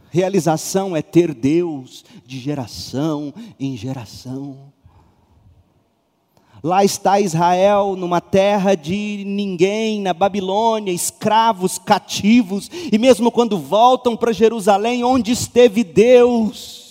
Realização 0.09 0.95
é 0.95 1.01
ter 1.01 1.33
Deus 1.33 2.05
de 2.25 2.39
geração 2.39 3.33
em 3.59 3.75
geração. 3.75 4.55
Lá 6.63 6.85
está 6.85 7.19
Israel, 7.19 7.97
numa 7.97 8.21
terra 8.21 8.73
de 8.73 9.21
ninguém, 9.27 9.99
na 9.99 10.13
Babilônia, 10.13 10.93
escravos, 10.93 11.77
cativos, 11.77 12.71
e 12.89 12.97
mesmo 12.97 13.29
quando 13.29 13.59
voltam 13.59 14.15
para 14.15 14.31
Jerusalém, 14.31 15.03
onde 15.03 15.33
esteve 15.33 15.83
Deus? 15.83 16.84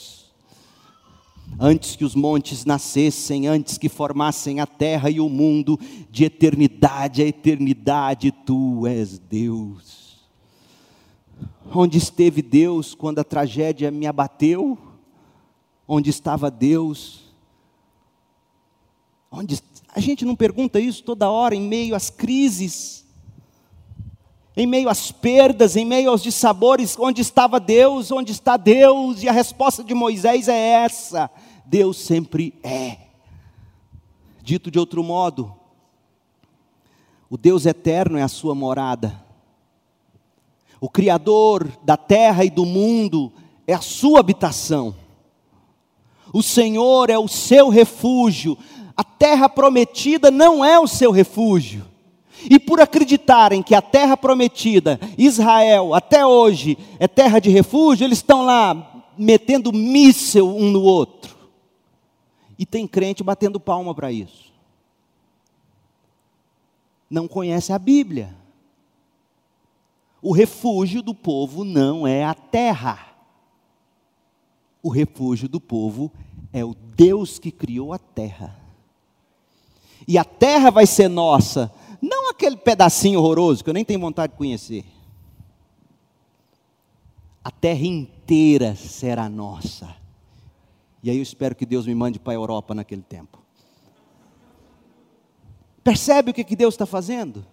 Antes 1.58 1.96
que 1.96 2.04
os 2.04 2.14
montes 2.14 2.64
nascessem, 2.64 3.46
antes 3.46 3.78
que 3.78 3.88
formassem 3.88 4.60
a 4.60 4.66
terra 4.66 5.08
e 5.10 5.20
o 5.20 5.28
mundo, 5.28 5.78
de 6.10 6.24
eternidade 6.24 7.22
a 7.22 7.26
eternidade, 7.26 8.32
tu 8.32 8.86
és 8.86 9.18
Deus. 9.18 10.24
Onde 11.72 11.98
esteve 11.98 12.42
Deus 12.42 12.94
quando 12.94 13.18
a 13.18 13.24
tragédia 13.24 13.90
me 13.90 14.06
abateu? 14.06 14.78
Onde 15.86 16.10
estava 16.10 16.50
Deus 16.50 17.24
Onde 19.36 19.60
a 19.88 19.98
gente 19.98 20.24
não 20.24 20.36
pergunta 20.36 20.78
isso 20.78 21.02
toda 21.02 21.28
hora 21.28 21.56
em 21.56 21.60
meio 21.60 21.96
às 21.96 22.08
crises, 22.08 23.04
em 24.56 24.64
meio 24.64 24.88
às 24.88 25.10
perdas, 25.10 25.74
em 25.74 25.84
meio 25.84 26.08
aos 26.08 26.22
dissabores, 26.22 26.96
onde 26.96 27.20
estava 27.20 27.58
Deus, 27.58 28.12
onde 28.12 28.30
está 28.30 28.56
Deus? 28.56 29.24
E 29.24 29.28
a 29.28 29.32
resposta 29.32 29.82
de 29.82 29.92
Moisés 29.92 30.46
é 30.46 30.56
essa: 30.84 31.28
Deus 31.64 31.98
sempre 31.98 32.54
é. 32.62 32.98
Dito 34.42 34.70
de 34.70 34.78
outro 34.78 35.02
modo, 35.02 35.54
o 37.30 37.36
Deus 37.36 37.66
eterno 37.66 38.18
é 38.18 38.22
a 38.22 38.28
sua 38.28 38.54
morada. 38.54 39.22
O 40.80 40.88
Criador 40.88 41.66
da 41.82 41.96
terra 41.96 42.44
e 42.44 42.50
do 42.50 42.66
mundo 42.66 43.32
é 43.66 43.72
a 43.72 43.80
sua 43.80 44.20
habitação. 44.20 44.94
O 46.32 46.42
Senhor 46.42 47.08
é 47.08 47.18
o 47.18 47.28
seu 47.28 47.68
refúgio 47.68 48.58
a 48.96 49.02
terra 49.02 49.48
prometida 49.48 50.30
não 50.30 50.64
é 50.64 50.78
o 50.78 50.86
seu 50.86 51.10
refúgio. 51.10 51.84
E 52.48 52.58
por 52.58 52.80
acreditarem 52.80 53.62
que 53.62 53.74
a 53.74 53.82
terra 53.82 54.16
prometida, 54.16 55.00
Israel, 55.16 55.94
até 55.94 56.24
hoje, 56.26 56.76
é 56.98 57.08
terra 57.08 57.38
de 57.38 57.50
refúgio, 57.50 58.04
eles 58.04 58.18
estão 58.18 58.44
lá 58.44 59.04
metendo 59.16 59.72
míssel 59.72 60.48
um 60.48 60.70
no 60.70 60.82
outro. 60.82 61.33
E 62.58 62.64
tem 62.64 62.86
crente 62.86 63.22
batendo 63.22 63.58
palma 63.58 63.94
para 63.94 64.12
isso. 64.12 64.52
Não 67.10 67.28
conhece 67.28 67.72
a 67.72 67.78
Bíblia. 67.78 68.34
O 70.22 70.32
refúgio 70.32 71.02
do 71.02 71.14
povo 71.14 71.64
não 71.64 72.06
é 72.06 72.24
a 72.24 72.34
terra. 72.34 73.14
O 74.82 74.88
refúgio 74.88 75.48
do 75.48 75.60
povo 75.60 76.10
é 76.52 76.64
o 76.64 76.74
Deus 76.74 77.38
que 77.38 77.50
criou 77.50 77.92
a 77.92 77.98
terra 77.98 78.64
e 80.06 80.18
a 80.18 80.24
terra 80.24 80.70
vai 80.70 80.86
ser 80.86 81.08
nossa, 81.08 81.72
não 82.00 82.30
aquele 82.30 82.56
pedacinho 82.56 83.18
horroroso 83.18 83.64
que 83.64 83.70
eu 83.70 83.74
nem 83.74 83.84
tenho 83.84 84.00
vontade 84.00 84.32
de 84.32 84.38
conhecer. 84.38 84.84
A 87.42 87.50
terra 87.50 87.86
inteira 87.86 88.74
será 88.74 89.28
nossa. 89.28 89.94
E 91.04 91.10
aí 91.10 91.18
eu 91.18 91.22
espero 91.22 91.54
que 91.54 91.66
Deus 91.66 91.86
me 91.86 91.94
mande 91.94 92.18
para 92.18 92.32
a 92.32 92.36
Europa 92.36 92.74
naquele 92.74 93.02
tempo. 93.02 93.38
Percebe 95.84 96.30
o 96.30 96.34
que, 96.34 96.42
que 96.42 96.56
Deus 96.56 96.72
está 96.72 96.86
fazendo? 96.86 97.44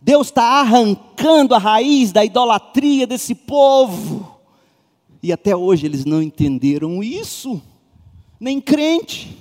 Deus 0.00 0.26
está 0.26 0.42
arrancando 0.42 1.54
a 1.54 1.58
raiz 1.58 2.10
da 2.10 2.24
idolatria 2.24 3.06
desse 3.06 3.36
povo. 3.36 4.36
E 5.22 5.32
até 5.32 5.54
hoje 5.54 5.86
eles 5.86 6.04
não 6.04 6.20
entenderam 6.20 7.04
isso, 7.04 7.62
nem 8.40 8.60
crente. 8.60 9.38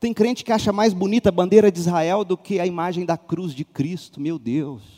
Tem 0.00 0.12
crente 0.12 0.44
que 0.44 0.50
acha 0.50 0.72
mais 0.72 0.92
bonita 0.92 1.28
a 1.28 1.32
bandeira 1.32 1.70
de 1.70 1.78
Israel 1.78 2.24
do 2.24 2.36
que 2.36 2.58
a 2.58 2.66
imagem 2.66 3.06
da 3.06 3.16
cruz 3.16 3.54
de 3.54 3.64
Cristo, 3.64 4.20
meu 4.20 4.40
Deus. 4.40 4.97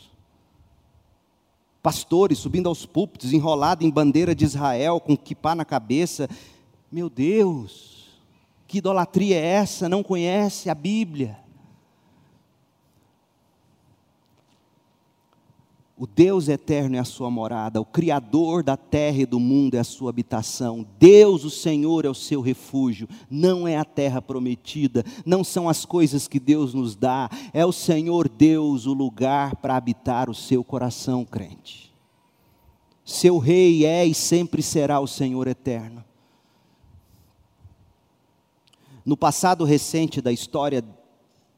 Pastores 1.81 2.37
subindo 2.37 2.69
aos 2.69 2.85
púlpitos, 2.85 3.33
enrolado 3.33 3.83
em 3.85 3.89
bandeira 3.89 4.35
de 4.35 4.45
Israel, 4.45 4.99
com 4.99 5.17
kipá 5.17 5.55
na 5.55 5.65
cabeça. 5.65 6.29
Meu 6.91 7.09
Deus, 7.09 8.09
que 8.67 8.77
idolatria 8.77 9.37
é 9.37 9.45
essa? 9.45 9.89
Não 9.89 10.03
conhece 10.03 10.69
a 10.69 10.75
Bíblia. 10.75 11.40
O 16.01 16.07
Deus 16.07 16.47
eterno 16.47 16.95
é 16.95 16.99
a 16.99 17.03
sua 17.03 17.29
morada, 17.29 17.79
o 17.79 17.85
Criador 17.85 18.63
da 18.63 18.75
terra 18.75 19.19
e 19.19 19.25
do 19.27 19.39
mundo 19.39 19.75
é 19.75 19.79
a 19.79 19.83
sua 19.83 20.09
habitação. 20.09 20.83
Deus, 20.97 21.43
o 21.43 21.49
Senhor, 21.51 22.05
é 22.05 22.09
o 22.09 22.15
seu 22.15 22.41
refúgio. 22.41 23.07
Não 23.29 23.67
é 23.67 23.77
a 23.77 23.85
terra 23.85 24.19
prometida, 24.19 25.05
não 25.23 25.43
são 25.43 25.69
as 25.69 25.85
coisas 25.85 26.27
que 26.27 26.39
Deus 26.39 26.73
nos 26.73 26.95
dá, 26.95 27.29
é 27.53 27.63
o 27.63 27.71
Senhor 27.71 28.27
Deus 28.27 28.87
o 28.87 28.93
lugar 28.93 29.57
para 29.57 29.75
habitar 29.75 30.27
o 30.27 30.33
seu 30.33 30.63
coração, 30.63 31.23
crente. 31.23 31.93
Seu 33.05 33.37
Rei 33.37 33.85
é 33.85 34.03
e 34.03 34.15
sempre 34.15 34.63
será 34.63 34.99
o 34.99 35.05
Senhor 35.05 35.47
eterno. 35.47 36.03
No 39.05 39.15
passado 39.15 39.63
recente 39.63 40.19
da 40.19 40.31
história 40.31 40.83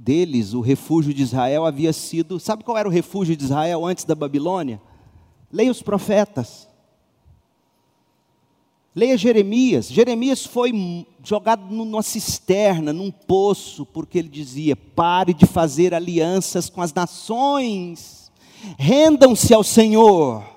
deles, 0.04 0.54
o 0.54 0.60
refúgio 0.60 1.14
de 1.14 1.24
Israel 1.24 1.66
havia 1.66 1.94
sido. 1.94 2.40
Sabe 2.40 2.64
qual 2.64 2.78
era 2.78 2.88
o 2.88 2.92
refúgio 2.92 3.36
de 3.36 3.44
Israel 3.44 3.86
antes 3.86 4.04
da 4.04 4.14
Babilônia? 4.14 4.82
Leia 5.52 5.72
os 5.72 5.82
profetas. 5.82 6.68
Leia 8.94 9.18
Jeremias. 9.18 9.88
Jeremias 9.88 10.46
foi 10.46 11.08
jogado 11.24 11.74
numa 11.74 12.04
cisterna, 12.04 12.92
num 12.92 13.10
poço, 13.10 13.86
porque 13.86 14.20
ele 14.20 14.30
dizia: 14.30 14.76
pare 14.76 15.34
de 15.34 15.46
fazer 15.46 15.94
alianças 15.94 16.70
com 16.70 16.82
as 16.82 16.94
nações, 16.94 18.32
rendam-se 18.78 19.54
ao 19.54 19.64
Senhor. 19.64 20.53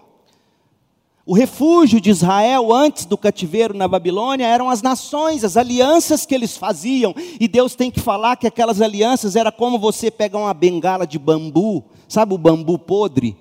O 1.29 1.35
refúgio 1.35 2.01
de 2.01 2.09
Israel 2.09 2.73
antes 2.73 3.05
do 3.05 3.19
cativeiro 3.19 3.77
na 3.77 3.89
Babilônia 3.89 4.47
eram 4.47 4.71
as 4.71 4.81
nações, 4.81 5.43
as 5.43 5.57
alianças 5.57 6.25
que 6.25 6.33
eles 6.33 6.57
faziam. 6.57 7.13
E 7.41 7.49
Deus 7.49 7.75
tem 7.75 7.91
que 7.91 7.99
falar 7.99 8.37
que 8.37 8.47
aquelas 8.47 8.81
alianças 8.81 9.35
era 9.35 9.51
como 9.51 9.77
você 9.77 10.09
pegar 10.09 10.39
uma 10.39 10.55
bengala 10.55 11.05
de 11.05 11.19
bambu, 11.19 11.85
sabe 12.09 12.33
o 12.33 12.39
bambu 12.39 12.79
podre? 12.79 13.37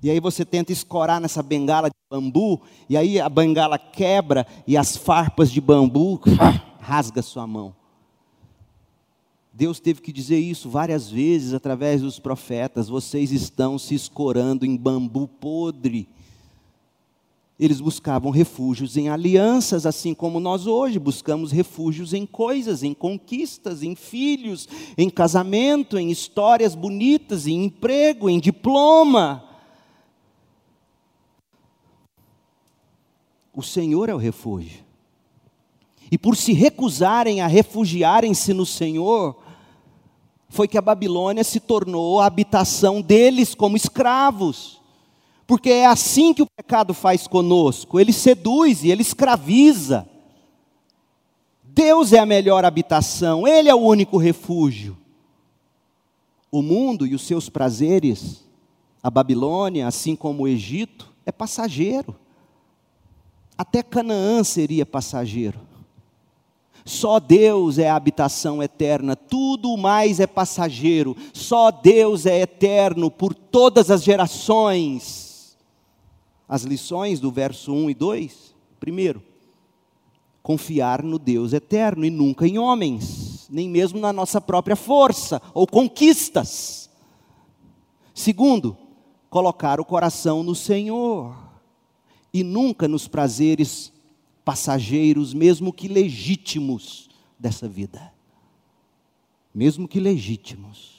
E 0.00 0.08
aí 0.08 0.20
você 0.20 0.44
tenta 0.44 0.70
escorar 0.70 1.20
nessa 1.20 1.42
bengala 1.42 1.90
de 1.90 1.96
bambu, 2.08 2.60
e 2.88 2.96
aí 2.96 3.18
a 3.18 3.28
bengala 3.28 3.76
quebra 3.76 4.46
e 4.64 4.76
as 4.76 4.96
farpas 4.96 5.50
de 5.50 5.60
bambu 5.60 6.20
rasga 6.78 7.22
sua 7.22 7.44
mão. 7.44 7.74
Deus 9.52 9.80
teve 9.80 10.00
que 10.00 10.12
dizer 10.12 10.38
isso 10.38 10.70
várias 10.70 11.10
vezes 11.10 11.54
através 11.54 12.02
dos 12.02 12.20
profetas: 12.20 12.88
vocês 12.88 13.32
estão 13.32 13.80
se 13.80 13.96
escorando 13.96 14.64
em 14.64 14.76
bambu 14.76 15.26
podre. 15.26 16.08
Eles 17.58 17.80
buscavam 17.80 18.30
refúgios 18.30 18.98
em 18.98 19.08
alianças, 19.08 19.86
assim 19.86 20.12
como 20.12 20.38
nós 20.38 20.66
hoje 20.66 20.98
buscamos 20.98 21.50
refúgios 21.50 22.12
em 22.12 22.26
coisas, 22.26 22.82
em 22.82 22.92
conquistas, 22.92 23.82
em 23.82 23.94
filhos, 23.94 24.68
em 24.96 25.08
casamento, 25.08 25.98
em 25.98 26.10
histórias 26.10 26.74
bonitas, 26.74 27.46
em 27.46 27.64
emprego, 27.64 28.28
em 28.28 28.38
diploma. 28.38 29.42
O 33.54 33.62
Senhor 33.62 34.10
é 34.10 34.14
o 34.14 34.18
refúgio. 34.18 34.84
E 36.12 36.18
por 36.18 36.36
se 36.36 36.52
recusarem 36.52 37.40
a 37.40 37.46
refugiarem-se 37.46 38.52
no 38.52 38.66
Senhor, 38.66 39.34
foi 40.50 40.68
que 40.68 40.76
a 40.76 40.82
Babilônia 40.82 41.42
se 41.42 41.58
tornou 41.58 42.20
a 42.20 42.26
habitação 42.26 43.00
deles 43.00 43.54
como 43.54 43.78
escravos. 43.78 44.80
Porque 45.46 45.70
é 45.70 45.86
assim 45.86 46.34
que 46.34 46.42
o 46.42 46.46
pecado 46.56 46.92
faz 46.92 47.26
conosco: 47.26 48.00
ele 48.00 48.12
seduz 48.12 48.82
e 48.82 48.90
ele 48.90 49.02
escraviza. 49.02 50.06
Deus 51.76 52.14
é 52.14 52.18
a 52.18 52.24
melhor 52.24 52.64
habitação, 52.64 53.46
Ele 53.46 53.68
é 53.68 53.74
o 53.74 53.80
único 53.80 54.16
refúgio. 54.16 54.96
O 56.50 56.62
mundo 56.62 57.06
e 57.06 57.14
os 57.14 57.20
seus 57.20 57.50
prazeres, 57.50 58.42
a 59.02 59.10
Babilônia, 59.10 59.86
assim 59.86 60.16
como 60.16 60.44
o 60.44 60.48
Egito, 60.48 61.12
é 61.26 61.30
passageiro. 61.30 62.16
Até 63.58 63.82
Canaã 63.82 64.42
seria 64.42 64.86
passageiro. 64.86 65.60
Só 66.82 67.20
Deus 67.20 67.76
é 67.76 67.90
a 67.90 67.96
habitação 67.96 68.62
eterna, 68.62 69.14
tudo 69.14 69.76
mais 69.76 70.18
é 70.18 70.26
passageiro. 70.26 71.14
Só 71.34 71.70
Deus 71.70 72.24
é 72.24 72.40
eterno 72.40 73.10
por 73.10 73.34
todas 73.34 73.90
as 73.90 74.02
gerações 74.02 75.25
as 76.48 76.62
lições 76.62 77.20
do 77.20 77.30
verso 77.30 77.72
1 77.72 77.90
e 77.90 77.94
2? 77.94 78.54
Primeiro, 78.78 79.22
confiar 80.42 81.02
no 81.02 81.18
Deus 81.18 81.52
eterno 81.52 82.04
e 82.04 82.10
nunca 82.10 82.46
em 82.46 82.58
homens, 82.58 83.48
nem 83.50 83.68
mesmo 83.68 83.98
na 83.98 84.12
nossa 84.12 84.40
própria 84.40 84.76
força 84.76 85.42
ou 85.52 85.66
conquistas. 85.66 86.88
Segundo, 88.14 88.76
colocar 89.28 89.80
o 89.80 89.84
coração 89.84 90.42
no 90.42 90.54
Senhor 90.54 91.36
e 92.32 92.42
nunca 92.42 92.86
nos 92.86 93.08
prazeres 93.08 93.92
passageiros, 94.44 95.34
mesmo 95.34 95.72
que 95.72 95.88
legítimos 95.88 97.10
dessa 97.38 97.68
vida. 97.68 98.12
Mesmo 99.54 99.88
que 99.88 99.98
legítimos. 99.98 100.96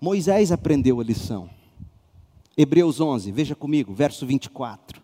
Moisés 0.00 0.52
aprendeu 0.52 1.00
a 1.00 1.04
lição. 1.04 1.50
Hebreus 2.56 3.00
11, 3.00 3.32
veja 3.32 3.54
comigo, 3.54 3.92
verso 3.92 4.24
24. 4.26 5.02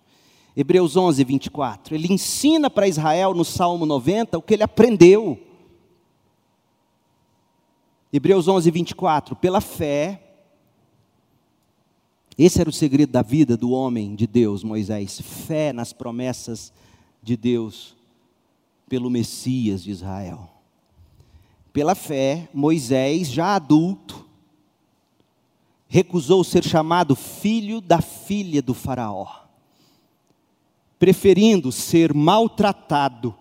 Hebreus 0.57 0.97
11, 0.97 1.25
24. 1.25 1.95
Ele 1.95 2.13
ensina 2.13 2.69
para 2.69 2.89
Israel 2.89 3.35
no 3.35 3.45
Salmo 3.45 3.87
90 3.87 4.39
o 4.39 4.43
que 4.43 4.55
ele 4.55 4.63
aprendeu. 4.63 5.39
Hebreus 8.13 8.49
11, 8.49 8.71
24. 8.71 9.37
Pela 9.37 9.61
fé, 9.61 10.21
esse 12.37 12.61
era 12.61 12.71
o 12.71 12.73
segredo 12.73 13.13
da 13.13 13.23
vida 13.23 13.57
do 13.57 13.71
homem 13.71 14.15
de 14.15 14.27
Deus, 14.27 14.65
Moisés. 14.65 15.21
Fé 15.21 15.73
nas 15.73 15.93
promessas 15.93 16.73
de 17.23 17.37
Deus 17.37 17.97
pelo 18.89 19.11
Messias 19.11 19.83
de 19.85 19.91
Israel. 19.91 20.51
Pela 21.73 21.95
fé, 21.95 22.49
Moisés, 22.53 23.29
já 23.29 23.55
adulto, 23.55 24.27
recusou 25.93 26.45
ser 26.45 26.63
chamado 26.63 27.17
filho 27.17 27.81
da 27.81 28.01
filha 28.01 28.63
do 28.63 28.73
Faraó, 28.73 29.27
preferindo 31.01 31.73
ser 31.73 32.15
maltratado 32.15 33.35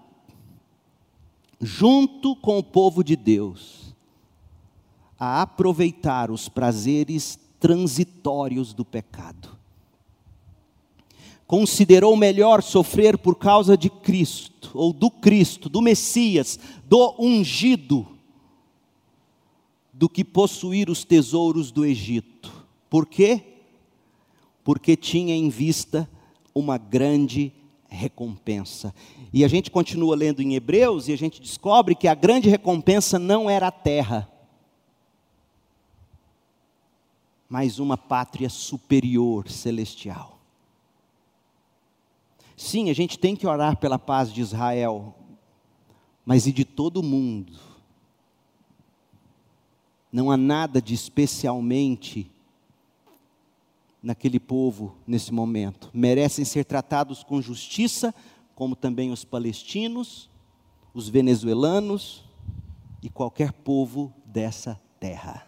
junto 1.62 2.36
com 2.36 2.58
o 2.58 2.64
povo 2.64 3.04
de 3.04 3.16
Deus, 3.16 3.94
a 5.20 5.44
aproveitar 5.44 6.32
os 6.32 6.50
prazeres 6.50 7.38
transitórios 7.60 8.74
do 8.74 8.84
pecado. 8.84 9.56
Considerou 11.46 12.16
melhor 12.16 12.64
sofrer 12.64 13.16
por 13.18 13.36
causa 13.36 13.78
de 13.78 13.92
Cristo, 13.92 14.72
ou 14.74 14.92
do 14.92 15.12
Cristo, 15.12 15.70
do 15.70 15.82
Messias, 15.82 16.58
do 16.86 17.16
ungido, 17.20 18.08
do 20.00 20.08
que 20.08 20.24
possuir 20.24 20.90
os 20.90 21.04
tesouros 21.04 21.72
do 21.72 21.84
Egito. 21.84 22.39
Por 22.90 23.06
quê? 23.06 23.44
Porque 24.64 24.96
tinha 24.96 25.36
em 25.36 25.50
vista 25.50 26.10
uma 26.54 26.78
grande 26.78 27.54
recompensa. 27.88 28.94
E 29.34 29.44
a 29.44 29.48
gente 29.48 29.72
continua 29.72 30.16
lendo 30.16 30.42
em 30.42 30.56
Hebreus 30.56 31.08
e 31.08 31.14
a 31.14 31.18
gente 31.18 31.42
descobre 31.42 31.96
que 31.96 32.08
a 32.08 32.16
grande 32.16 32.50
recompensa 32.50 33.18
não 33.20 33.50
era 33.50 33.68
a 33.68 33.72
terra, 33.72 34.30
mas 37.48 37.80
uma 37.80 37.98
pátria 37.98 38.50
superior, 38.50 39.50
celestial. 39.50 40.40
Sim, 42.56 42.90
a 42.90 42.94
gente 42.94 43.18
tem 43.18 43.36
que 43.36 43.48
orar 43.48 43.78
pela 43.78 43.98
paz 43.98 44.32
de 44.32 44.42
Israel, 44.42 45.16
mas 46.26 46.46
e 46.46 46.52
de 46.52 46.66
todo 46.66 46.98
o 46.98 47.04
mundo 47.04 47.58
não 50.12 50.30
há 50.30 50.38
nada 50.38 50.82
de 50.82 50.94
especialmente 50.94 52.30
naquele 54.02 54.40
povo 54.40 54.96
nesse 55.06 55.34
momento. 55.34 55.90
Merecem 55.94 56.46
ser 56.46 56.66
tratados 56.66 57.24
com 57.24 57.42
justiça, 57.42 58.14
como 58.56 58.76
também 58.76 59.12
os 59.12 59.24
palestinos, 59.24 60.30
os 60.94 61.10
venezuelanos 61.10 62.24
e 63.02 63.10
qualquer 63.10 63.52
povo 63.52 64.14
dessa 64.26 64.80
terra. 65.00 65.46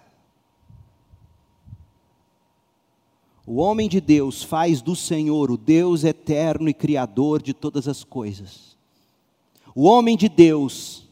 O 3.46 3.56
homem 3.56 3.90
de 3.90 4.00
Deus 4.00 4.44
faz 4.44 4.82
do 4.82 4.96
Senhor 4.96 5.50
o 5.50 5.58
Deus 5.58 6.04
eterno 6.04 6.70
e 6.70 6.74
criador 6.74 7.42
de 7.42 7.54
todas 7.54 7.88
as 7.88 8.04
coisas. 8.04 8.78
O 9.74 9.84
homem 9.84 10.16
de 10.16 10.30
Deus 10.30 11.08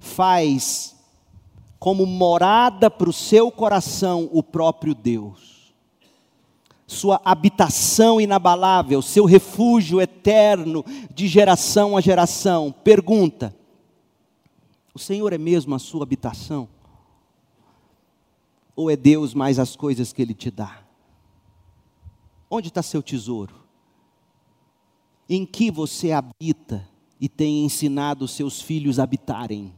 faz 0.00 0.96
como 1.78 2.06
morada 2.06 2.90
para 2.90 3.10
o 3.10 3.12
seu 3.12 3.50
coração 3.50 4.28
o 4.32 4.42
próprio 4.42 4.94
Deus. 4.94 5.51
Sua 6.86 7.20
habitação 7.24 8.20
inabalável, 8.20 9.00
seu 9.00 9.24
refúgio 9.24 10.00
eterno 10.00 10.84
de 11.14 11.26
geração 11.26 11.96
a 11.96 12.00
geração. 12.00 12.74
Pergunta: 12.84 13.54
O 14.94 14.98
Senhor 14.98 15.32
é 15.32 15.38
mesmo 15.38 15.74
a 15.74 15.78
sua 15.78 16.02
habitação? 16.02 16.68
Ou 18.74 18.90
é 18.90 18.96
Deus 18.96 19.34
mais 19.34 19.58
as 19.58 19.76
coisas 19.76 20.12
que 20.12 20.22
Ele 20.22 20.34
te 20.34 20.50
dá? 20.50 20.82
Onde 22.50 22.68
está 22.68 22.82
seu 22.82 23.02
tesouro? 23.02 23.54
Em 25.28 25.46
que 25.46 25.70
você 25.70 26.12
habita 26.12 26.86
e 27.20 27.28
tem 27.28 27.64
ensinado 27.64 28.26
seus 28.28 28.60
filhos 28.60 28.98
a 28.98 29.04
habitarem? 29.04 29.72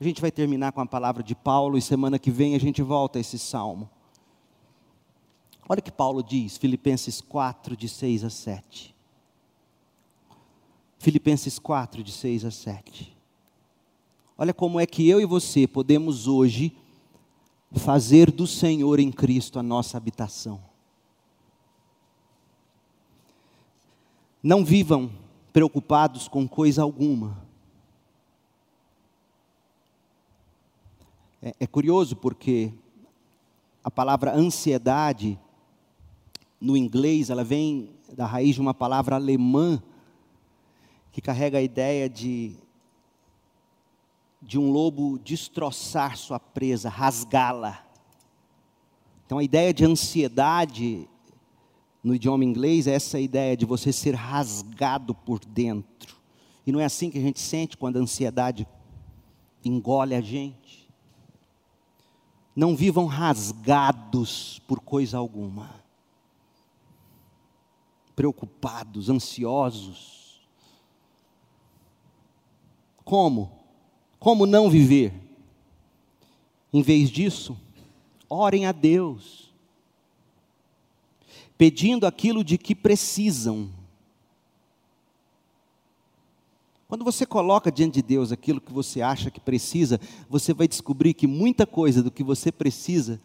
A 0.00 0.04
gente 0.04 0.22
vai 0.22 0.30
terminar 0.30 0.72
com 0.72 0.80
a 0.80 0.86
palavra 0.86 1.22
de 1.22 1.34
Paulo 1.34 1.76
e 1.76 1.82
semana 1.82 2.18
que 2.18 2.30
vem 2.30 2.54
a 2.54 2.58
gente 2.58 2.80
volta 2.80 3.18
a 3.18 3.20
esse 3.20 3.38
salmo. 3.38 3.90
Olha 5.70 5.78
o 5.78 5.82
que 5.84 5.92
Paulo 5.92 6.20
diz, 6.20 6.56
Filipenses 6.56 7.20
4, 7.20 7.76
de 7.76 7.88
6 7.88 8.24
a 8.24 8.28
7. 8.28 8.92
Filipenses 10.98 11.60
4, 11.60 12.02
de 12.02 12.10
6 12.10 12.44
a 12.44 12.50
7. 12.50 13.16
Olha 14.36 14.52
como 14.52 14.80
é 14.80 14.84
que 14.84 15.08
eu 15.08 15.20
e 15.20 15.24
você 15.24 15.68
podemos 15.68 16.26
hoje 16.26 16.76
fazer 17.70 18.32
do 18.32 18.48
Senhor 18.48 18.98
em 18.98 19.12
Cristo 19.12 19.60
a 19.60 19.62
nossa 19.62 19.96
habitação. 19.96 20.60
Não 24.42 24.64
vivam 24.64 25.08
preocupados 25.52 26.26
com 26.26 26.48
coisa 26.48 26.82
alguma. 26.82 27.46
É, 31.40 31.54
é 31.60 31.66
curioso 31.68 32.16
porque 32.16 32.74
a 33.84 33.90
palavra 33.90 34.34
ansiedade, 34.34 35.38
no 36.60 36.76
inglês, 36.76 37.30
ela 37.30 37.42
vem 37.42 37.90
da 38.12 38.26
raiz 38.26 38.54
de 38.54 38.60
uma 38.60 38.74
palavra 38.74 39.16
alemã, 39.16 39.82
que 41.10 41.20
carrega 41.20 41.58
a 41.58 41.62
ideia 41.62 42.08
de, 42.08 42.54
de 44.42 44.58
um 44.58 44.70
lobo 44.70 45.18
destroçar 45.18 46.16
sua 46.16 46.38
presa, 46.38 46.88
rasgá-la. 46.88 47.84
Então 49.24 49.38
a 49.38 49.44
ideia 49.44 49.72
de 49.72 49.84
ansiedade 49.84 51.08
no 52.02 52.14
idioma 52.14 52.44
inglês 52.44 52.86
é 52.86 52.92
essa 52.92 53.18
ideia 53.18 53.56
de 53.56 53.64
você 53.64 53.92
ser 53.92 54.14
rasgado 54.14 55.14
por 55.14 55.38
dentro. 55.44 56.16
E 56.66 56.72
não 56.72 56.80
é 56.80 56.84
assim 56.84 57.10
que 57.10 57.18
a 57.18 57.22
gente 57.22 57.40
sente 57.40 57.76
quando 57.76 57.96
a 57.96 58.00
ansiedade 58.00 58.66
engole 59.64 60.14
a 60.14 60.20
gente. 60.20 60.88
Não 62.54 62.74
vivam 62.74 63.06
rasgados 63.06 64.60
por 64.66 64.80
coisa 64.80 65.18
alguma, 65.18 65.79
preocupados, 68.20 69.08
ansiosos. 69.08 70.42
Como? 73.02 73.50
Como 74.18 74.44
não 74.44 74.68
viver? 74.68 75.14
Em 76.70 76.82
vez 76.82 77.08
disso, 77.08 77.56
orem 78.28 78.66
a 78.66 78.72
Deus, 78.72 79.50
pedindo 81.56 82.06
aquilo 82.06 82.44
de 82.44 82.58
que 82.58 82.74
precisam 82.74 83.70
Quando 86.86 87.04
você 87.04 87.24
coloca 87.24 87.70
diante 87.70 87.94
de 87.94 88.02
Deus 88.02 88.32
aquilo 88.32 88.60
que 88.60 88.72
você 88.72 89.00
acha 89.00 89.30
que 89.30 89.38
precisa, 89.38 90.00
você 90.28 90.52
vai 90.52 90.66
descobrir 90.66 91.14
que 91.14 91.24
muita 91.24 91.64
coisa 91.64 92.02
do 92.02 92.10
que 92.10 92.24
você 92.24 92.50
precisa, 92.50 93.20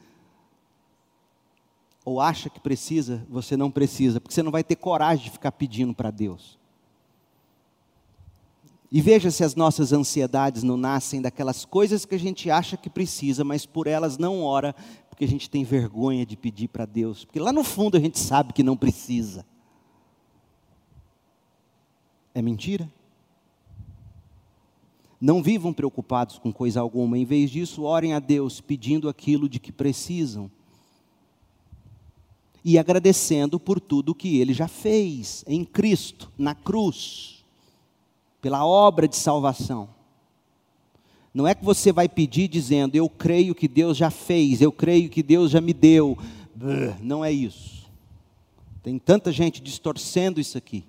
ou 2.06 2.22
acha 2.22 2.52
que 2.52 2.60
precisa, 2.60 3.26
você 3.28 3.58
não 3.58 3.72
precisa, 3.72 4.22
porque 4.22 4.34
você 4.34 4.44
não 4.44 4.52
vai 4.52 4.64
ter 4.64 4.76
coragem 4.76 5.26
de 5.26 5.32
ficar 5.32 5.52
pedindo 5.52 5.94
para 5.94 6.12
Deus. 6.12 6.60
E 8.92 9.02
veja 9.02 9.32
se 9.32 9.44
as 9.44 9.56
nossas 9.56 9.92
ansiedades 9.92 10.62
não 10.62 10.78
nascem 10.78 11.20
daquelas 11.20 11.66
coisas 11.66 12.06
que 12.06 12.14
a 12.14 12.20
gente 12.20 12.50
acha 12.52 12.78
que 12.78 12.90
precisa, 12.90 13.44
mas 13.44 13.66
por 13.66 13.88
elas 13.88 14.20
não 14.20 14.44
ora, 14.44 14.76
porque 15.10 15.26
a 15.26 15.28
gente 15.28 15.50
tem 15.50 15.64
vergonha 15.64 16.26
de 16.26 16.38
pedir 16.38 16.68
para 16.68 16.86
Deus, 16.86 17.26
porque 17.26 17.40
lá 17.40 17.52
no 17.52 17.64
fundo 17.64 17.98
a 17.98 18.00
gente 18.00 18.20
sabe 18.20 18.54
que 18.54 18.62
não 18.62 18.78
precisa. 18.78 19.44
É 22.36 22.42
mentira? 22.42 22.88
Não 25.20 25.42
vivam 25.42 25.74
preocupados 25.74 26.38
com 26.38 26.54
coisa 26.54 26.80
alguma, 26.80 27.18
em 27.18 27.26
vez 27.26 27.50
disso, 27.50 27.82
orem 27.82 28.14
a 28.14 28.20
Deus 28.20 28.62
pedindo 28.62 29.10
aquilo 29.10 29.50
de 29.50 29.60
que 29.60 29.72
precisam. 29.72 30.52
E 32.66 32.80
agradecendo 32.80 33.60
por 33.60 33.80
tudo 33.80 34.16
que 34.16 34.40
Ele 34.40 34.52
já 34.52 34.68
fez 34.68 35.46
em 35.48 35.64
Cristo, 35.64 36.32
na 36.36 36.56
cruz, 36.56 37.46
pela 38.42 38.66
obra 38.66 39.08
de 39.08 39.16
salvação. 39.16 39.88
Não 41.32 41.48
é 41.48 41.54
que 41.54 41.64
você 41.64 41.92
vai 41.92 42.10
pedir 42.10 42.48
dizendo, 42.48 42.96
eu 42.96 43.08
creio 43.08 43.54
que 43.54 43.68
Deus 43.68 43.96
já 43.96 44.10
fez, 44.10 44.62
eu 44.62 44.72
creio 44.72 45.10
que 45.10 45.22
Deus 45.22 45.52
já 45.52 45.62
me 45.62 45.74
deu. 45.74 46.18
Não 47.02 47.24
é 47.24 47.32
isso. 47.32 47.86
Tem 48.82 48.98
tanta 48.98 49.32
gente 49.32 49.62
distorcendo 49.62 50.40
isso 50.40 50.58
aqui. 50.58 50.84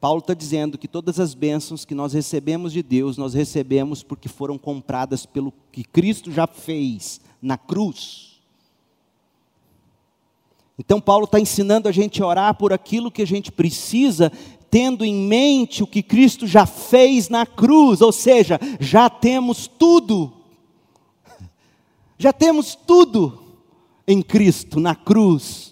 Paulo 0.00 0.20
está 0.20 0.32
dizendo 0.32 0.78
que 0.78 0.88
todas 0.88 1.20
as 1.20 1.34
bênçãos 1.34 1.84
que 1.84 1.94
nós 1.94 2.14
recebemos 2.14 2.72
de 2.72 2.82
Deus, 2.82 3.18
nós 3.18 3.34
recebemos 3.34 4.02
porque 4.02 4.28
foram 4.28 4.56
compradas 4.56 5.26
pelo 5.26 5.52
que 5.70 5.84
Cristo 5.84 6.32
já 6.32 6.46
fez 6.46 7.20
na 7.40 7.58
cruz. 7.58 8.29
Então, 10.80 10.98
Paulo 10.98 11.26
está 11.26 11.38
ensinando 11.38 11.90
a 11.90 11.92
gente 11.92 12.22
a 12.22 12.26
orar 12.26 12.54
por 12.54 12.72
aquilo 12.72 13.10
que 13.10 13.20
a 13.20 13.26
gente 13.26 13.52
precisa, 13.52 14.32
tendo 14.70 15.04
em 15.04 15.14
mente 15.14 15.82
o 15.82 15.86
que 15.86 16.02
Cristo 16.02 16.46
já 16.46 16.64
fez 16.64 17.28
na 17.28 17.44
cruz, 17.44 18.00
ou 18.00 18.10
seja, 18.10 18.58
já 18.80 19.10
temos 19.10 19.66
tudo. 19.66 20.32
Já 22.18 22.34
temos 22.34 22.74
tudo 22.74 23.42
em 24.06 24.20
Cristo 24.20 24.78
na 24.78 24.94
cruz 24.94 25.70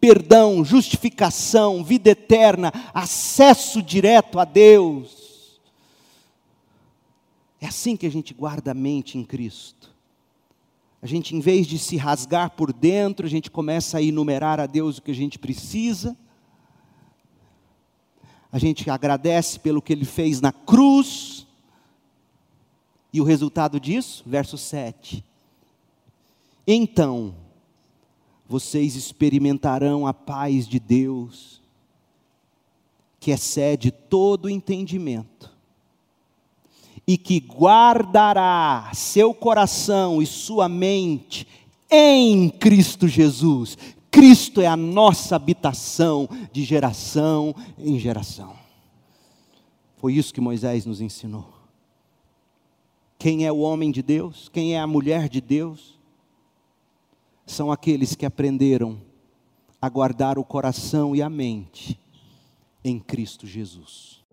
perdão, 0.00 0.62
justificação, 0.62 1.82
vida 1.82 2.10
eterna, 2.10 2.70
acesso 2.92 3.80
direto 3.80 4.38
a 4.38 4.44
Deus. 4.44 5.58
É 7.58 7.66
assim 7.66 7.96
que 7.96 8.04
a 8.04 8.10
gente 8.10 8.34
guarda 8.34 8.72
a 8.72 8.74
mente 8.74 9.16
em 9.16 9.24
Cristo. 9.24 9.93
A 11.04 11.06
gente, 11.06 11.36
em 11.36 11.40
vez 11.40 11.66
de 11.66 11.78
se 11.78 11.98
rasgar 11.98 12.52
por 12.52 12.72
dentro, 12.72 13.26
a 13.26 13.28
gente 13.28 13.50
começa 13.50 13.98
a 13.98 14.02
enumerar 14.02 14.58
a 14.58 14.64
Deus 14.64 14.96
o 14.96 15.02
que 15.02 15.10
a 15.10 15.14
gente 15.14 15.38
precisa. 15.38 16.16
A 18.50 18.58
gente 18.58 18.88
agradece 18.88 19.60
pelo 19.60 19.82
que 19.82 19.92
Ele 19.92 20.06
fez 20.06 20.40
na 20.40 20.50
cruz. 20.50 21.46
E 23.12 23.20
o 23.20 23.24
resultado 23.24 23.78
disso, 23.78 24.22
verso 24.24 24.56
7. 24.56 25.22
Então, 26.66 27.34
vocês 28.48 28.96
experimentarão 28.96 30.06
a 30.06 30.14
paz 30.14 30.66
de 30.66 30.80
Deus, 30.80 31.60
que 33.20 33.30
excede 33.30 33.90
todo 33.90 34.48
entendimento, 34.48 35.28
e 37.06 37.18
que 37.18 37.38
guardará 37.38 38.90
seu 38.94 39.34
coração 39.34 40.22
e 40.22 40.26
sua 40.26 40.68
mente 40.68 41.46
em 41.90 42.48
Cristo 42.48 43.06
Jesus. 43.06 43.76
Cristo 44.10 44.60
é 44.60 44.66
a 44.66 44.76
nossa 44.76 45.36
habitação 45.36 46.28
de 46.52 46.64
geração 46.64 47.54
em 47.78 47.98
geração. 47.98 48.54
Foi 49.96 50.14
isso 50.14 50.32
que 50.32 50.40
Moisés 50.40 50.86
nos 50.86 51.00
ensinou. 51.00 51.52
Quem 53.18 53.46
é 53.46 53.52
o 53.52 53.58
homem 53.58 53.90
de 53.90 54.02
Deus? 54.02 54.48
Quem 54.52 54.74
é 54.74 54.80
a 54.80 54.86
mulher 54.86 55.28
de 55.28 55.40
Deus? 55.40 55.94
são 57.46 57.70
aqueles 57.70 58.14
que 58.14 58.26
aprenderam 58.26 59.00
a 59.80 59.88
guardar 59.88 60.38
o 60.38 60.44
coração 60.44 61.14
e 61.14 61.22
a 61.22 61.28
mente 61.28 61.98
em 62.82 62.98
Cristo 62.98 63.46
Jesus. 63.46 64.24